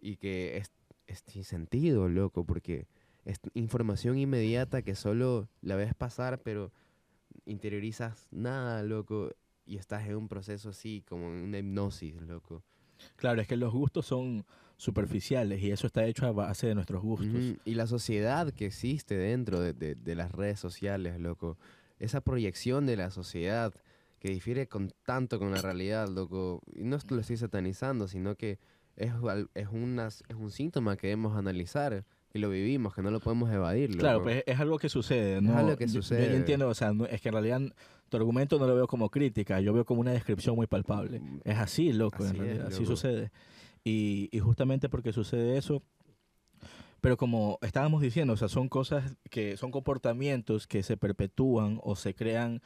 y 0.00 0.16
que 0.16 0.56
es, 0.56 0.72
es 1.06 1.22
sin 1.28 1.44
sentido, 1.44 2.08
loco, 2.08 2.44
porque 2.44 2.88
es 3.24 3.38
información 3.54 4.18
inmediata 4.18 4.82
que 4.82 4.96
solo 4.96 5.48
la 5.60 5.76
ves 5.76 5.94
pasar, 5.94 6.40
pero 6.40 6.72
interiorizas 7.44 8.26
nada, 8.32 8.82
loco, 8.82 9.30
y 9.64 9.76
estás 9.76 10.06
en 10.06 10.16
un 10.16 10.28
proceso 10.28 10.70
así, 10.70 11.02
como 11.08 11.26
en 11.28 11.42
una 11.44 11.58
hipnosis, 11.58 12.20
loco. 12.22 12.62
Claro, 13.16 13.40
es 13.40 13.48
que 13.48 13.56
los 13.56 13.72
gustos 13.72 14.06
son 14.06 14.44
superficiales 14.76 15.60
y 15.62 15.70
eso 15.70 15.86
está 15.86 16.04
hecho 16.06 16.26
a 16.26 16.32
base 16.32 16.66
de 16.66 16.74
nuestros 16.74 17.02
gustos. 17.02 17.28
Ujú, 17.34 17.56
Y 17.64 17.74
la 17.74 17.86
sociedad 17.86 18.52
que 18.52 18.66
existe 18.66 19.16
dentro 19.16 19.60
de, 19.60 19.72
de- 19.72 19.94
de 19.94 20.14
las 20.14 20.32
redes 20.32 20.58
sociales, 20.60 21.18
loco. 21.20 21.56
Esa 21.98 22.20
proyección 22.20 22.86
de 22.86 22.96
la 22.96 23.10
sociedad 23.10 23.72
que 24.18 24.30
difiere 24.30 24.68
con 24.68 24.92
tanto 25.04 25.38
con 25.38 25.50
la 25.52 25.60
realidad, 25.62 26.08
loco. 26.08 26.60
Y 26.74 26.82
no 26.84 26.98
lo 27.08 27.20
estoy 27.20 27.36
satanizando, 27.36 28.08
sino 28.08 28.34
que 28.36 28.58
es, 28.96 29.12
es, 29.54 29.68
unas- 29.70 30.22
es 30.28 30.36
un 30.36 30.50
síntoma 30.50 30.96
que 30.96 31.08
debemos 31.08 31.36
analizar 31.36 32.04
y 32.34 32.38
lo 32.38 32.48
vivimos, 32.50 32.94
que 32.94 33.02
no 33.02 33.10
lo 33.10 33.20
podemos 33.20 33.50
evadir, 33.52 33.90
loco. 33.90 34.00
Claro, 34.00 34.22
pues 34.22 34.42
es 34.46 34.58
algo 34.60 34.78
que 34.78 34.88
sucede. 34.88 35.40
¿no? 35.40 35.56
algo 35.56 35.76
que 35.76 35.86
Yo- 35.86 35.94
Yo, 35.94 36.02
sucede. 36.02 36.34
entiendo, 36.36 36.68
o 36.68 36.74
sea, 36.74 36.92
no- 36.92 37.06
es 37.06 37.20
que 37.20 37.28
en 37.28 37.34
realidad 37.34 37.60
tu 38.08 38.16
argumento 38.16 38.58
no 38.58 38.66
lo 38.66 38.74
veo 38.74 38.86
como 38.86 39.10
crítica, 39.10 39.60
yo 39.60 39.72
veo 39.72 39.84
como 39.84 40.00
una 40.00 40.12
descripción 40.12 40.54
muy 40.56 40.66
palpable. 40.66 41.20
Mm, 41.20 41.40
Es 41.44 41.58
así, 41.58 41.92
loco, 41.92 42.24
Así 42.24 42.30
en 42.30 42.36
es, 42.36 42.38
realidad, 42.42 42.66
así 42.68 42.80
loco. 42.82 42.96
sucede. 42.96 43.30
Y, 43.84 44.28
y 44.32 44.38
justamente 44.38 44.88
porque 44.88 45.12
sucede 45.12 45.56
eso, 45.58 45.82
pero 47.00 47.16
como 47.16 47.58
estábamos 47.62 48.00
diciendo, 48.00 48.34
o 48.34 48.36
sea, 48.36 48.48
son 48.48 48.68
cosas 48.68 49.16
que 49.30 49.56
son 49.56 49.70
comportamientos 49.72 50.66
que 50.68 50.82
se 50.82 50.96
perpetúan 50.96 51.80
o 51.82 51.96
se 51.96 52.14
crean, 52.14 52.62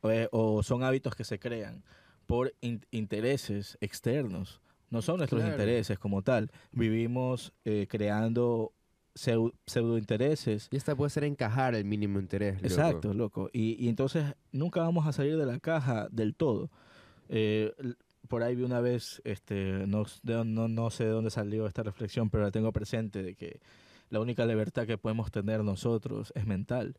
o, 0.00 0.10
eh, 0.10 0.28
o 0.32 0.62
son 0.62 0.82
hábitos 0.82 1.14
que 1.14 1.24
se 1.24 1.38
crean 1.38 1.84
por 2.26 2.52
in- 2.60 2.84
intereses 2.90 3.78
externos. 3.80 4.60
No 4.90 5.02
son 5.02 5.18
nuestros 5.18 5.40
Claro. 5.42 5.54
intereses 5.56 5.98
como 5.98 6.22
tal. 6.22 6.50
Vivimos 6.72 7.52
eh, 7.64 7.86
creando 7.88 8.72
pseu- 9.16 9.52
pseudointereses 9.66 10.68
Y 10.70 10.76
esta 10.76 10.94
puede 10.94 11.10
ser 11.10 11.24
encajar 11.24 11.74
el 11.74 11.84
mínimo 11.84 12.18
interés, 12.20 12.54
loco. 12.56 12.66
Exacto, 12.66 13.14
loco. 13.14 13.50
Y, 13.52 13.76
y 13.84 13.88
entonces 13.88 14.34
nunca 14.52 14.80
vamos 14.80 15.06
a 15.06 15.12
salir 15.12 15.36
de 15.36 15.46
la 15.46 15.58
caja 15.58 16.08
del 16.10 16.34
todo. 16.34 16.70
Eh, 17.28 17.72
por 18.28 18.42
ahí 18.42 18.54
vi 18.56 18.62
una 18.64 18.80
vez, 18.80 19.20
este, 19.24 19.86
no, 19.86 20.04
no, 20.44 20.68
no 20.68 20.90
sé 20.90 21.04
de 21.04 21.10
dónde 21.10 21.30
salió 21.30 21.66
esta 21.66 21.82
reflexión, 21.82 22.28
pero 22.30 22.44
la 22.44 22.50
tengo 22.50 22.72
presente 22.72 23.22
de 23.22 23.34
que 23.34 23.60
la 24.10 24.20
única 24.20 24.44
libertad 24.46 24.86
que 24.86 24.98
podemos 24.98 25.30
tener 25.30 25.62
nosotros 25.64 26.32
es 26.36 26.46
mental. 26.46 26.96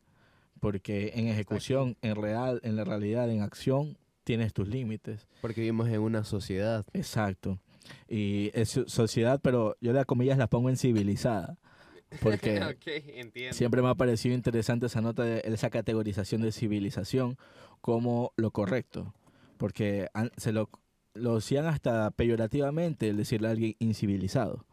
Porque 0.59 1.11
en 1.15 1.27
ejecución, 1.27 1.97
en 2.01 2.15
real, 2.15 2.59
en 2.63 2.75
la 2.75 2.83
realidad, 2.83 3.29
en 3.29 3.41
acción, 3.41 3.97
tienes 4.23 4.53
tus 4.53 4.67
límites. 4.67 5.27
Porque 5.41 5.61
vivimos 5.61 5.87
en 5.89 5.99
una 6.01 6.23
sociedad. 6.23 6.85
Exacto. 6.93 7.59
Y 8.09 8.49
es 8.53 8.69
so- 8.69 8.87
sociedad, 8.87 9.39
pero 9.41 9.77
yo 9.81 9.93
las 9.93 10.05
comillas 10.05 10.37
las 10.37 10.47
pongo 10.49 10.69
en 10.69 10.77
civilizada. 10.77 11.57
Porque 12.21 12.59
ok, 12.63 12.87
entiendo. 13.15 13.53
Siempre 13.53 13.81
me 13.81 13.89
ha 13.89 13.95
parecido 13.95 14.35
interesante 14.35 14.85
esa 14.85 15.01
nota, 15.01 15.23
de, 15.23 15.41
esa 15.45 15.69
categorización 15.69 16.41
de 16.41 16.51
civilización 16.51 17.37
como 17.81 18.33
lo 18.37 18.51
correcto, 18.51 19.13
porque 19.57 20.09
se 20.37 20.51
lo, 20.51 20.69
lo 21.13 21.37
hacían 21.37 21.65
hasta 21.65 22.11
peyorativamente 22.11 23.09
el 23.09 23.17
decirle 23.17 23.47
a 23.47 23.51
alguien 23.51 23.75
incivilizado. 23.79 24.65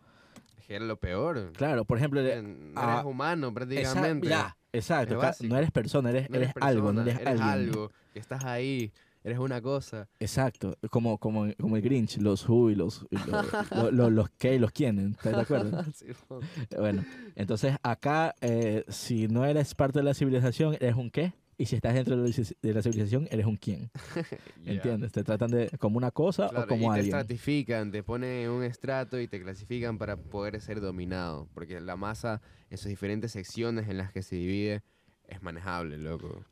Que 0.67 0.77
era 0.77 0.85
lo 0.87 0.97
peor. 0.97 1.53
Claro, 1.53 1.85
por 1.85 1.99
ejemplo, 1.99 2.23
No 2.23 2.81
ah, 2.81 2.95
eres 2.95 3.05
humano 3.05 3.53
prácticamente. 3.53 4.29
ya, 4.29 4.57
exacto, 4.73 5.21
no 5.41 5.59
eres 5.59 5.71
persona, 5.71 6.09
eres, 6.11 6.31
No 6.31 6.37
eres, 6.37 6.53
algo, 6.61 6.93
no 6.93 7.05
persona, 7.05 7.21
eres, 7.31 7.41
alguien. 7.43 7.49
algo, 7.49 7.93
que 8.15 8.19
estás 8.19 8.45
ahí, 8.45 8.91
eres 9.25 9.39
una 9.39 9.61
cosa. 9.61 10.09
Exacto, 10.21 10.77
como, 10.91 11.19
como, 11.19 11.47
como 11.61 11.77
el 11.77 11.83
Grinch, 11.83 12.19
los 12.19 12.49
who 12.49 12.71
y 12.71 12.75
los, 12.77 13.05
y 13.11 13.17
los, 13.29 13.47
lo- 13.73 13.91
lo- 13.91 14.11
los 14.11 14.31
qué 14.39 14.55
y 14.55 14.59
los 14.59 14.71
quiénes, 14.71 15.11
¿estás 15.13 15.35
de 15.35 15.41
acuerdo? 15.41 15.83
Simón. 15.95 16.43
Bueno, 16.79 17.05
entonces 17.35 17.75
acá, 17.83 18.35
eh, 18.41 18.85
si 18.89 19.27
no 19.27 19.45
eres 19.45 19.75
parte 19.75 19.99
de 19.99 20.05
la 20.05 20.15
civilización, 20.15 20.75
eres 20.75 20.95
un 20.95 21.11
qué, 21.11 21.33
y 21.57 21.67
si 21.67 21.77
estás 21.77 21.95
dentro 21.95 22.17
de 22.21 22.73
la 22.75 22.83
civilización, 22.83 23.29
eres 23.31 23.47
un 23.47 23.57
quién. 23.57 23.91
Ya. 24.65 24.73
¿Entiendes? 24.73 25.13
Te 25.13 25.23
tratan 25.23 25.51
de 25.51 25.71
como 25.79 25.99
una 25.99 26.11
cosa 26.11 26.49
Claro, 26.49 26.65
o 26.65 26.69
como 26.69 26.85
y 26.85 26.95
te 26.95 27.01
alguien. 27.01 27.05
estratifican, 27.17 27.93
te 27.93 28.03
ponen 28.03 28.45
en 28.45 28.51
un 28.51 28.65
estrato 28.65 29.21
y 29.21 29.29
te 29.29 29.41
clasifican 29.43 29.99
para 29.99 30.17
poder 30.17 30.59
ser 30.61 30.81
dominado. 30.81 31.49
Porque 31.55 31.81
la 31.81 31.97
masa, 31.97 32.41
en 32.71 32.79
sus 32.79 32.89
diferentes 32.89 33.31
secciones 33.33 33.89
en 33.89 33.99
las 33.99 34.11
que 34.11 34.23
se 34.23 34.37
divide, 34.37 34.83
es 35.29 35.43
manejable, 35.43 35.99
loco. 35.99 36.45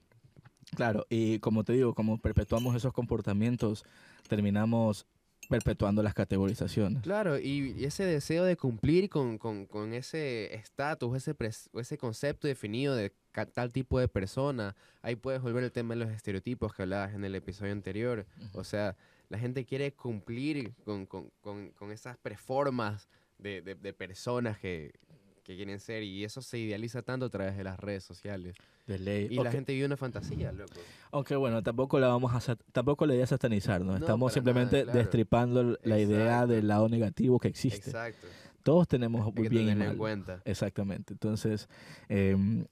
Claro, 0.74 1.06
y 1.10 1.38
como 1.40 1.64
te 1.64 1.72
digo, 1.74 1.94
como 1.94 2.18
perpetuamos 2.18 2.74
esos 2.76 2.92
comportamientos, 2.92 3.84
terminamos 4.28 5.06
perpetuando 5.48 6.02
las 6.02 6.14
categorizaciones. 6.14 7.02
Claro, 7.02 7.38
y 7.38 7.84
ese 7.84 8.04
deseo 8.04 8.44
de 8.44 8.56
cumplir 8.56 9.10
con, 9.10 9.38
con- 9.38 9.66
con 9.66 9.92
ese 9.92 10.54
estatus, 10.54 11.16
ese, 11.16 11.34
ese 11.74 11.98
concepto 11.98 12.46
definido 12.46 12.94
de 12.94 13.12
tal 13.52 13.72
tipo 13.72 13.98
de 13.98 14.08
persona, 14.08 14.76
ahí 15.02 15.16
puedes 15.16 15.42
volver 15.42 15.64
el 15.64 15.72
tema 15.72 15.94
de 15.94 16.00
los 16.04 16.10
estereotipos 16.10 16.72
que 16.74 16.82
hablabas 16.82 17.12
en 17.14 17.24
el 17.24 17.34
episodio 17.34 17.72
anterior. 17.72 18.24
O 18.52 18.62
sea, 18.64 18.96
la 19.28 19.38
gente 19.38 19.64
quiere 19.64 19.92
cumplir 19.92 20.74
con, 20.84 21.06
con- 21.06 21.30
con- 21.40 21.70
con 21.72 21.90
esas 21.92 22.16
performas 22.18 23.08
de, 23.38 23.60
de- 23.62 23.74
de 23.74 23.92
personas 23.92 24.58
que, 24.58 24.92
que 25.42 25.56
quieren 25.56 25.80
ser 25.80 26.02
y 26.02 26.24
eso 26.24 26.42
se 26.42 26.58
idealiza 26.58 27.02
tanto 27.02 27.26
a 27.26 27.30
través 27.30 27.56
de 27.56 27.64
las 27.64 27.78
redes 27.78 28.04
sociales. 28.04 28.56
De 28.86 28.98
ley. 28.98 29.28
Y 29.30 29.36
la 29.36 29.50
gente 29.50 29.72
vive 29.72 29.86
una 29.86 29.96
fantasía, 29.96 30.52
loco. 30.52 30.80
Aunque 31.10 31.36
bueno, 31.36 31.62
tampoco 31.62 31.98
la 31.98 32.08
vamos 32.08 32.32
a 32.34 32.56
tampoco 32.72 33.06
la 33.06 33.14
idea 33.14 33.24
es 33.24 33.30
satanizar, 33.30 33.80
¿no? 33.80 33.92
No, 33.92 33.98
Estamos 33.98 34.32
simplemente 34.32 34.76
nada, 34.76 34.84
claro. 34.84 34.98
destripando 34.98 35.78
la 35.82 35.98
idea 35.98 36.46
del 36.46 36.68
lado 36.68 36.88
negativo 36.88 37.38
que 37.38 37.48
existe. 37.48 37.90
Exacto. 37.90 38.26
Todos 38.62 38.86
tenemos 38.86 39.26
Hay 39.26 39.42
que 39.42 39.48
bien 39.48 39.78
y 39.80 39.82
en 39.82 39.96
cuenta. 39.96 40.40
Exactamente. 40.44 41.14
Entonces, 41.14 41.68
em, 42.08 42.66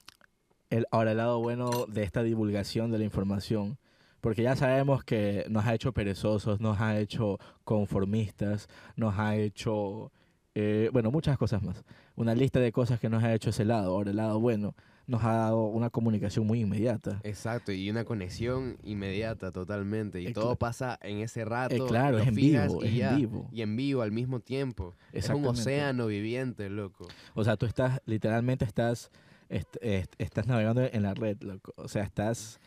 el, 0.71 0.87
ahora 0.91 1.13
el 1.13 1.17
lado 1.17 1.41
bueno 1.41 1.87
de 1.89 2.05
esta 2.05 2.23
divulgación 2.23 2.91
de 2.93 2.99
la 2.99 3.05
información, 3.05 3.79
porque 4.21 4.43
ya 4.43 4.55
sabemos 4.55 5.03
que 5.03 5.47
nos 5.49 5.67
ha 5.67 5.75
hecho 5.75 5.93
perezosos, 5.93 6.61
nos 6.61 6.81
ha 6.81 6.99
hecho 6.99 7.39
conformistas, 7.65 8.69
nos 8.97 9.19
ha 9.19 9.37
hecho, 9.37 10.13
eh, 10.61 10.91
bueno, 10.93 11.11
muchas 11.11 11.39
cosas 11.39 11.63
más. 11.63 11.83
Una 12.17 12.35
lista 12.35 12.61
de 12.61 12.73
cosas 12.73 13.01
que 13.01 13.09
nos 13.09 13.23
ha 13.25 13.33
hecho 13.35 13.51
ese 13.51 13.65
lado. 13.65 13.93
Ahora 13.95 14.11
el 14.11 14.17
lado 14.17 14.39
bueno 14.41 14.75
nos 15.07 15.25
ha 15.25 15.33
dado 15.33 15.65
una 15.65 15.91
comunicación 15.91 16.47
muy 16.47 16.61
inmediata. 16.61 17.21
Exacto, 17.25 17.73
y 17.73 17.91
una 17.91 18.05
conexión 18.05 18.77
inmediata 18.85 19.51
totalmente. 19.51 20.21
Y 20.21 20.27
Eh, 20.29 20.33
todo 20.33 20.55
pasa 20.57 20.99
en 21.03 21.19
ese 21.19 21.45
rato. 21.45 21.75
Eh, 21.75 21.83
claro, 21.89 22.19
es 22.19 22.29
en 22.29 22.35
vivo, 22.35 22.85
y 22.85 22.89
es 22.89 22.95
ya, 22.95 23.11
en 23.13 23.17
vivo. 23.19 23.49
Y 23.51 23.63
en 23.63 23.77
vivo 23.77 24.03
al 24.03 24.13
mismo 24.13 24.41
tiempo. 24.41 24.95
Es 25.13 25.29
un 25.31 25.45
océano 25.47 26.07
viviente, 26.07 26.69
loco. 26.71 27.09
O 27.35 27.43
sea, 27.43 27.57
tú 27.57 27.67
estás, 27.67 28.01
literalmente 28.07 28.65
estás, 28.65 29.11
est- 29.49 29.77
est- 29.81 30.15
estás 30.19 30.47
navegando 30.47 30.83
en 30.85 31.03
la 31.03 31.15
red, 31.15 31.39
loco. 31.43 31.73
O 31.77 31.89
sea, 31.89 32.05
estás, 32.05 32.61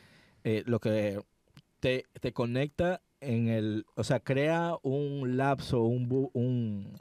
eh, 0.44 0.64
lo 0.66 0.80
que 0.80 1.22
te, 1.80 2.06
te 2.20 2.34
conecta 2.34 3.02
en 3.22 3.48
el, 3.48 3.86
o 3.96 4.04
sea, 4.04 4.20
crea 4.20 4.76
un 4.84 5.38
lapso, 5.38 5.82
un, 5.84 6.10
bu- 6.10 6.30
un, 6.34 6.92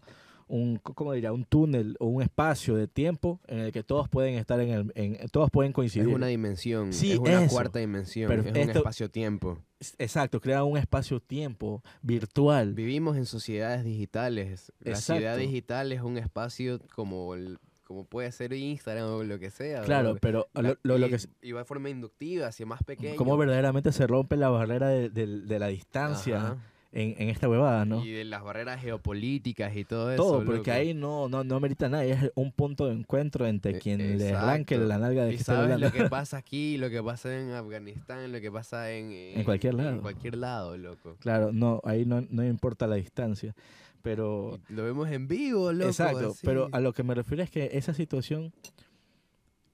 un, 0.54 0.76
¿cómo 0.76 1.12
diría? 1.14 1.32
Un 1.32 1.44
túnel 1.44 1.96
o 1.98 2.06
un 2.06 2.22
espacio 2.22 2.74
de 2.76 2.86
tiempo 2.86 3.40
en 3.46 3.60
el 3.60 3.72
que 3.72 3.82
todos 3.82 4.08
pueden 4.08 4.34
estar 4.34 4.60
en 4.60 4.68
el, 4.70 4.92
en, 4.94 5.28
todos 5.30 5.50
pueden 5.50 5.72
coincidir. 5.72 6.08
Es 6.08 6.14
una 6.14 6.26
dimensión. 6.26 6.92
Sí, 6.92 7.12
es 7.12 7.18
una 7.18 7.44
eso. 7.44 7.52
cuarta 7.54 7.78
dimensión. 7.78 8.28
Pero 8.28 8.42
es 8.42 8.50
un 8.68 8.70
espacio-tiempo. 8.70 9.58
Exacto, 9.98 10.40
crea 10.40 10.62
un 10.64 10.76
espacio-tiempo 10.76 11.82
virtual. 12.02 12.74
Vivimos 12.74 13.16
en 13.16 13.26
sociedades 13.26 13.84
digitales. 13.84 14.72
La 14.80 14.96
ciudad 14.96 15.20
Exacto. 15.22 15.38
digital 15.40 15.92
es 15.92 16.02
un 16.02 16.18
espacio 16.18 16.80
como 16.94 17.34
el 17.34 17.58
como 17.84 18.04
puede 18.04 18.32
ser 18.32 18.54
Instagram 18.54 19.06
o 19.10 19.22
lo 19.22 19.38
que 19.38 19.50
sea. 19.50 19.82
Claro, 19.82 20.16
pero 20.18 20.48
lo, 20.54 20.76
lo- 20.98 21.08
que, 21.10 21.18
y 21.42 21.52
va 21.52 21.58
de 21.60 21.64
forma 21.66 21.90
inductiva 21.90 22.46
hacia 22.46 22.64
más 22.64 22.82
pequeño. 22.82 23.16
cómo 23.16 23.36
verdaderamente 23.36 23.92
se 23.92 24.06
rompe 24.06 24.36
la 24.38 24.48
barrera 24.48 24.88
de, 24.88 25.10
de- 25.10 25.26
de 25.42 25.58
la 25.58 25.66
distancia 25.66 26.36
Ajá. 26.38 26.56
En, 26.92 27.14
en 27.18 27.30
esta 27.30 27.48
huevada, 27.48 27.84
¿no? 27.86 28.04
Y 28.04 28.10
de 28.10 28.24
las 28.24 28.42
barreras 28.42 28.80
geopolíticas 28.80 29.74
y 29.76 29.84
todo 29.84 30.12
eso. 30.12 30.22
Todo, 30.22 30.44
porque 30.44 30.58
loco. 30.58 30.70
ahí 30.72 30.94
no, 30.94 31.28
no, 31.28 31.42
no 31.42 31.56
amerita 31.56 31.88
nada, 31.88 32.04
es 32.04 32.30
un 32.34 32.52
punto 32.52 32.86
de 32.86 32.92
encuentro 32.92 33.46
entre 33.46 33.72
E- 33.76 33.78
quien 33.78 34.18
le 34.18 34.34
arranque 34.34 34.74
exacto. 34.74 34.88
la 34.88 34.98
nalga 34.98 35.24
de 35.24 35.30
que 35.30 35.34
Y 35.36 35.38
esté 35.38 35.52
sabes 35.52 35.80
lo 35.80 35.90
que 35.90 36.04
pasa 36.10 36.36
aquí, 36.36 36.76
lo 36.76 36.90
que 36.90 37.02
pasa 37.02 37.34
en 37.38 37.50
Afganistán, 37.52 38.30
lo 38.30 38.40
que 38.40 38.52
pasa 38.52 38.92
en... 38.92 39.10
En 39.10 39.44
cualquier 39.44 39.74
lado. 39.74 39.90
En 39.90 39.98
cualquier 40.00 40.36
lado, 40.36 40.76
loco. 40.76 41.16
Claro, 41.20 41.50
no, 41.52 41.80
ahí 41.84 42.04
no, 42.04 42.20
no 42.28 42.44
importa 42.44 42.86
la 42.86 42.96
distancia, 42.96 43.54
pero... 44.02 44.60
Lo 44.68 44.84
vemos 44.84 45.10
en 45.10 45.28
vivo, 45.28 45.72
loco. 45.72 45.88
Exacto, 45.88 46.30
así. 46.32 46.40
pero 46.44 46.68
a 46.72 46.80
lo 46.80 46.92
que 46.92 47.02
me 47.02 47.14
refiero 47.14 47.42
es 47.42 47.50
que 47.50 47.70
esa 47.72 47.94
situación, 47.94 48.52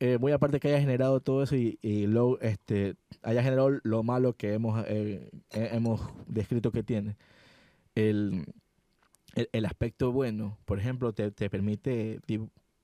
eh, 0.00 0.18
muy 0.18 0.32
aparte 0.32 0.60
que 0.60 0.68
haya 0.68 0.80
generado 0.80 1.20
todo 1.20 1.42
eso 1.42 1.56
y, 1.56 1.78
y 1.82 2.06
luego 2.06 2.38
este, 2.40 2.96
haya 3.22 3.42
generado 3.42 3.70
lo 3.82 4.02
malo 4.02 4.34
que 4.36 4.52
hemos, 4.54 4.84
eh, 4.88 5.30
he- 5.50 5.76
hemos 5.76 6.00
descrito 6.26 6.72
que 6.72 6.82
tiene, 6.82 7.16
el, 7.94 8.46
el, 9.34 9.48
el 9.52 9.66
aspecto 9.66 10.12
bueno, 10.12 10.58
por 10.64 10.78
ejemplo, 10.78 11.12
te, 11.12 11.30
te 11.30 11.50
permite, 11.50 12.20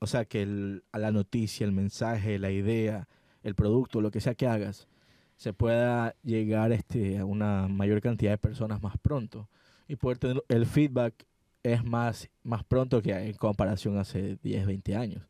o 0.00 0.06
sea, 0.06 0.24
que 0.24 0.42
el- 0.42 0.84
la 0.92 1.12
noticia, 1.12 1.64
el 1.66 1.72
mensaje, 1.72 2.38
la 2.38 2.50
idea, 2.50 3.08
el 3.42 3.54
producto, 3.54 4.00
lo 4.00 4.10
que 4.10 4.20
sea 4.20 4.34
que 4.34 4.46
hagas, 4.46 4.88
se 5.36 5.52
pueda 5.52 6.14
llegar 6.22 6.72
este, 6.72 7.18
a 7.18 7.24
una 7.24 7.68
mayor 7.68 8.00
cantidad 8.00 8.32
de 8.32 8.38
personas 8.38 8.82
más 8.82 8.96
pronto 8.98 9.48
y 9.88 9.96
poder 9.96 10.18
tener 10.18 10.44
el 10.48 10.66
feedback 10.66 11.26
es 11.62 11.84
más, 11.84 12.28
más 12.42 12.64
pronto 12.64 13.02
que 13.02 13.12
en 13.12 13.34
comparación 13.34 13.98
hace 13.98 14.36
10, 14.42 14.66
20 14.66 14.96
años. 14.96 15.26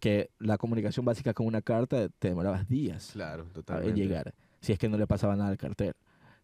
Que 0.00 0.30
la 0.38 0.58
comunicación 0.58 1.04
básica 1.06 1.32
con 1.32 1.46
una 1.46 1.62
carta 1.62 2.08
te 2.18 2.28
demorabas 2.28 2.68
días 2.68 3.10
Claro, 3.12 3.46
a 3.68 3.80
llegar, 3.80 4.34
si 4.60 4.72
es 4.72 4.78
que 4.78 4.88
no 4.88 4.98
le 4.98 5.06
pasaba 5.06 5.36
nada 5.36 5.50
al 5.50 5.56
cartero. 5.56 5.94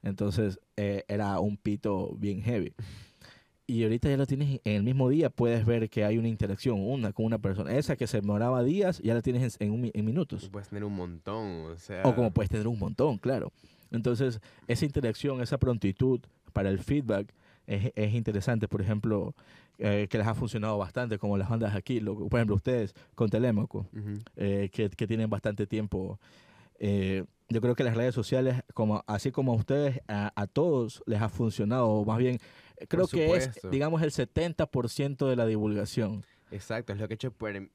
Entonces 0.03 0.59
eh, 0.77 1.05
era 1.09 1.39
un 1.41 1.57
pito 1.57 2.15
bien 2.17 2.43
heavy. 2.43 2.75
Y 3.67 3.85
ahorita 3.85 4.09
ya 4.09 4.17
lo 4.17 4.27
tienes 4.27 4.61
en 4.65 4.77
el 4.77 4.83
mismo 4.83 5.09
día, 5.09 5.31
puedes 5.31 5.65
ver 5.65 5.89
que 5.91 6.05
hay 6.05 6.19
una 6.19 6.27
interacción, 6.27 6.81
una 6.81 7.13
con 7.13 7.25
una 7.25 7.39
persona. 7.39 7.73
Esa 7.73 7.95
que 7.95 8.09
se 8.09 8.21
demoraba 8.21 8.65
días, 8.65 8.99
ya 8.99 9.15
la 9.15 9.23
tienes 9.23 9.57
en, 9.61 9.69
en 9.69 9.73
un 9.73 9.91
en 9.95 10.05
minutos. 10.05 10.49
Puedes 10.51 10.69
tener 10.71 10.83
un 10.83 10.97
montón, 10.97 11.67
o 11.67 11.77
sea... 11.77 12.03
O 12.05 12.15
como 12.17 12.33
puedes 12.33 12.51
tener 12.51 12.67
un 12.67 12.81
montón, 12.81 13.19
claro. 13.19 13.53
Entonces, 13.93 14.41
esa 14.67 14.85
interacción, 14.85 15.41
esa 15.41 15.59
prontitud 15.59 16.21
para 16.53 16.69
el 16.69 16.81
feedback 16.81 17.33
es, 17.71 17.93
es 17.95 18.15
interesante. 18.15 18.69
Por 18.69 18.81
ejemplo, 18.83 19.35
eh, 19.79 20.07
que 20.11 20.19
les 20.19 20.27
ha 20.27 20.35
funcionado 20.35 20.77
bastante, 20.79 21.19
como 21.19 21.37
las 21.39 21.49
bandas 21.49 21.75
aquí. 21.75 22.01
lo- 22.01 22.17
por 22.29 22.39
ejemplo, 22.39 22.57
ustedes 22.57 22.95
con 23.15 23.29
Telémaco, 23.31 23.87
Ujú. 23.93 24.19
eh, 24.37 24.69
que, 24.73 24.91
que 24.91 25.07
tienen 25.07 25.31
bastante 25.31 25.67
tiempo. 25.67 26.19
eh, 26.79 27.25
yo 27.53 27.61
creo 27.61 27.75
que 27.75 27.83
las 27.85 27.97
redes 27.97 28.15
sociales, 28.15 28.63
como, 28.75 29.03
así 29.09 29.33
como 29.33 29.53
a 29.53 29.57
ustedes, 29.57 30.01
a, 30.07 30.33
a 30.41 30.47
todos 30.47 31.03
les 31.07 31.21
ha 31.21 31.29
funcionado. 31.29 32.05
Más 32.05 32.19
bien, 32.19 32.39
creo 32.89 33.07
que 33.09 33.27
es, 33.37 33.51
digamos, 33.73 34.03
el 34.03 34.13
70% 34.13 35.29
de 35.29 35.35
la 35.37 35.47
divulgación. 35.47 36.25
Exacto, 36.51 36.93
es 36.93 36.99
lo 36.99 37.07
que, 37.07 37.15
ha 37.15 37.17
hecho, 37.17 37.33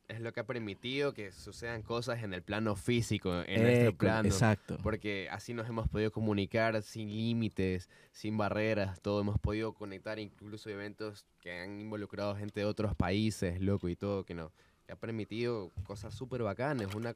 es 0.07 0.19
lo 0.21 0.33
que 0.33 0.39
ha 0.41 0.45
permitido 0.45 1.13
que 1.13 1.31
sucedan 1.31 1.81
cosas 1.81 2.23
en 2.23 2.33
el 2.33 2.41
plano 2.41 2.75
físico, 2.75 3.41
en 3.45 3.63
nuestro 3.63 3.95
plano. 3.95 4.27
Exacto. 4.27 4.77
Porque 4.83 5.29
así 5.31 5.53
nos 5.53 5.67
hemos 5.67 5.87
podido 5.87 6.11
comunicar 6.11 6.81
sin 6.81 7.09
límites, 7.09 7.89
sin 8.11 8.37
barreras, 8.37 9.01
todo. 9.01 9.21
Hemos 9.21 9.39
podido 9.39 9.73
conectar 9.73 10.19
incluso 10.19 10.69
eventos 10.69 11.25
que 11.41 11.61
han 11.61 11.79
involucrado 11.79 12.35
gente 12.35 12.59
de 12.59 12.65
otros 12.65 12.95
países, 12.95 13.61
loco, 13.61 13.87
y 13.87 13.95
todo, 13.95 14.25
que, 14.25 14.33
no, 14.33 14.51
que 14.85 14.93
ha 14.93 14.95
permitido 14.97 15.71
cosas 15.85 16.13
súper 16.13 16.43
bacanas. 16.43 16.93
Una, 16.95 17.15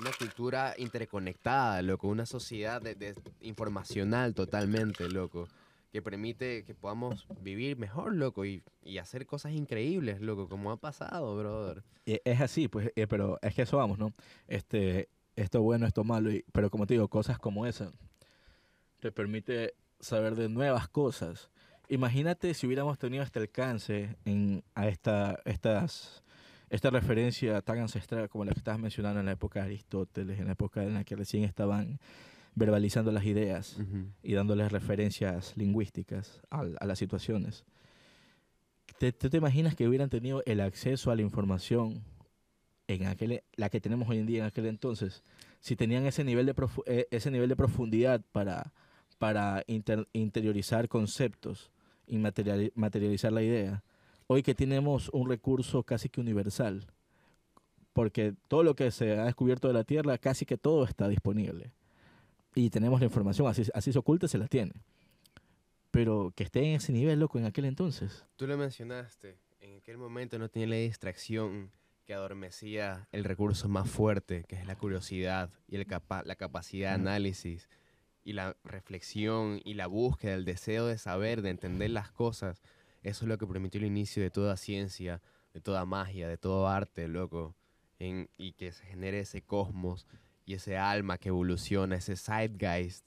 una 0.00 0.10
cultura 0.18 0.74
interconectada, 0.78 1.82
loco. 1.82 2.08
Una 2.08 2.26
sociedad 2.26 2.80
de, 2.80 2.94
de- 2.94 3.14
informacional 3.40 4.34
totalmente, 4.34 5.08
loco. 5.08 5.48
Que 5.92 6.00
permite 6.02 6.64
que 6.64 6.74
podamos 6.74 7.26
vivir 7.40 7.76
mejor, 7.76 8.14
loco, 8.14 8.44
y, 8.46 8.62
y 8.82 8.96
hacer 8.98 9.26
cosas 9.26 9.52
increíbles, 9.52 10.20
loco, 10.22 10.48
como 10.48 10.72
ha 10.72 10.78
pasado, 10.78 11.36
brother. 11.36 11.82
Y 12.06 12.18
Es 12.24 12.40
así, 12.40 12.66
pues, 12.66 12.90
eh, 12.96 13.06
pero 13.06 13.38
es 13.42 13.54
que 13.54 13.62
eso 13.62 13.76
vamos, 13.76 13.98
¿no? 13.98 14.12
Este, 14.48 15.10
esto 15.36 15.60
bueno, 15.62 15.86
esto 15.86 16.02
malo, 16.02 16.32
y- 16.32 16.44
pero 16.52 16.70
como 16.70 16.86
te 16.86 16.94
digo, 16.94 17.08
cosas 17.08 17.38
como 17.38 17.66
esa 17.66 17.92
te 19.00 19.12
permite 19.12 19.74
saber 20.00 20.34
de 20.36 20.48
nuevas 20.48 20.88
cosas. 20.88 21.50
Imagínate 21.88 22.54
si 22.54 22.66
hubiéramos 22.66 22.98
tenido 22.98 23.22
este 23.22 23.40
alcance 23.40 24.16
en, 24.24 24.62
a 24.74 24.88
esta, 24.88 25.40
estas, 25.44 26.22
esta 26.70 26.88
referencia 26.90 27.60
tan 27.60 27.78
ancestral 27.80 28.28
como 28.30 28.44
la 28.44 28.52
que 28.52 28.60
estabas 28.60 28.80
mencionando 28.80 29.20
en 29.20 29.26
la 29.26 29.32
época 29.32 29.60
de 29.60 29.66
Aristóteles, 29.66 30.38
en 30.38 30.46
la 30.46 30.52
época 30.52 30.82
en 30.84 30.94
la 30.94 31.04
que 31.04 31.16
recién 31.16 31.44
estaban 31.44 31.98
verbalizando 32.54 33.10
las 33.12 33.24
ideas 33.24 33.78
y 34.22 34.34
dándoles 34.34 34.70
referencias 34.72 35.56
lingüísticas 35.56 36.40
al- 36.50 36.76
a, 36.80 36.86
las 36.86 36.98
situaciones. 36.98 37.64
¿Te, 38.98 39.12
tú 39.12 39.30
te 39.30 39.38
imaginas 39.38 39.74
que 39.74 39.88
hubieran 39.88 40.10
tenido 40.10 40.42
el 40.46 40.60
acceso 40.60 41.10
a 41.10 41.16
la 41.16 41.22
información 41.22 42.02
en 42.88 43.06
aquel, 43.06 43.42
la 43.56 43.70
que 43.70 43.80
tenemos 43.80 44.08
hoy 44.08 44.18
en 44.18 44.26
día 44.26 44.40
en 44.40 44.44
aquel 44.46 44.66
entonces? 44.66 45.22
Si 45.60 45.76
tenían 45.76 46.04
ese 46.06 46.24
nivel 46.24 46.46
de, 46.46 46.54
profu- 46.54 46.82
eh, 46.86 47.06
ese 47.10 47.30
nivel 47.30 47.48
de 47.48 47.56
profundidad 47.56 48.20
para, 48.32 48.72
para 49.18 49.64
inter- 49.66 50.06
interiorizar 50.12 50.88
conceptos 50.88 51.70
y 52.06 52.18
materiali- 52.18 52.72
materializar 52.74 53.32
la 53.32 53.42
idea. 53.42 53.82
Hoy 54.26 54.42
que 54.42 54.54
tenemos 54.54 55.08
un 55.12 55.28
recurso 55.28 55.82
casi 55.84 56.08
que 56.08 56.20
universal, 56.20 56.86
porque 57.92 58.34
todo 58.48 58.62
lo 58.62 58.74
que 58.74 58.90
se 58.90 59.18
ha 59.18 59.24
descubierto 59.24 59.68
de 59.68 59.74
la 59.74 59.84
Tierra, 59.84 60.18
casi 60.18 60.44
que 60.46 60.58
todo 60.58 60.84
está 60.84 61.08
disponible 61.08 61.72
y 62.54 62.70
tenemos 62.70 63.00
la 63.00 63.06
información, 63.06 63.46
así, 63.48 63.64
así 63.74 63.92
se 63.92 63.98
oculta, 63.98 64.28
se 64.28 64.38
la 64.38 64.46
tiene. 64.48 64.72
Pero 65.90 66.32
que 66.34 66.44
esté 66.44 66.60
en 66.60 66.76
ese 66.76 66.92
nivel, 66.92 67.20
loco, 67.20 67.38
en 67.38 67.44
aquel 67.44 67.66
entonces. 67.66 68.24
Tú 68.36 68.46
lo 68.46 68.56
mencionaste, 68.56 69.36
en 69.60 69.76
aquel 69.78 69.98
momento 69.98 70.38
no 70.38 70.48
tenía 70.48 70.68
la 70.68 70.76
distracción 70.76 71.70
que 72.06 72.14
adormecía 72.14 73.06
el 73.12 73.24
recurso 73.24 73.68
más 73.68 73.88
fuerte, 73.90 74.44
que 74.48 74.56
es 74.56 74.66
la 74.66 74.76
curiosidad 74.76 75.50
y 75.68 75.76
el 75.76 75.86
capa- 75.86 76.22
la 76.24 76.34
capacidad 76.34 76.90
de 76.90 76.94
análisis 76.94 77.68
y 78.24 78.32
la 78.32 78.56
reflexión 78.64 79.60
y 79.64 79.74
la 79.74 79.86
búsqueda, 79.86 80.34
el 80.34 80.44
deseo 80.44 80.86
de 80.86 80.98
saber, 80.98 81.42
de 81.42 81.50
entender 81.50 81.90
las 81.90 82.10
cosas. 82.10 82.62
Eso 83.02 83.24
es 83.24 83.28
lo 83.28 83.36
que 83.38 83.46
permitió 83.46 83.78
el 83.80 83.86
inicio 83.86 84.22
de 84.22 84.30
toda 84.30 84.56
ciencia, 84.56 85.20
de 85.52 85.60
toda 85.60 85.84
magia, 85.84 86.28
de 86.28 86.38
todo 86.38 86.68
arte, 86.68 87.06
loco. 87.08 87.54
En- 87.98 88.28
y 88.36 88.52
que 88.54 88.72
se 88.72 88.84
genere 88.84 89.20
ese 89.20 89.42
cosmos 89.42 90.06
ese 90.54 90.76
alma 90.76 91.18
que 91.18 91.28
evoluciona, 91.28 91.96
ese 91.96 92.16
zeitgeist 92.16 93.06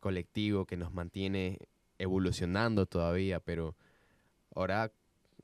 colectivo 0.00 0.66
que 0.66 0.76
nos 0.76 0.92
mantiene 0.92 1.58
evolucionando 1.98 2.86
todavía, 2.86 3.40
pero 3.40 3.76
ahora 4.54 4.92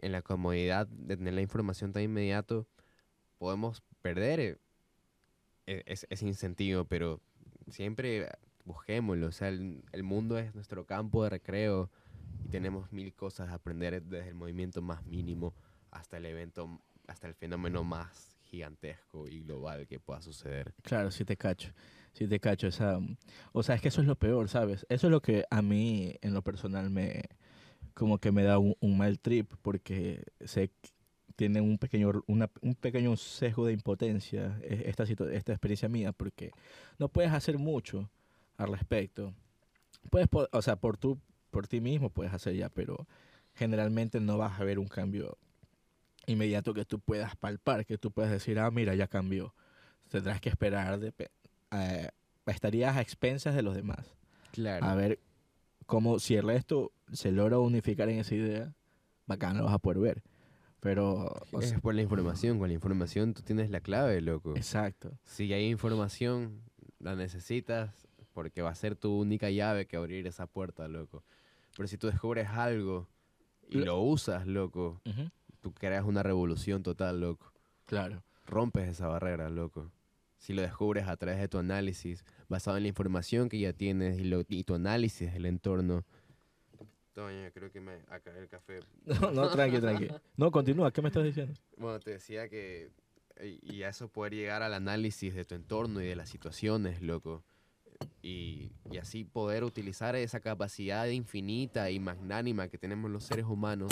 en 0.00 0.12
la 0.12 0.22
comodidad 0.22 0.86
de 0.88 1.16
tener 1.16 1.34
la 1.34 1.42
información 1.42 1.92
tan 1.92 2.02
inmediato, 2.02 2.66
podemos 3.38 3.82
perder 4.02 4.40
eh, 4.40 4.58
e- 5.66 5.82
es- 5.86 6.06
ese 6.10 6.26
incentivo, 6.26 6.84
pero 6.84 7.20
siempre 7.70 8.28
busquémoslo. 8.64 9.26
O 9.28 9.32
sea, 9.32 9.48
el, 9.48 9.82
el 9.92 10.02
mundo 10.02 10.38
es 10.38 10.54
nuestro 10.54 10.84
campo 10.86 11.24
de 11.24 11.30
recreo 11.30 11.90
y 12.44 12.48
tenemos 12.48 12.92
mil 12.92 13.14
cosas 13.14 13.50
a 13.50 13.54
aprender 13.54 14.02
desde 14.02 14.28
el 14.28 14.34
movimiento 14.34 14.82
más 14.82 15.04
mínimo 15.04 15.54
hasta 15.90 16.16
el 16.18 16.26
evento, 16.26 16.80
hasta 17.06 17.26
el 17.28 17.34
fenómeno 17.34 17.84
más 17.84 18.37
gigantesco 18.48 19.28
y 19.28 19.40
global 19.40 19.86
que 19.86 20.00
pueda 20.00 20.20
suceder. 20.22 20.74
Claro, 20.82 21.10
sí 21.10 21.24
te 21.24 21.36
cacho. 21.36 21.72
Sí 22.12 22.26
te 22.26 22.40
cacho. 22.40 22.66
Esa, 22.66 22.98
o 23.52 23.62
sea, 23.62 23.74
es 23.76 23.80
que 23.82 23.88
eso 23.88 24.00
es 24.00 24.06
lo 24.06 24.16
peor, 24.16 24.48
¿sabes? 24.48 24.86
Eso 24.88 25.06
es 25.06 25.10
lo 25.10 25.20
que 25.20 25.44
a 25.50 25.62
mí, 25.62 26.14
en 26.22 26.34
lo 26.34 26.42
personal, 26.42 26.90
me 26.90 27.22
como 27.94 28.18
que 28.18 28.30
me 28.32 28.44
da 28.44 28.58
un, 28.58 28.74
un 28.80 28.96
mal 28.96 29.18
trip, 29.18 29.52
porque 29.62 30.22
que 30.52 30.70
tiene 31.36 31.60
un 31.60 31.78
pequeño, 31.78 32.10
una- 32.26 32.50
un 32.62 32.74
pequeño 32.74 33.16
sesgo 33.16 33.66
de 33.66 33.72
impotencia 33.72 34.58
eh, 34.62 34.84
esta, 34.86 35.04
esta 35.04 35.52
experiencia 35.52 35.88
mía, 35.88 36.12
porque 36.12 36.50
no 36.98 37.08
puedes 37.08 37.32
hacer 37.32 37.58
mucho 37.58 38.08
al 38.56 38.72
respecto. 38.72 39.34
Puedes, 40.10 40.28
o 40.52 40.62
sea, 40.62 40.76
por, 40.76 40.96
tú, 40.96 41.18
por 41.50 41.66
ti 41.68 41.80
mismo 41.80 42.10
puedes 42.10 42.32
hacer 42.32 42.54
ya, 42.54 42.68
pero 42.68 43.06
generalmente 43.54 44.20
no 44.20 44.38
vas 44.38 44.60
a 44.60 44.64
ver 44.64 44.78
un 44.78 44.88
cambio 44.88 45.36
inmediato 46.32 46.74
que 46.74 46.84
tú 46.84 46.98
puedas 47.00 47.36
palpar, 47.36 47.84
que 47.86 47.98
tú 47.98 48.10
puedas 48.10 48.30
decir, 48.30 48.58
ah, 48.58 48.70
mira, 48.70 48.94
ya 48.94 49.06
cambió. 49.08 49.54
Tendrás 50.10 50.40
que 50.40 50.48
esperar, 50.48 50.98
de, 50.98 51.12
eh, 51.72 52.08
estarías 52.46 52.96
a 52.96 53.00
expensas 53.00 53.54
de 53.54 53.62
los 53.62 53.74
demás. 53.74 54.14
Claro. 54.52 54.84
A 54.86 54.94
ver 54.94 55.18
cómo, 55.86 56.18
si 56.18 56.34
el 56.36 56.46
resto 56.46 56.92
se 57.12 57.32
logra 57.32 57.58
unificar 57.58 58.08
en 58.08 58.18
esa 58.18 58.34
idea, 58.34 58.74
bacán, 59.26 59.58
lo 59.58 59.64
vas 59.64 59.74
a 59.74 59.78
poder 59.78 59.98
ver. 59.98 60.22
Pero, 60.80 61.34
o 61.52 61.60
es 61.60 61.74
por 61.80 61.94
la 61.94 62.02
información. 62.02 62.58
Con 62.58 62.68
la 62.68 62.74
información 62.74 63.34
tú 63.34 63.42
tienes 63.42 63.68
la 63.70 63.80
clave, 63.80 64.20
loco. 64.20 64.54
exacto. 64.56 65.18
Si 65.24 65.52
hay 65.52 65.68
información, 65.68 66.62
la 67.00 67.16
necesitas 67.16 68.06
porque 68.32 68.62
va 68.62 68.70
a 68.70 68.74
ser 68.76 68.94
tu 68.94 69.18
única 69.18 69.50
llave 69.50 69.86
que 69.86 69.96
abrir 69.96 70.26
esa 70.28 70.46
puerta, 70.46 70.86
loco. 70.86 71.24
Pero 71.76 71.88
si 71.88 71.98
tú 71.98 72.06
descubres 72.06 72.48
algo 72.48 73.08
y 73.68 73.78
Lo- 73.78 73.86
lo 73.86 74.00
usas, 74.00 74.46
loco, 74.46 75.00
Ujú, 75.04 75.28
tú 75.60 75.72
creas 75.72 76.04
una 76.04 76.22
revolución 76.22 76.82
total, 76.82 77.20
loco. 77.20 77.52
Claro. 77.86 78.22
Rompes 78.46 78.88
esa 78.88 79.06
barrera, 79.08 79.48
loco. 79.50 79.90
Si 80.38 80.52
lo 80.52 80.62
descubres 80.62 81.08
a 81.08 81.16
través 81.16 81.40
de 81.40 81.48
tu 81.48 81.58
análisis, 81.58 82.24
basado 82.48 82.76
en 82.76 82.84
la 82.84 82.88
información 82.90 83.48
que 83.48 83.58
ya 83.58 83.72
tienes 83.72 84.18
y, 84.20 84.24
lo- 84.24 84.44
y 84.48 84.64
tu 84.64 84.74
análisis 84.74 85.32
del 85.32 85.46
entorno, 85.46 86.04
Toño, 87.14 87.50
creo 87.52 87.72
que 87.72 87.80
me 87.80 87.94
acabé 88.08 88.38
el 88.38 88.48
café. 88.48 88.78
No, 89.20 89.32
no, 89.32 89.50
tranqui, 89.50 89.80
tranqui. 89.80 90.08
No, 90.36 90.52
continúa, 90.52 90.92
¿qué 90.92 91.02
me 91.02 91.08
estás 91.08 91.24
diciendo? 91.24 91.52
Bueno, 91.76 91.98
te 91.98 92.12
decía 92.12 92.48
que. 92.48 92.90
Y 93.62 93.82
a 93.82 93.88
eso 93.88 94.08
poder 94.08 94.34
llegar 94.34 94.62
al 94.62 94.74
análisis 94.74 95.34
de 95.34 95.44
tu 95.44 95.54
entorno 95.56 96.00
y 96.00 96.06
de 96.06 96.14
las 96.16 96.28
situaciones, 96.28 97.02
loco. 97.02 97.42
Y, 98.22 98.70
y 98.90 98.98
así 98.98 99.24
poder 99.24 99.64
utilizar 99.64 100.14
esa 100.16 100.38
capacidad 100.40 101.06
infinita 101.06 101.90
y 101.90 101.98
magnánima 101.98 102.68
que 102.68 102.78
tenemos 102.78 103.10
los 103.10 103.24
seres 103.24 103.46
humanos 103.46 103.90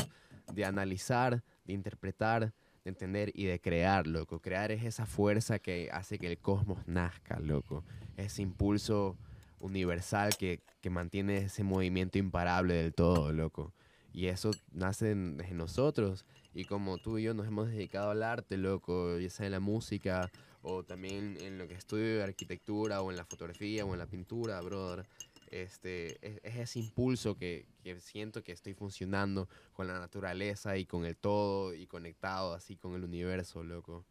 de 0.53 0.65
analizar, 0.65 1.43
de 1.67 1.73
interpretar, 1.73 2.53
de 2.85 2.91
entender 2.91 3.33
y 3.35 3.45
de 3.45 3.61
crear, 3.61 4.07
loco. 4.07 4.41
Crear 4.41 4.71
es 4.73 4.85
esa 4.85 5.07
fuerza 5.07 5.59
que 5.59 5.91
hace 5.93 6.19
que 6.19 6.29
el 6.29 6.39
cosmos 6.39 6.87
nazca, 6.87 7.39
loco. 7.41 7.85
Ese 8.17 8.43
impulso 8.43 9.17
universal 9.61 10.37
que, 10.37 10.63
que 10.81 10.91
mantiene 10.91 11.39
ese 11.39 11.65
movimiento 11.65 12.19
imparable 12.19 12.75
del 12.75 12.95
todo, 12.95 13.33
loco. 13.33 13.73
Y 14.17 14.29
eso 14.29 14.51
nace 14.73 15.11
en, 15.11 15.37
nosotros. 15.59 16.25
Y 16.55 16.65
como 16.65 16.97
tú 16.97 17.19
y 17.19 17.25
yo 17.25 17.35
nos 17.35 17.47
hemos 17.47 17.69
dedicado 17.69 18.13
al 18.13 18.23
arte, 18.23 18.57
loco, 18.57 19.19
ya 19.19 19.29
sea 19.29 19.45
en 19.45 19.53
la 19.53 19.61
música 19.61 20.31
o 20.63 20.83
también 20.83 21.37
en 21.43 21.59
lo 21.59 21.69
que 21.69 21.75
estudio 21.75 22.25
arquitectura 22.25 23.03
o 23.03 23.11
en 23.11 23.19
la 23.19 23.27
fotografía 23.27 23.85
o 23.85 23.93
en 23.93 23.99
la 23.99 24.07
pintura, 24.07 24.59
brother. 24.63 25.07
Este, 25.51 26.19
es, 26.27 26.41
es 26.43 26.57
ese 26.57 26.79
impulso 26.81 27.37
que, 27.37 27.67
que 27.83 28.01
siento 28.01 28.43
que 28.43 28.53
estoy 28.53 28.75
funcionando 28.75 29.49
con 29.73 29.87
la 29.87 29.99
naturaleza 29.99 30.77
y 30.77 30.87
con 30.87 31.05
el 31.05 31.17
todo 31.17 31.75
y 31.75 31.87
conectado 31.87 32.55
así 32.55 32.77
con 32.77 32.95
el 32.95 33.05
universo, 33.05 33.63
loco. 33.63 34.05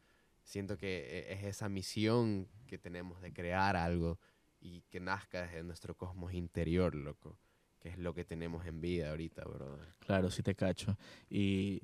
Siento 0.44 0.78
que 0.78 1.00
e- 1.30 1.34
es 1.34 1.44
esa 1.44 1.70
misión 1.70 2.48
que 2.68 2.78
tenemos 2.78 3.22
de 3.22 3.34
crear 3.34 3.76
algo 3.76 4.20
y 4.62 4.82
que 4.90 5.00
nazca 5.00 5.44
desde 5.44 5.64
nuestro 5.64 5.96
cosmos 5.96 6.34
interior, 6.34 6.96
loco. 6.96 7.38
Que 7.80 7.90
es 7.90 7.98
lo 8.00 8.14
que 8.14 8.26
tenemos 8.26 8.66
en 8.66 8.82
vida 8.82 9.12
ahorita, 9.12 9.44
brother. 9.44 9.94
Claro, 10.00 10.32
sí 10.32 10.42
te 10.42 10.56
cacho. 10.56 10.98
Y 11.30 11.82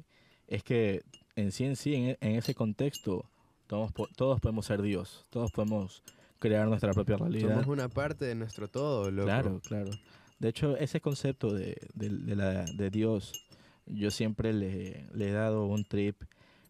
es 0.48 0.64
que 0.64 1.04
en 1.36 1.52
sí, 1.52 1.66
en 1.66 1.76
sí, 1.76 1.94
en, 1.96 2.18
en 2.22 2.36
ese 2.36 2.56
contexto, 2.56 3.30
todos, 3.68 3.94
todos 4.16 4.40
podemos 4.40 4.66
ser 4.66 4.82
Dios, 4.82 5.26
todos 5.30 5.52
podemos 5.52 6.04
crear 6.42 6.68
nuestra 6.68 6.92
propia 6.94 7.16
realidad. 7.16 7.52
Somos 7.52 7.68
una 7.68 7.88
parte 7.88 8.26
de 8.26 8.36
nuestro 8.36 8.68
todo, 8.68 9.10
loco. 9.12 9.28
Claro, 9.28 9.62
claro. 9.62 9.92
De 10.40 10.50
hecho, 10.50 10.76
ese 10.76 11.00
concepto 11.00 11.54
de, 11.54 11.78
de- 11.94 12.10
de 12.10 12.36
la- 12.36 12.66
de 12.66 12.90
Dios, 12.90 13.32
yo 13.86 14.10
siempre 14.12 14.52
le, 14.52 15.08
le 15.14 15.30
he 15.30 15.32
dado 15.32 15.66
un 15.68 15.86
trip 15.86 16.24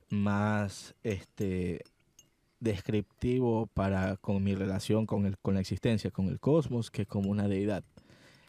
más 0.10 0.94
este 1.04 1.82
descriptivo 2.60 3.68
para 3.68 4.18
con 4.18 4.44
mi 4.44 4.54
relación 4.56 5.06
con 5.06 5.26
el 5.26 5.38
con 5.40 5.56
la 5.56 5.62
existencia, 5.62 6.12
con 6.12 6.28
el 6.28 6.40
cosmos, 6.40 6.92
que 6.92 7.06
como 7.06 7.30
una 7.32 7.48
deidad. 7.48 7.84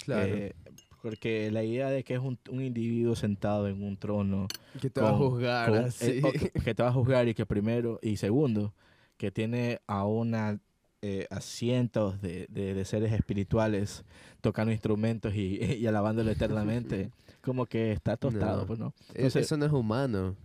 Claro. 0.04 0.34
Eh, 0.34 0.54
porque 1.00 1.50
la 1.50 1.64
idea 1.64 1.90
de 1.90 2.04
que 2.04 2.14
es 2.14 2.20
un, 2.20 2.38
un 2.50 2.60
individuo 2.62 3.16
sentado 3.16 3.66
en 3.68 3.82
un 3.82 3.96
trono 3.96 4.46
que 4.80 4.88
te 4.90 5.00
va 5.00 5.10
a 5.10 5.14
juzgar, 5.16 5.70
con- 5.70 5.78
así. 5.84 6.20
eh, 6.24 6.50
que 6.64 6.74
te 6.74 6.82
va 6.82 6.90
a 6.90 6.92
juzgar 6.92 7.26
y 7.28 7.34
que 7.34 7.46
primero 7.46 7.98
y 8.02 8.16
segundo 8.16 8.72
que 9.16 9.30
tiene 9.30 9.80
a 9.86 10.04
una 10.04 10.58
eh, 11.02 11.26
a 11.30 11.40
cientos 11.40 12.20
de, 12.22 12.46
de- 12.48 12.74
de 12.74 12.84
seres 12.84 13.12
espirituales 13.12 14.04
tocando 14.40 14.72
instrumentos 14.72 15.34
y, 15.34 15.58
y 15.80 15.86
alabándolo 15.86 16.30
eternamente 16.30 17.10
como 17.42 17.66
que 17.66 17.92
está 17.92 18.16
tostado 18.16 18.60
No. 18.62 18.66
pues 18.66 18.78
no 18.78 18.94
E- 19.08 19.16
Entonces- 19.16 19.46
Eso 19.46 19.56
no 19.56 19.66
es 19.66 19.72
humano. 19.72 20.36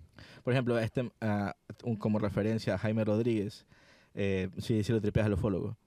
por 0.43 0.53
ejemplo 0.53 0.77
este 0.79 1.09
un- 1.83 1.95
como 1.97 2.19
referencia 2.19 2.73
a 2.73 2.77
Jaime 2.79 3.05
Rodríguez 3.05 3.65
eh, 4.15 4.49
sí 4.57 4.83
sí 4.83 4.91
lo 4.91 4.99
tripeas 4.99 5.27
al 5.27 5.33
ufólogo 5.33 5.77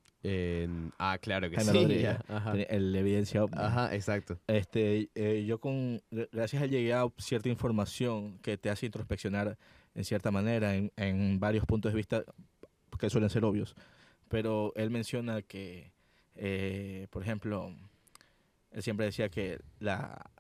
ah, 0.99 1.19
claro 1.21 1.51
que 1.51 1.57
Jaime 1.57 1.73
sí. 1.73 1.79
Rodríguez, 1.79 2.17
Ajá. 2.29 2.53
el 2.53 2.95
evidencia 2.95 3.43
ovni. 3.43 3.57
Ajá, 3.59 3.95
exacto. 3.95 4.39
Este, 4.47 5.09
eh, 5.15 5.45
yo 5.47 5.59
con, 5.61 6.01
gra- 6.11 6.29
gracias 6.31 6.63
a 6.63 6.67
llegué 6.67 6.93
a 6.93 7.07
cierta 7.19 7.49
información 7.49 8.39
que 8.43 8.59
te 8.59 8.69
hace 8.71 8.85
introspeccionar 8.87 9.57
en 9.95 10.05
cierta 10.05 10.31
manera 10.31 10.77
en, 10.77 10.93
en 10.97 11.41
varios 11.41 11.65
puntos 11.65 11.93
de 11.93 11.97
vista 11.97 12.23
que 12.99 13.09
suelen 13.11 13.31
ser 13.31 13.45
obvios. 13.47 13.75
Pero 14.31 14.73
él 14.77 14.91
menciona 14.91 15.43
que, 15.43 15.91
eh, 16.37 17.09
por 17.11 17.23
ejemplo, 17.23 17.75
él 18.71 18.83
siempre 18.83 19.07
decía 19.07 19.29
que 19.29 19.59
la, 19.81 20.31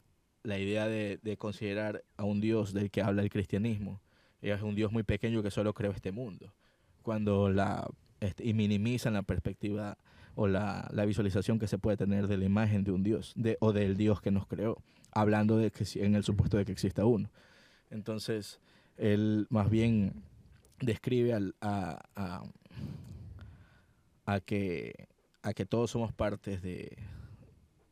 la 0.45 0.59
idea 0.59 0.86
de, 0.86 1.18
de 1.20 1.36
considerar 1.36 2.05
a 2.16 2.22
un 2.22 2.41
Dios 2.41 2.72
del 2.72 2.91
que 2.93 3.03
habla 3.03 3.22
el 3.22 3.30
cristianismo 3.30 4.01
es 4.43 4.62
un 4.62 4.76
Dios 4.76 4.93
muy 4.93 5.03
pequeño 5.03 5.43
que 5.43 5.51
solo 5.51 5.74
creó 5.74 5.91
este 5.91 6.12
mundo. 6.12 6.55
Cuando 7.03 7.51
la, 7.51 7.91
este, 8.20 8.47
y 8.47 8.55
minimizan 8.55 9.14
la 9.14 9.22
perspectiva 9.22 9.99
o 10.36 10.47
la, 10.47 10.88
la 10.93 11.05
visualización 11.05 11.59
que 11.59 11.66
se 11.66 11.76
puede 11.76 11.97
tener 11.97 12.28
de 12.28 12.38
la 12.38 12.45
imagen 12.45 12.84
de 12.84 12.93
un 12.93 13.03
Dios 13.03 13.32
de, 13.34 13.57
o 13.61 13.72
del 13.72 13.97
Dios 13.97 14.20
que 14.20 14.30
nos 14.30 14.47
creó, 14.47 14.80
hablando 15.11 15.57
de 15.57 15.72
que 15.72 15.84
en 15.97 16.14
el 16.14 16.22
supuesto 16.22 16.57
de 16.57 16.64
que 16.64 16.70
exista 16.72 17.05
uno. 17.05 17.28
Entonces, 17.91 18.61
él 18.97 19.49
más 19.51 19.68
bien 19.68 20.22
describe 20.78 21.34
al- 21.34 21.57
a, 21.61 22.45
a 24.34 24.40
que, 24.40 25.08
a 25.42 25.52
que 25.54 25.64
todos 25.66 25.90
somos 25.90 26.12
partes 26.12 26.62
de, 26.62 26.96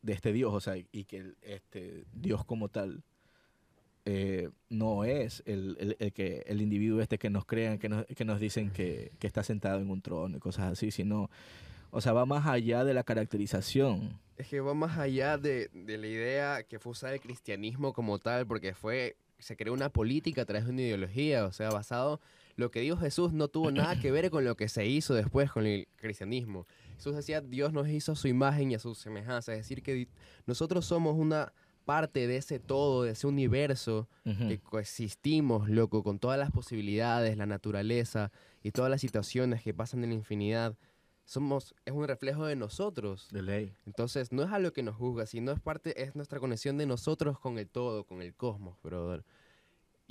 de 0.01 0.13
este 0.13 0.31
Dios, 0.33 0.53
o 0.53 0.59
sea, 0.59 0.75
y 0.77 1.03
que 1.05 1.33
este 1.41 2.05
Dios 2.13 2.45
como 2.45 2.69
tal 2.69 3.03
eh, 4.05 4.49
no 4.69 5.03
es 5.03 5.43
el, 5.45 5.75
el- 5.79 5.95
el 5.99 6.13
que 6.13 6.43
el 6.47 6.61
individuo 6.61 7.01
este 7.01 7.17
que 7.17 7.29
nos 7.29 7.45
crean, 7.45 7.77
que 7.77 7.89
nos, 7.89 8.05
que 8.05 8.25
nos 8.25 8.39
dicen 8.39 8.71
que, 8.71 9.11
que 9.19 9.27
está 9.27 9.43
sentado 9.43 9.79
en 9.79 9.89
un 9.89 10.01
trono 10.01 10.37
y 10.37 10.39
cosas 10.39 10.71
así, 10.71 10.91
sino, 10.91 11.29
o 11.91 12.01
sea, 12.01 12.13
va 12.13 12.25
más 12.25 12.47
allá 12.47 12.83
de 12.85 12.93
la 12.93 13.03
caracterización. 13.03 14.17
Es 14.37 14.47
que 14.47 14.61
va 14.61 14.73
más 14.73 14.97
allá 14.97 15.37
de, 15.37 15.69
de 15.73 15.97
la 15.97 16.07
idea 16.07 16.63
que 16.63 16.79
fue 16.79 16.91
usar 16.93 17.13
el 17.13 17.19
cristianismo 17.19 17.91
como 17.93 18.19
tal, 18.19 18.47
porque 18.47 18.73
fue 18.73 19.15
se 19.37 19.55
creó 19.55 19.73
una 19.73 19.89
política 19.89 20.41
a 20.41 20.45
través 20.45 20.65
de 20.65 20.71
una 20.71 20.81
ideología, 20.81 21.45
o 21.45 21.51
sea, 21.51 21.69
basado 21.69 22.19
lo 22.59 22.71
que 22.71 22.81
dijo 22.81 22.97
Jesús 22.97 23.31
no 23.31 23.47
tuvo 23.47 23.71
nada 23.71 23.99
que 23.99 24.11
ver 24.11 24.29
con 24.29 24.43
lo 24.43 24.55
que 24.57 24.67
se 24.67 24.85
hizo 24.85 25.13
después 25.13 25.49
con 25.51 25.65
el 25.65 25.87
cristianismo. 25.95 26.67
Jesús 26.95 27.15
decía, 27.15 27.39
Dios 27.41 27.71
nos 27.71 27.87
hizo 27.87 28.11
a 28.11 28.15
su 28.15 28.27
imagen 28.27 28.71
y 28.71 28.75
a 28.75 28.79
su 28.79 28.93
semejanza, 28.95 29.53
es 29.53 29.59
decir, 29.59 29.81
que 29.81 30.09
nosotros 30.45 30.85
somos 30.85 31.15
una 31.17 31.53
parte 31.85 32.27
de 32.27 32.37
ese 32.37 32.59
todo, 32.59 33.03
de 33.03 33.11
ese 33.11 33.25
universo 33.25 34.07
que 34.23 34.59
coexistimos, 34.59 35.69
loco, 35.69 36.03
con 36.03 36.19
todas 36.19 36.37
las 36.37 36.51
posibilidades, 36.51 37.35
la 37.37 37.47
naturaleza 37.47 38.31
y 38.61 38.71
todas 38.71 38.91
las 38.91 39.01
situaciones 39.01 39.63
que 39.63 39.73
pasan 39.73 40.03
en 40.03 40.09
la 40.09 40.15
infinidad. 40.15 40.77
Somos, 41.25 41.73
es 41.85 41.93
un 41.93 42.07
reflejo 42.07 42.45
de 42.45 42.55
nosotros. 42.55 43.29
De 43.31 43.41
ley. 43.41 43.73
Entonces, 43.85 44.31
no 44.31 44.43
es 44.43 44.51
algo 44.51 44.71
que 44.71 44.83
nos 44.83 44.97
juzga, 44.97 45.25
sino 45.25 45.51
es 45.51 45.59
parte, 45.59 46.03
es 46.03 46.15
nuestra 46.15 46.39
conexión 46.39 46.77
de 46.77 46.85
nosotros 46.85 47.39
con 47.39 47.57
el 47.57 47.69
todo, 47.69 48.03
con 48.03 48.21
el 48.21 48.35
cosmos, 48.35 48.79
brother. 48.83 49.23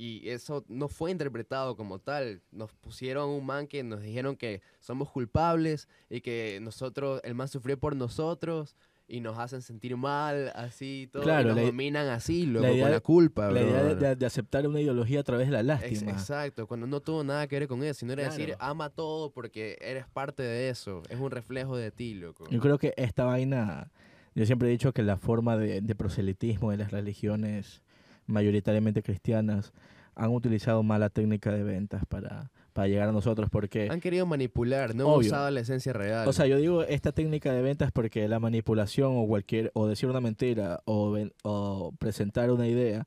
Y 0.01 0.29
eso 0.29 0.65
no 0.69 0.87
fue 0.89 1.11
interpretado 1.11 1.77
como 1.77 1.99
tal. 1.99 2.41
Nos 2.53 2.73
pusieron 2.73 3.31
un 3.31 3.45
man 3.45 3.67
que 3.67 3.83
nos 3.83 4.01
dijeron 4.01 4.37
que 4.37 4.63
somos 4.79 5.11
culpables 5.11 5.89
y 6.09 6.21
que 6.21 6.61
nosotros, 6.63 7.21
el 7.25 7.35
man 7.35 7.49
sufrió 7.49 7.77
por 7.81 7.97
nosotros 7.97 8.77
y 9.09 9.19
nos 9.21 9.37
hacen 9.39 9.61
sentir 9.61 9.97
mal, 9.97 10.53
así, 10.55 11.09
todo. 11.13 11.25
Claro, 11.25 11.41
y 11.41 11.47
nos 11.47 11.57
la 11.57 11.63
dominan 11.63 12.07
así, 12.11 12.47
loco, 12.47 12.67
idea 12.69 12.79
con 12.85 12.89
de- 12.91 12.95
la 12.95 13.01
culpa, 13.01 13.51
La 13.51 13.61
idea 13.61 13.83
de, 13.83 14.15
de- 14.15 14.27
aceptar 14.27 14.69
una 14.69 14.81
ideología 14.81 15.19
a 15.19 15.23
través 15.25 15.49
de 15.49 15.53
la 15.55 15.65
lástima. 15.65 16.13
Exacto, 16.13 16.69
cuando 16.69 16.87
no 16.87 17.01
tuvo 17.01 17.25
nada 17.25 17.49
que 17.49 17.59
ver 17.59 17.67
con 17.67 17.83
eso, 17.83 17.99
sino 17.99 18.13
era 18.13 18.23
decir, 18.25 18.55
ama 18.61 18.91
todo 18.91 19.33
porque 19.33 19.79
eres 19.81 20.07
parte 20.07 20.45
de 20.45 20.69
eso, 20.69 21.03
es 21.11 21.19
un 21.19 21.33
reflejo 21.33 21.77
de 21.77 21.91
ti, 21.91 22.15
loco. 22.15 22.45
Yo 22.51 22.61
creo 22.61 22.79
que 22.79 22.95
esta 22.97 23.25
vaina, 23.25 23.91
yo 24.37 24.47
siempre 24.47 24.69
he 24.69 24.71
dicho 24.71 24.93
que 24.93 25.03
la 25.03 25.17
forma 25.17 25.57
de, 25.57 25.81
de 25.81 25.95
proselitismo 25.97 26.71
de 26.71 26.77
las 26.77 26.93
religiones 26.93 27.83
mayoritariamente 28.29 29.03
cristianas 29.03 29.73
han 30.15 30.31
utilizado 30.31 30.83
mala 30.83 31.11
técnica 31.11 31.53
de 31.53 31.63
ventas 31.63 32.05
para, 32.07 32.51
para 32.73 32.89
llegar 32.89 33.09
a 33.09 33.13
nosotros 33.13 33.49
porque... 33.51 33.89
Han 33.91 34.01
querido 34.01 34.27
manipular, 34.27 34.95
no 34.95 35.13
han 35.15 35.21
usado 35.21 35.51
la 35.51 35.61
esencia 35.61 35.93
real. 35.93 36.29
O 36.29 36.33
sea, 36.33 36.47
yo 36.47 36.59
digo 36.59 36.83
esta 36.85 37.13
técnica 37.13 37.53
de 37.53 37.63
ventas 37.63 37.91
porque 37.93 38.29
la 38.29 38.39
manipulación 38.41 39.13
o 39.17 39.27
cualquier, 39.27 39.71
o 39.75 39.87
decir 39.87 40.09
una 40.09 40.21
mentira 40.21 40.81
o 40.85 41.93
presentar 41.99 42.51
una 42.51 42.67
idea 42.69 43.07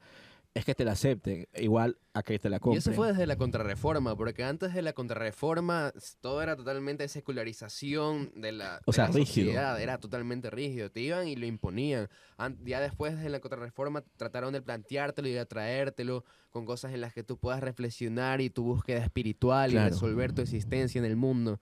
es 0.53 0.65
que 0.65 0.75
te 0.75 0.83
la 0.83 0.91
acepten, 0.91 1.47
igual 1.55 1.97
a 2.13 2.23
que 2.23 2.37
te 2.37 2.49
la 2.49 2.57
y 2.57 2.59
compren. 2.59 2.79
eso 2.79 2.91
fue 2.91 3.07
desde 3.07 3.25
la 3.25 3.37
contrarreforma, 3.37 4.15
porque 4.17 4.43
antes 4.43 4.73
de 4.73 4.81
la 4.81 4.91
contrarreforma 4.93 5.93
todo 6.19 6.41
era 6.41 6.55
totalmente 6.57 7.07
secularización 7.07 8.31
de 8.35 8.51
la, 8.51 8.81
O 8.85 8.91
de 8.91 8.95
sea, 8.95 9.05
la 9.07 9.11
rígido. 9.11 9.47
sociedad, 9.47 9.81
era 9.81 9.97
totalmente 9.97 10.49
rígido. 10.49 10.89
Te 10.91 11.01
iban 11.01 11.27
y 11.27 11.35
lo 11.35 11.45
imponían. 11.45 12.09
An- 12.37 12.57
ya 12.65 12.79
después 12.81 13.17
de 13.19 13.29
la 13.29 13.39
contrarreforma 13.39 14.03
trataron 14.17 14.53
de 14.53 14.61
planteártelo 14.61 15.27
y 15.27 15.31
de 15.33 15.39
atraértelo 15.39 16.25
con 16.49 16.65
cosas 16.65 16.93
en 16.93 17.01
las 17.01 17.13
que 17.13 17.23
tú 17.23 17.37
puedas 17.37 17.61
reflexionar 17.61 18.41
y 18.41 18.49
tu 18.49 18.63
búsqueda 18.63 18.99
espiritual 19.03 19.71
Claro. 19.71 19.87
y 19.87 19.91
resolver 19.91 20.33
tu 20.33 20.41
existencia 20.41 20.99
en 20.99 21.05
el 21.05 21.15
mundo. 21.15 21.59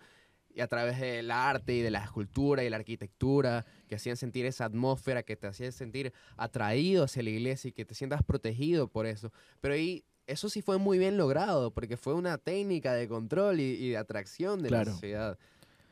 Y 0.60 0.62
a 0.62 0.68
través 0.68 1.00
del 1.00 1.32
arte 1.32 1.74
y 1.74 1.82
de 1.82 1.90
la 1.90 2.04
escultura 2.04 2.66
y 2.66 2.70
la 2.70 2.76
arquitectura, 2.76 3.66
que 3.88 3.96
hacían 3.96 4.18
sentir 4.18 4.46
esa 4.46 4.66
atmósfera, 4.66 5.24
que 5.24 5.38
te 5.38 5.48
hacían 5.48 5.72
sentir 5.72 6.12
atraído 6.36 7.06
hacia 7.06 7.24
la 7.24 7.30
iglesia 7.30 7.70
y 7.70 7.72
que 7.72 7.86
te 7.86 7.96
sientas 7.96 8.24
protegido 8.24 8.90
por 8.90 9.06
eso. 9.06 9.32
Pero 9.62 9.76
ahí 9.76 10.04
eso 10.28 10.50
sí 10.50 10.62
fue 10.62 10.78
muy 10.78 10.98
bien 11.00 11.16
logrado, 11.16 11.72
porque 11.72 11.96
fue 11.96 12.14
una 12.14 12.38
técnica 12.38 12.94
de 12.94 13.08
control 13.08 13.62
y, 13.62 13.64
y 13.76 13.90
de 13.92 13.98
atracción 13.98 14.62
de 14.62 14.68
Claro. 14.68 14.88
la 14.88 14.92
sociedad. 14.92 15.38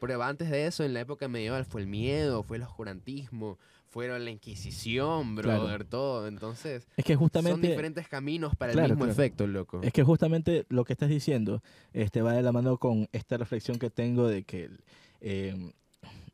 Pero 0.02 0.22
antes 0.22 0.50
de 0.52 0.68
eso, 0.68 0.84
en 0.84 0.94
la 0.94 1.00
época 1.00 1.30
medieval, 1.30 1.64
fue 1.64 1.80
el 1.80 1.88
miedo, 1.88 2.44
fue 2.44 2.58
el 2.58 2.64
oscurantismo, 2.64 3.58
fueron 3.90 4.24
la 4.26 4.32
Inquisición, 4.32 5.36
Claro. 5.36 5.62
brother, 5.64 5.84
todo. 5.86 6.28
Entonces, 6.28 6.88
Es 6.98 7.06
que 7.06 7.14
son 7.14 7.20
justamente 7.24 7.68
diferentes 7.70 8.08
caminos 8.08 8.56
para 8.56 8.72
Claro, 8.74 8.86
el 8.88 8.92
mismo 8.94 9.06
claro. 9.06 9.14
efecto, 9.14 9.48
loco. 9.48 9.80
Es 9.84 9.94
que 9.94 10.04
justamente 10.04 10.66
lo 10.70 10.84
que 10.86 10.94
estás 10.94 11.10
diciendo 11.10 11.62
este, 11.94 12.22
va 12.22 12.34
de 12.34 12.42
la 12.44 12.52
mano 12.52 12.78
con 12.78 13.08
esta 13.12 13.38
reflexión 13.38 13.80
que 13.80 13.90
tengo 13.90 14.28
de 14.28 14.44
que 14.44 14.70
eh, 15.22 15.72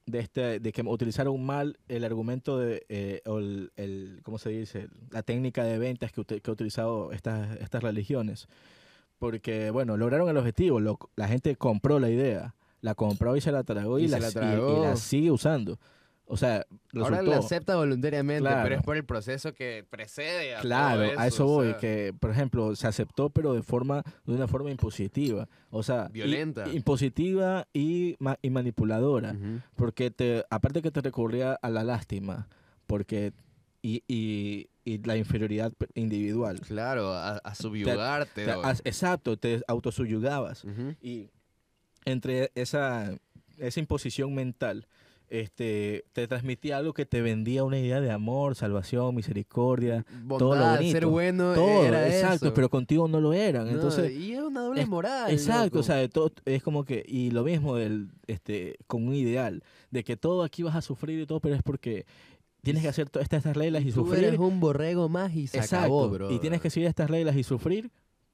de 0.06 0.20
este 0.20 0.60
de 0.60 0.72
que 0.74 0.82
utilizaron 0.82 1.42
mal 1.46 1.80
el 1.88 2.04
argumento 2.04 2.60
de 2.60 2.86
eh, 2.90 3.22
o 3.26 3.38
el, 3.40 3.72
el- 3.78 4.20
cómo 4.24 4.38
se 4.38 4.50
dice 4.50 4.90
la 5.12 5.24
técnica 5.24 5.64
de 5.64 5.78
ventas 5.78 6.12
que, 6.12 6.26
que 6.26 6.50
ha 6.50 6.54
utilizado 6.54 7.14
estas 7.14 7.56
estas 7.62 7.82
religiones 7.82 8.50
porque 9.20 9.72
bueno 9.72 9.96
lograron 9.96 10.28
el 10.28 10.36
objetivo 10.36 10.82
lo- 10.82 11.00
la 11.16 11.30
gente 11.30 11.56
compró 11.56 12.00
la 12.00 12.10
idea 12.10 12.54
la 12.82 12.96
compró 12.96 13.38
y 13.38 13.42
se 13.42 13.54
la 13.54 13.64
tragó 13.64 13.98
y, 13.98 14.10
la, 14.10 14.20
la 14.20 14.28
y- 14.28 14.82
la 14.82 14.96
sigue 14.98 15.32
usando 15.32 15.80
o 16.34 16.38
sea 16.38 16.66
Ahora 16.96 17.10
resultó- 17.18 17.32
la 17.32 17.38
acepta 17.38 17.76
voluntariamente, 17.76 18.42
Claro. 18.50 18.64
pero 18.64 18.76
es 18.76 18.82
por 18.82 18.98
el 18.98 19.06
proceso 19.06 19.54
que 19.54 19.86
precede 19.90 20.56
a 20.56 20.58
todo 20.58 20.68
Claro, 20.68 21.20
a 21.20 21.28
eso 21.28 21.46
o 21.46 21.48
voy, 21.48 21.68
sea, 21.70 21.78
que 21.78 22.14
por 22.20 22.32
ejemplo 22.32 22.76
se 22.76 22.88
aceptó 22.88 23.30
pero 23.30 23.54
de 23.54 23.62
forma 23.62 24.04
de 24.26 24.34
una 24.34 24.48
forma 24.48 24.72
impositiva, 24.72 25.48
o 25.70 25.84
sea, 25.84 26.08
i- 26.10 26.14
Violenta. 26.14 26.68
impositiva 26.74 27.68
y, 27.74 28.16
ma- 28.20 28.38
y 28.42 28.50
manipuladora, 28.50 29.32
Ujú. 29.34 29.62
porque 29.76 30.10
te 30.12 30.44
aparte 30.50 30.82
que 30.82 30.92
te 30.92 31.02
recurría 31.02 31.54
a 31.62 31.70
la 31.70 31.84
lástima, 31.84 32.48
porque 32.88 33.32
y, 33.82 34.02
y- 34.08 34.68
y 34.86 34.98
la 35.06 35.16
inferioridad 35.18 35.72
individual. 35.94 36.60
Claro, 36.62 37.14
a, 37.14 37.38
a 37.38 37.56
subyugarte. 37.56 38.46
Te- 38.46 38.54
o- 38.56 38.64
as- 38.66 38.82
exacto, 38.86 39.38
te 39.38 39.62
autosubyugabas 39.68 40.64
Ujú. 40.64 40.96
y 41.02 41.30
entre 42.06 42.52
esa 42.56 43.14
esa 43.60 43.80
imposición 43.80 44.34
mental 44.34 44.88
este, 45.30 46.06
te 46.14 46.28
transmitía 46.28 46.78
algo 46.78 46.94
que 46.94 47.06
te 47.06 47.22
vendía 47.22 47.64
una 47.64 47.80
idea 47.80 48.00
de 48.02 48.12
amor, 48.12 48.56
salvación, 48.56 49.16
misericordia, 49.16 50.06
todo 50.28 50.56
lo 50.56 50.62
Bondad, 50.62 50.80
ser 50.80 51.06
bonito. 51.06 51.10
bueno 51.10 51.54
todo, 51.54 51.86
era 51.86 52.08
exacto, 52.08 52.48
eso. 52.48 52.54
pero 52.54 52.70
contigo 52.70 53.08
no 53.08 53.20
lo 53.20 53.34
eran. 53.34 53.66
No, 53.66 53.72
Entonces, 53.72 54.12
y 54.12 54.34
es 54.34 54.42
una 54.42 54.62
doble 54.62 54.82
es- 54.82 54.88
moral. 54.88 55.32
exacto, 55.32 55.66
loco. 55.66 55.80
o 55.80 55.84
sea, 55.84 56.08
todo, 56.10 56.32
es 56.46 56.62
como 56.64 56.86
que, 56.86 57.04
y 57.08 57.32
lo 57.32 57.44
mismo 57.44 57.76
del, 57.76 58.10
este, 58.28 58.76
con 58.88 59.08
un 59.08 59.16
ideal, 59.16 59.64
de 59.92 60.04
que 60.04 60.18
todo 60.18 60.44
aquí 60.44 60.64
vas 60.64 60.76
a 60.76 60.82
sufrir 60.82 61.20
y 61.20 61.26
todo, 61.26 61.40
pero 61.40 61.56
es 61.56 61.64
porque 61.64 62.06
tienes 62.62 62.82
que 62.84 62.90
hacer 62.90 63.10
todas 63.10 63.24
estas, 63.26 63.40
estas 63.40 63.58
reglas 63.58 63.84
y, 63.84 63.88
tú 63.92 64.06
sufrir. 64.06 64.24
eres 64.26 64.40
un 64.40 64.60
borrego 64.60 65.10
más 65.10 65.36
y 65.36 65.48
se 65.48 65.58
exacto, 65.58 65.78
acabó, 65.86 66.10
bro. 66.10 66.32
y 66.32 66.40
tienes 66.40 66.62
que 66.62 66.70
seguir 66.70 66.88
estas 66.88 67.10
reglas 67.10 67.36
y 67.36 67.44
sufrir 67.44 67.92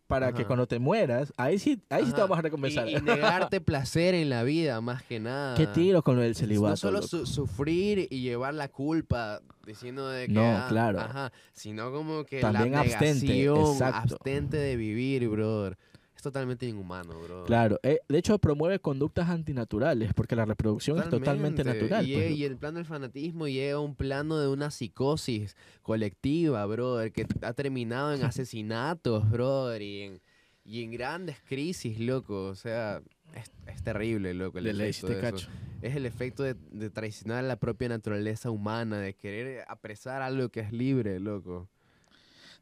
para 0.09 0.33
que 0.33 0.43
cuando 0.43 0.65
te 0.65 0.79
mueras, 0.79 1.31
ahí 1.37 1.59
sí, 1.59 1.79
ahí 1.87 2.03
sí 2.03 2.11
te 2.13 2.19
vamos 2.19 2.35
a 2.39 2.41
recompensar. 2.41 2.89
Y, 2.89 2.95
y 2.97 3.01
negarte 3.03 3.61
placer 3.61 4.15
en 4.15 4.27
la 4.29 4.41
vida, 4.41 4.81
más 4.81 5.03
que 5.03 5.19
nada. 5.19 5.53
¿Qué 5.55 5.67
tiro 5.67 6.01
con 6.01 6.15
lo 6.15 6.23
del 6.23 6.33
celibato? 6.35 6.71
No 6.71 6.77
solo 6.77 7.01
su- 7.03 7.27
sufrir 7.27 8.07
y 8.09 8.21
llevar 8.21 8.55
la 8.55 8.69
culpa 8.69 9.39
diciendo 9.67 10.09
de 10.09 10.25
que 10.25 10.33
No, 10.33 10.41
ah, 10.57 10.65
claro. 10.67 10.99
ajá, 10.99 11.31
sino 11.53 11.91
como 11.91 12.25
que 12.25 12.41
También 12.41 12.71
la 12.71 12.79
abstente, 12.81 13.47
abstente 13.83 14.57
de 14.57 14.75
vivir, 14.75 15.29
brother. 15.29 15.77
Es 16.19 16.23
totalmente 16.23 16.65
inhumano, 16.65 17.17
bro. 17.17 17.45
Claro, 17.45 17.79
eh, 17.81 18.01
de 18.09 18.17
hecho 18.17 18.37
promueve 18.39 18.81
conductas 18.81 19.29
antinaturales, 19.29 20.13
porque 20.13 20.35
la 20.35 20.43
reproducción 20.43 20.99
es 20.99 21.07
totalmente 21.09 21.63
natural. 21.63 22.05
Y, 22.05 22.13
pues, 22.13 22.31
y 22.31 22.43
el 22.43 22.57
plano 22.57 22.75
del 22.79 22.85
fanatismo 22.85 23.47
llega 23.47 23.75
a 23.75 23.79
un 23.79 23.95
plano 23.95 24.37
de 24.37 24.49
una 24.49 24.69
psicosis 24.69 25.55
colectiva, 25.81 26.65
brother, 26.65 27.13
que 27.13 27.25
ha 27.41 27.53
terminado 27.53 28.13
en 28.13 28.21
asesinatos, 28.25 29.31
brother, 29.31 29.81
y 29.81 30.01
en, 30.01 30.21
y 30.65 30.83
en 30.83 30.91
grandes 30.91 31.37
crisis, 31.47 31.97
loco. 32.01 32.47
O 32.47 32.55
sea, 32.55 33.01
es, 33.33 33.49
es 33.73 33.81
terrible, 33.81 34.33
loco. 34.33 34.57
El 34.57 34.65
de 34.65 34.73
ley, 34.73 34.89
efecto 34.89 35.07
si 35.07 35.13
te 35.13 35.21
de 35.21 35.25
eso. 35.25 35.35
cacho. 35.37 35.49
Es 35.81 35.95
el 35.95 36.05
efecto 36.05 36.43
de, 36.43 36.55
de 36.71 36.89
traicionar 36.89 37.45
la 37.45 37.55
propia 37.55 37.87
naturaleza 37.87 38.51
humana, 38.51 38.99
de 38.99 39.13
querer 39.13 39.63
apresar 39.69 40.21
algo 40.21 40.49
que 40.49 40.59
es 40.59 40.73
libre, 40.73 41.17
loco. 41.21 41.69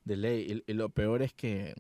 De 0.06 0.16
ley. 0.16 0.64
Y, 0.68 0.72
y 0.72 0.76
lo 0.76 0.90
peor 0.90 1.24
es 1.24 1.34
que. 1.34 1.74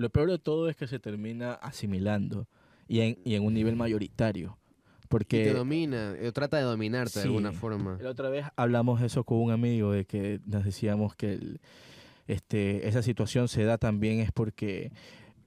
Lo 0.00 0.10
peor 0.10 0.30
de 0.30 0.38
todo 0.38 0.68
es 0.68 0.76
que 0.76 0.86
se 0.86 0.98
termina 0.98 1.52
asimilando. 1.52 2.46
Y 2.88 3.00
en, 3.00 3.18
y 3.24 3.34
en 3.34 3.44
un 3.44 3.54
nivel 3.54 3.76
mayoritario. 3.76 4.56
Y 4.56 5.00
te 5.02 5.06
Porque 5.08 5.52
domina, 5.52 6.14
o 6.26 6.32
trata 6.32 6.56
de 6.56 6.62
dominarte 6.64 7.18
de 7.20 7.24
alguna 7.26 7.52
forma. 7.52 7.98
la 8.00 8.10
otra 8.10 8.30
vez 8.30 8.46
hablamos 8.56 9.02
eso 9.02 9.24
con 9.24 9.38
un 9.38 9.50
amigo 9.50 9.92
de 9.92 10.04
que 10.04 10.40
nos 10.46 10.64
decíamos 10.64 11.14
que 11.16 11.34
el- 11.34 11.60
este, 12.26 12.86
esa 12.88 13.02
situación 13.02 13.48
se 13.48 13.64
da 13.64 13.76
también 13.78 14.20
es 14.20 14.30
porque 14.32 14.92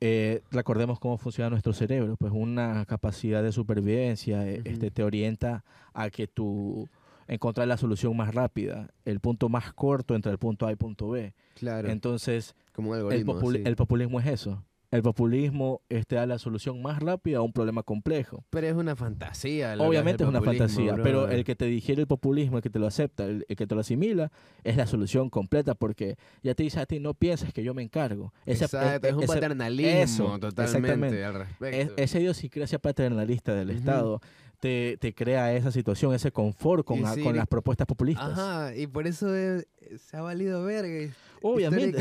eh, 0.01 0.41
recordemos 0.51 0.99
cómo 0.99 1.17
funciona 1.17 1.49
nuestro 1.49 1.71
cerebro, 1.73 2.17
pues 2.17 2.33
una 2.35 2.85
capacidad 2.85 3.41
de 3.41 3.53
supervivencia 3.53 4.45
eh, 4.47 4.61
este, 4.65 4.91
te 4.91 5.01
orienta 5.03 5.63
a 5.93 6.09
que 6.09 6.27
tú 6.27 6.89
encontrar 7.27 7.67
la 7.69 7.77
solución 7.77 8.15
más 8.17 8.35
rápida, 8.35 8.89
el 9.05 9.21
punto 9.21 9.47
más 9.47 9.71
corto 9.73 10.13
entre 10.13 10.31
el 10.33 10.37
punto 10.37 10.67
A 10.67 10.73
y 10.73 10.75
punto 10.75 11.09
B. 11.09 11.33
Claro, 11.55 11.89
Entonces, 11.89 12.53
como 12.73 12.89
un 12.91 12.95
el, 12.97 13.01
algoritmo. 13.03 13.39
populi- 13.39 13.57
sí. 13.59 13.63
el 13.65 13.75
populismo 13.75 14.19
es 14.19 14.27
eso. 14.27 14.63
El 14.91 15.01
populismo 15.01 15.81
este, 15.89 16.17
da 16.17 16.27
la 16.27 16.37
solución 16.37 16.79
más 16.83 16.99
rápida 17.01 17.39
a 17.39 17.41
un 17.41 17.51
problema 17.51 17.81
complejo. 17.81 18.45
Pero 18.51 18.67
es 18.67 18.75
una 18.75 18.95
fantasía. 18.95 19.73
Obviamente 19.79 20.21
el 20.23 20.29
es 20.29 20.35
una 20.35 20.41
fantasía, 20.43 20.93
pero 21.01 21.21
brother. 21.21 21.39
el 21.39 21.43
que 21.45 21.55
te 21.55 21.65
digiere 21.65 22.01
el 22.01 22.07
populismo, 22.07 22.57
el 22.57 22.61
que 22.63 22.69
te 22.69 22.77
lo 22.77 22.85
acepta, 22.85 23.25
el, 23.25 23.43
el 23.49 23.55
que 23.55 23.65
te 23.65 23.73
lo 23.73 23.81
asimila, 23.81 24.31
es 24.63 24.77
la 24.77 24.85
solución 24.85 25.31
completa 25.31 25.73
porque 25.73 26.15
ya 26.43 26.53
te 26.53 26.61
dice 26.61 26.79
a 26.79 26.85
ti, 26.85 26.99
no 26.99 27.15
pienses 27.15 27.51
que 27.53 27.63
yo 27.63 27.73
me 27.73 27.81
encargo. 27.81 28.33
Ese- 28.45 28.65
Exacto, 28.65 29.07
e- 29.07 29.09
es 29.09 29.15
un 29.15 29.23
ese- 29.23 29.33
paternalismo 29.33 29.91
eso, 30.03 30.39
totalmente 30.39 31.25
al 31.25 31.35
es- 31.37 31.39
respecto. 31.39 31.93
esa 31.97 32.19
idiosincrasia 32.19 32.77
paternalista 32.77 33.55
del 33.55 33.69
Ujú. 33.71 33.79
Estado 33.79 34.21
te, 34.59 34.97
te 35.01 35.13
crea 35.15 35.53
esa 35.55 35.71
situación, 35.71 36.13
ese 36.13 36.31
confort 36.31 36.85
con, 36.85 36.99
Y 36.99 37.03
a- 37.03 37.13
sí, 37.15 37.23
con 37.23 37.35
las 37.35 37.47
propuestas 37.47 37.87
populistas. 37.87 38.31
Ajá, 38.31 38.75
y 38.75 38.85
por 38.85 39.07
eso 39.07 39.33
es- 39.35 39.65
se 40.07 40.17
ha 40.17 40.21
valido 40.21 40.63
verga. 40.63 41.11
Obviamente. 41.45 41.99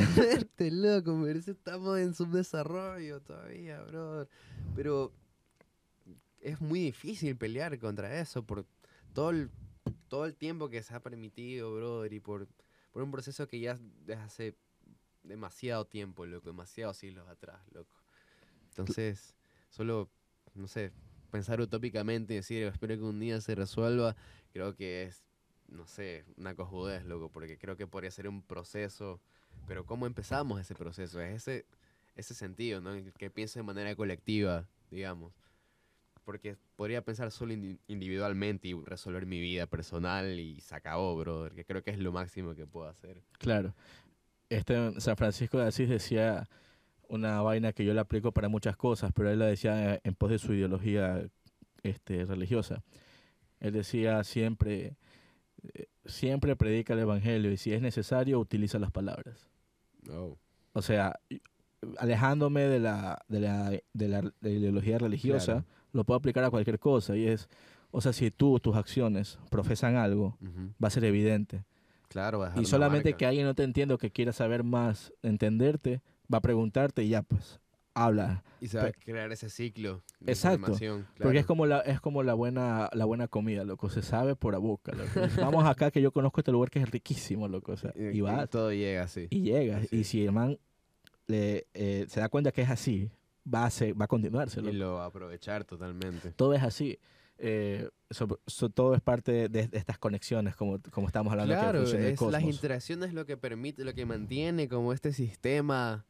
loco, 0.71 1.27
estamos 1.27 1.99
en 1.99 2.15
subdesarrollo 2.15 3.21
todavía, 3.21 3.83
brother. 3.83 4.29
Pero 4.77 5.13
es 6.41 6.61
muy 6.61 6.81
difícil 6.81 7.37
pelear 7.37 7.77
contra 7.81 8.21
eso 8.21 8.45
por 8.45 8.65
todo 9.13 9.31
el, 9.31 9.51
todo 10.09 10.27
el 10.27 10.37
tiempo 10.37 10.69
que 10.69 10.81
se 10.83 10.95
ha 10.95 11.03
permitido, 11.03 11.75
brother, 11.75 12.13
y 12.13 12.21
por, 12.21 12.47
por 12.93 13.03
un 13.03 13.11
proceso 13.11 13.49
que 13.49 13.59
ya 13.59 13.77
desde 14.07 14.23
hace 14.23 14.57
demasiado 15.25 15.87
tiempo, 15.87 16.25
loco, 16.25 16.47
demasiados 16.47 16.99
siglos 16.99 17.29
atrás, 17.29 17.61
loco. 17.73 17.97
Entonces, 18.69 19.35
solo, 19.71 20.09
no 20.55 20.69
sé, 20.69 20.93
pensar 21.33 21.61
utópicamente 21.61 22.35
y 22.35 22.37
decir, 22.37 22.63
espero 22.63 22.95
que 22.95 23.03
un 23.03 23.19
día 23.19 23.41
se 23.41 23.57
resuelva, 23.57 24.15
creo 24.53 24.77
que 24.77 25.03
es, 25.03 25.25
no 25.73 25.87
sé, 25.87 26.25
una 26.37 26.55
cojudez, 26.55 27.05
loco, 27.05 27.31
porque 27.31 27.59
creo 27.59 27.77
que 27.77 27.87
podría 27.87 28.11
ser 28.11 28.29
un 28.29 28.43
proceso, 28.43 29.21
pero 29.67 29.85
¿cómo 29.85 30.07
empezamos 30.07 30.61
ese 30.61 30.75
proceso? 30.75 31.21
Es 31.21 31.49
ese, 31.49 31.67
ese 32.15 32.35
sentido, 32.35 32.81
¿no? 32.81 32.93
El 32.95 33.13
que 33.13 33.31
piense 33.31 33.59
de 33.59 33.65
manera 33.65 33.95
colectiva, 33.97 34.67
digamos. 34.91 35.33
Porque 36.25 36.57
podría 36.77 37.03
pensar 37.03 37.31
solo 37.33 37.53
indi- 37.53 37.79
individualmente 37.89 38.69
y 38.69 38.75
resolver 38.75 39.27
mi 39.27 39.41
vida 39.41 39.67
personal 39.67 40.39
y 40.39 40.61
se 40.61 40.75
acabó, 40.75 41.17
brother, 41.17 41.53
que 41.53 41.65
creo 41.65 41.83
que 41.83 41.91
es 41.91 41.99
lo 41.99 42.13
máximo 42.13 42.55
que 42.55 42.67
puedo 42.67 42.89
hacer. 42.89 43.21
Claro. 43.39 43.75
Este 44.49 45.01
San 45.01 45.17
Francisco 45.17 45.59
de 45.59 45.67
Asís 45.67 45.89
decía 45.89 46.49
una 47.09 47.41
vaina 47.41 47.73
que 47.73 47.85
yo 47.85 47.93
le 47.93 48.01
aplico 48.01 48.33
para 48.33 48.49
muchas 48.49 48.77
cosas, 48.77 49.11
pero 49.15 49.31
él 49.31 49.39
la 49.39 49.47
decía 49.47 50.01
en 50.05 50.15
pos 50.15 50.31
de 50.31 50.39
su 50.39 50.53
ideología 50.55 51.27
este, 51.83 52.25
religiosa. 52.25 52.85
Él 53.61 53.73
decía 53.73 54.23
siempre, 54.25 54.97
siempre 56.05 56.57
predica 56.57 56.93
el 56.95 57.01
evangelio 57.01 57.51
y 57.53 57.57
si 57.57 57.73
es 57.73 57.81
necesario 57.83 58.39
utiliza 58.41 58.79
las 58.79 58.91
palabras. 58.91 59.49
Oh. 60.11 60.37
O 60.73 60.83
sea, 60.83 61.19
alejándome 61.99 62.63
de 62.63 62.81
la, 62.81 63.23
de 63.29 63.41
la, 63.41 63.71
de 63.93 64.09
la, 64.09 64.21
de 64.23 64.33
la 64.41 64.49
ideología 64.51 64.99
religiosa, 64.99 65.53
Claro. 65.53 65.65
lo 65.93 66.05
puedo 66.05 66.19
aplicar 66.19 66.45
a 66.45 66.51
cualquier 66.51 66.79
cosa 66.79 67.17
y 67.17 67.27
es, 67.27 67.49
o 67.91 68.01
sea, 68.01 68.13
si 68.13 68.31
tú, 68.31 68.59
tus 68.61 68.77
acciones 68.77 69.39
profesan 69.51 69.97
algo, 69.97 70.37
Ujú. 70.41 70.73
va 70.83 70.89
a 70.89 70.91
ser 70.91 71.05
evidente. 71.05 71.65
Claro, 72.09 72.41
va 72.41 72.47
a 72.47 72.49
dejar 72.51 72.63
Y 72.63 72.67
solamente 72.67 73.11
marca. 73.11 73.19
que 73.19 73.27
alguien 73.27 73.47
no 73.47 73.55
te 73.55 73.63
entienda 73.65 73.95
o 73.95 73.99
que 73.99 74.11
quiera 74.11 74.33
saber 74.33 74.65
más, 74.65 75.13
entenderte, 75.23 76.03
va 76.33 76.39
a 76.39 76.43
preguntarte 76.43 77.03
y 77.05 77.09
ya 77.09 77.23
pues 77.23 77.61
habla. 77.95 78.43
Y 78.61 78.69
se 78.69 78.79
va 78.79 78.85
a 78.85 78.93
crear 78.93 79.31
ese 79.33 79.51
ciclo 79.51 80.03
de 80.21 80.33
Exacto, 80.33 80.57
información. 80.57 81.07
Porque 81.19 81.39
es 81.39 81.45
claro. 81.45 81.47
como 81.47 81.67
la 81.67 81.81
es 81.81 82.01
como 82.01 82.23
la 82.23 82.35
buena 82.35 82.89
la 82.93 83.05
buena 83.05 83.29
comida, 83.29 83.65
loco, 83.65 83.91
se 83.91 84.03
sabe 84.03 84.37
por 84.37 84.53
la 84.55 84.59
boca, 84.59 84.93
loco. 84.93 85.11
Vamos 85.55 85.65
acá 85.67 85.91
que 85.91 86.01
yo 86.01 86.13
conozco 86.13 86.41
este 86.41 86.53
lugar 86.53 86.71
que 86.71 86.79
es 86.81 86.91
riquísimo, 86.91 87.49
loco, 87.49 87.73
o 87.73 87.77
sea, 87.77 87.93
Y- 87.97 88.19
y 88.19 88.21
vas 88.21 88.49
todo 88.49 88.73
llega 88.73 89.03
así. 89.03 89.27
y 89.31 89.43
llegas 89.43 89.85
Así 89.85 89.97
y 89.97 90.05
si 90.05 90.25
el 90.25 90.33
man 90.33 90.59
le, 91.27 91.67
eh, 91.75 92.07
se 92.09 92.21
da 92.21 92.29
cuenta 92.29 92.53
que 92.53 92.63
es 92.63 92.71
así, 92.71 93.11
va 93.53 93.65
a 93.65 93.71
ser- 93.71 94.01
va 94.01 94.05
a 94.05 94.09
continuarse, 94.09 94.61
Y 94.61 94.65
loco. 94.65 94.77
lo 94.77 94.95
va 94.95 95.05
a 95.05 95.07
aprovechar 95.07 95.65
totalmente. 95.65 96.33
Todo 96.33 96.55
es 96.55 96.63
así. 96.63 96.99
Eh, 97.39 97.89
so- 98.11 98.39
so- 98.47 98.69
todo 98.71 98.95
es 98.95 99.01
parte 99.01 99.49
de, 99.49 99.49
de 99.49 99.69
estas 99.79 99.99
conexiones, 99.99 100.55
como, 100.55 100.79
como 100.93 101.09
estamos 101.09 101.33
hablando 101.33 101.53
que 101.55 101.61
Claro, 101.61 101.79
funciona 101.81 102.07
el 102.07 102.13
es 102.15 102.21
las 102.21 102.31
cosmos. 102.33 102.55
interacciones 102.55 103.13
lo 103.15 103.27
que 103.27 103.37
permite, 103.37 103.85
lo 103.85 103.95
que 103.95 104.07
mantiene 104.07 104.69
como 104.69 104.93
este 104.93 105.13
sistema 105.13 106.05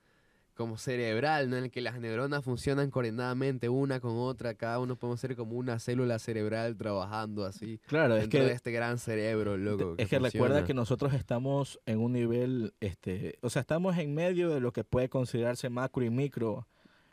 como 0.55 0.77
cerebral, 0.77 1.49
¿no? 1.49 1.57
En 1.57 1.65
el 1.65 1.71
que 1.71 1.81
las 1.81 1.99
neuronas 1.99 2.45
funcionan 2.45 2.91
coordinadamente 2.91 3.69
una 3.69 4.01
con 4.01 4.13
otra, 4.19 4.55
cada 4.55 4.79
uno 4.79 4.97
podemos 4.97 5.19
ser 5.21 5.35
como 5.35 5.57
una 5.57 5.79
célula 5.79 6.19
cerebral 6.19 6.77
trabajando 6.77 7.45
así. 7.47 7.79
Claro, 7.87 8.15
es 8.17 8.23
dentro 8.23 8.41
que 8.41 8.47
de 8.47 8.53
este 8.53 8.71
gran 8.73 8.99
cerebro, 8.99 9.57
loco. 9.57 9.95
Es 9.99 10.09
que 10.09 10.19
recuerda 10.19 10.65
que 10.65 10.75
nosotros 10.75 11.15
estamos 11.15 11.81
en 11.87 11.99
un 12.01 12.13
nivel, 12.13 12.75
este, 12.81 13.39
o 13.41 13.49
sea, 13.51 13.61
estamos 13.61 13.97
en 13.99 14.15
medio 14.15 14.51
de 14.51 14.61
lo 14.61 14.73
que 14.73 14.85
puede 14.85 15.09
considerarse 15.09 15.71
macro 15.71 16.05
y 16.05 16.11
micro, 16.11 16.67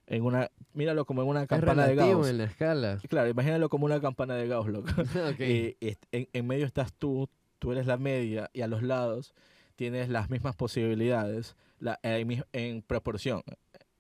en 0.08 0.24
una, 0.24 0.50
míralo 0.74 1.06
como 1.06 1.22
en 1.22 1.28
una 1.30 1.44
es 1.44 1.48
campana 1.48 1.84
de 1.84 1.90
relativo 1.94 2.18
Gauss. 2.20 2.30
en 2.30 2.38
la 2.40 2.44
escala. 2.46 2.98
Claro, 3.08 3.30
imagínalo 3.30 3.70
como 3.70 3.86
una 3.86 4.02
campana 4.02 4.36
de 4.36 4.48
Gauss, 4.48 4.68
loco. 4.68 4.90
Ok. 5.32 5.40
Y 5.40 5.78
est- 5.82 6.04
en, 6.12 6.28
en 6.34 6.48
medio 6.48 6.66
estás 6.66 6.92
tú, 6.94 7.30
tú 7.60 7.72
eres 7.72 7.86
la 7.86 7.98
media, 7.98 8.50
y 8.54 8.62
a 8.62 8.68
los 8.68 8.82
lados 8.84 9.34
tienes 9.76 10.10
las 10.10 10.30
mismas 10.30 10.56
posibilidades, 10.56 11.56
la, 11.80 12.00
en, 12.04 12.82
proporción. 12.82 13.42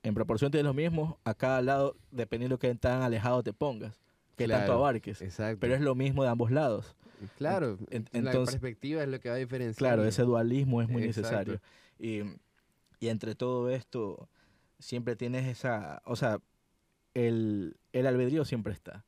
En 0.03 0.13
proporción 0.13 0.51
tienes 0.51 0.65
lo 0.65 0.73
mismo 0.73 1.19
a 1.23 1.33
cada 1.33 1.61
lado, 1.61 1.95
dependiendo 2.11 2.57
de 2.57 2.59
qué 2.69 2.75
tan 2.75 3.01
alejado 3.01 3.43
te 3.43 3.51
pongas, 3.53 3.99
qué 4.37 4.47
tanto 4.47 4.65
Claro, 4.65 4.73
abarques. 4.79 5.21
Exacto. 5.21 5.59
Pero 5.59 5.75
es 5.75 5.81
lo 5.81 5.95
mismo 5.95 6.23
de 6.23 6.29
ambos 6.29 6.51
lados. 6.51 6.95
Claro, 7.37 7.77
en- 7.89 8.07
la 8.13 8.19
entonces- 8.31 8.55
perspectiva 8.55 9.03
es 9.03 9.09
lo 9.09 9.19
que 9.19 9.29
va 9.29 9.35
a 9.35 9.39
diferenciar. 9.39 9.77
Claro, 9.77 10.05
ese 10.05 10.23
dualismo 10.23 10.81
es 10.81 10.87
muy 10.89 11.03
Exacto. 11.03 11.21
necesario. 11.29 11.61
Y, 11.99 12.21
y 13.01 13.09
entre 13.09 13.35
todo 13.35 13.69
esto, 13.69 14.29
siempre 14.79 15.15
tienes 15.17 15.45
esa, 15.45 16.01
o 16.05 16.15
sea, 16.15 16.39
el, 17.13 17.75
el 17.91 18.07
albedrío 18.07 18.45
siempre 18.45 18.71
está. 18.71 19.03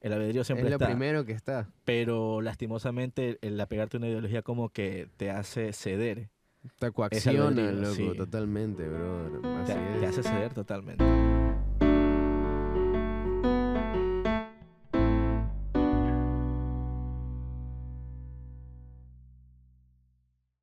El 0.00 0.12
albedrío 0.12 0.42
siempre 0.44 0.66
es 0.66 0.70
lo 0.70 0.76
está. 0.76 0.86
primero 0.86 1.24
que 1.24 1.32
está. 1.32 1.68
Pero 1.84 2.40
lastimosamente 2.42 3.38
el 3.42 3.58
apegarte 3.60 3.96
a 3.96 3.98
una 3.98 4.08
ideología 4.08 4.42
como 4.42 4.68
que 4.70 5.08
te 5.16 5.30
hace 5.30 5.72
ceder. 5.72 6.28
Te 6.78 6.90
coacciona, 6.90 7.70
loco, 7.72 7.94
sí. 7.94 8.12
totalmente, 8.16 8.88
bro. 8.88 9.40
Te, 9.64 9.72
Así 9.72 9.72
te 10.00 10.06
es. 10.06 10.18
hace 10.18 10.22
ceder 10.22 10.54
totalmente. 10.54 11.04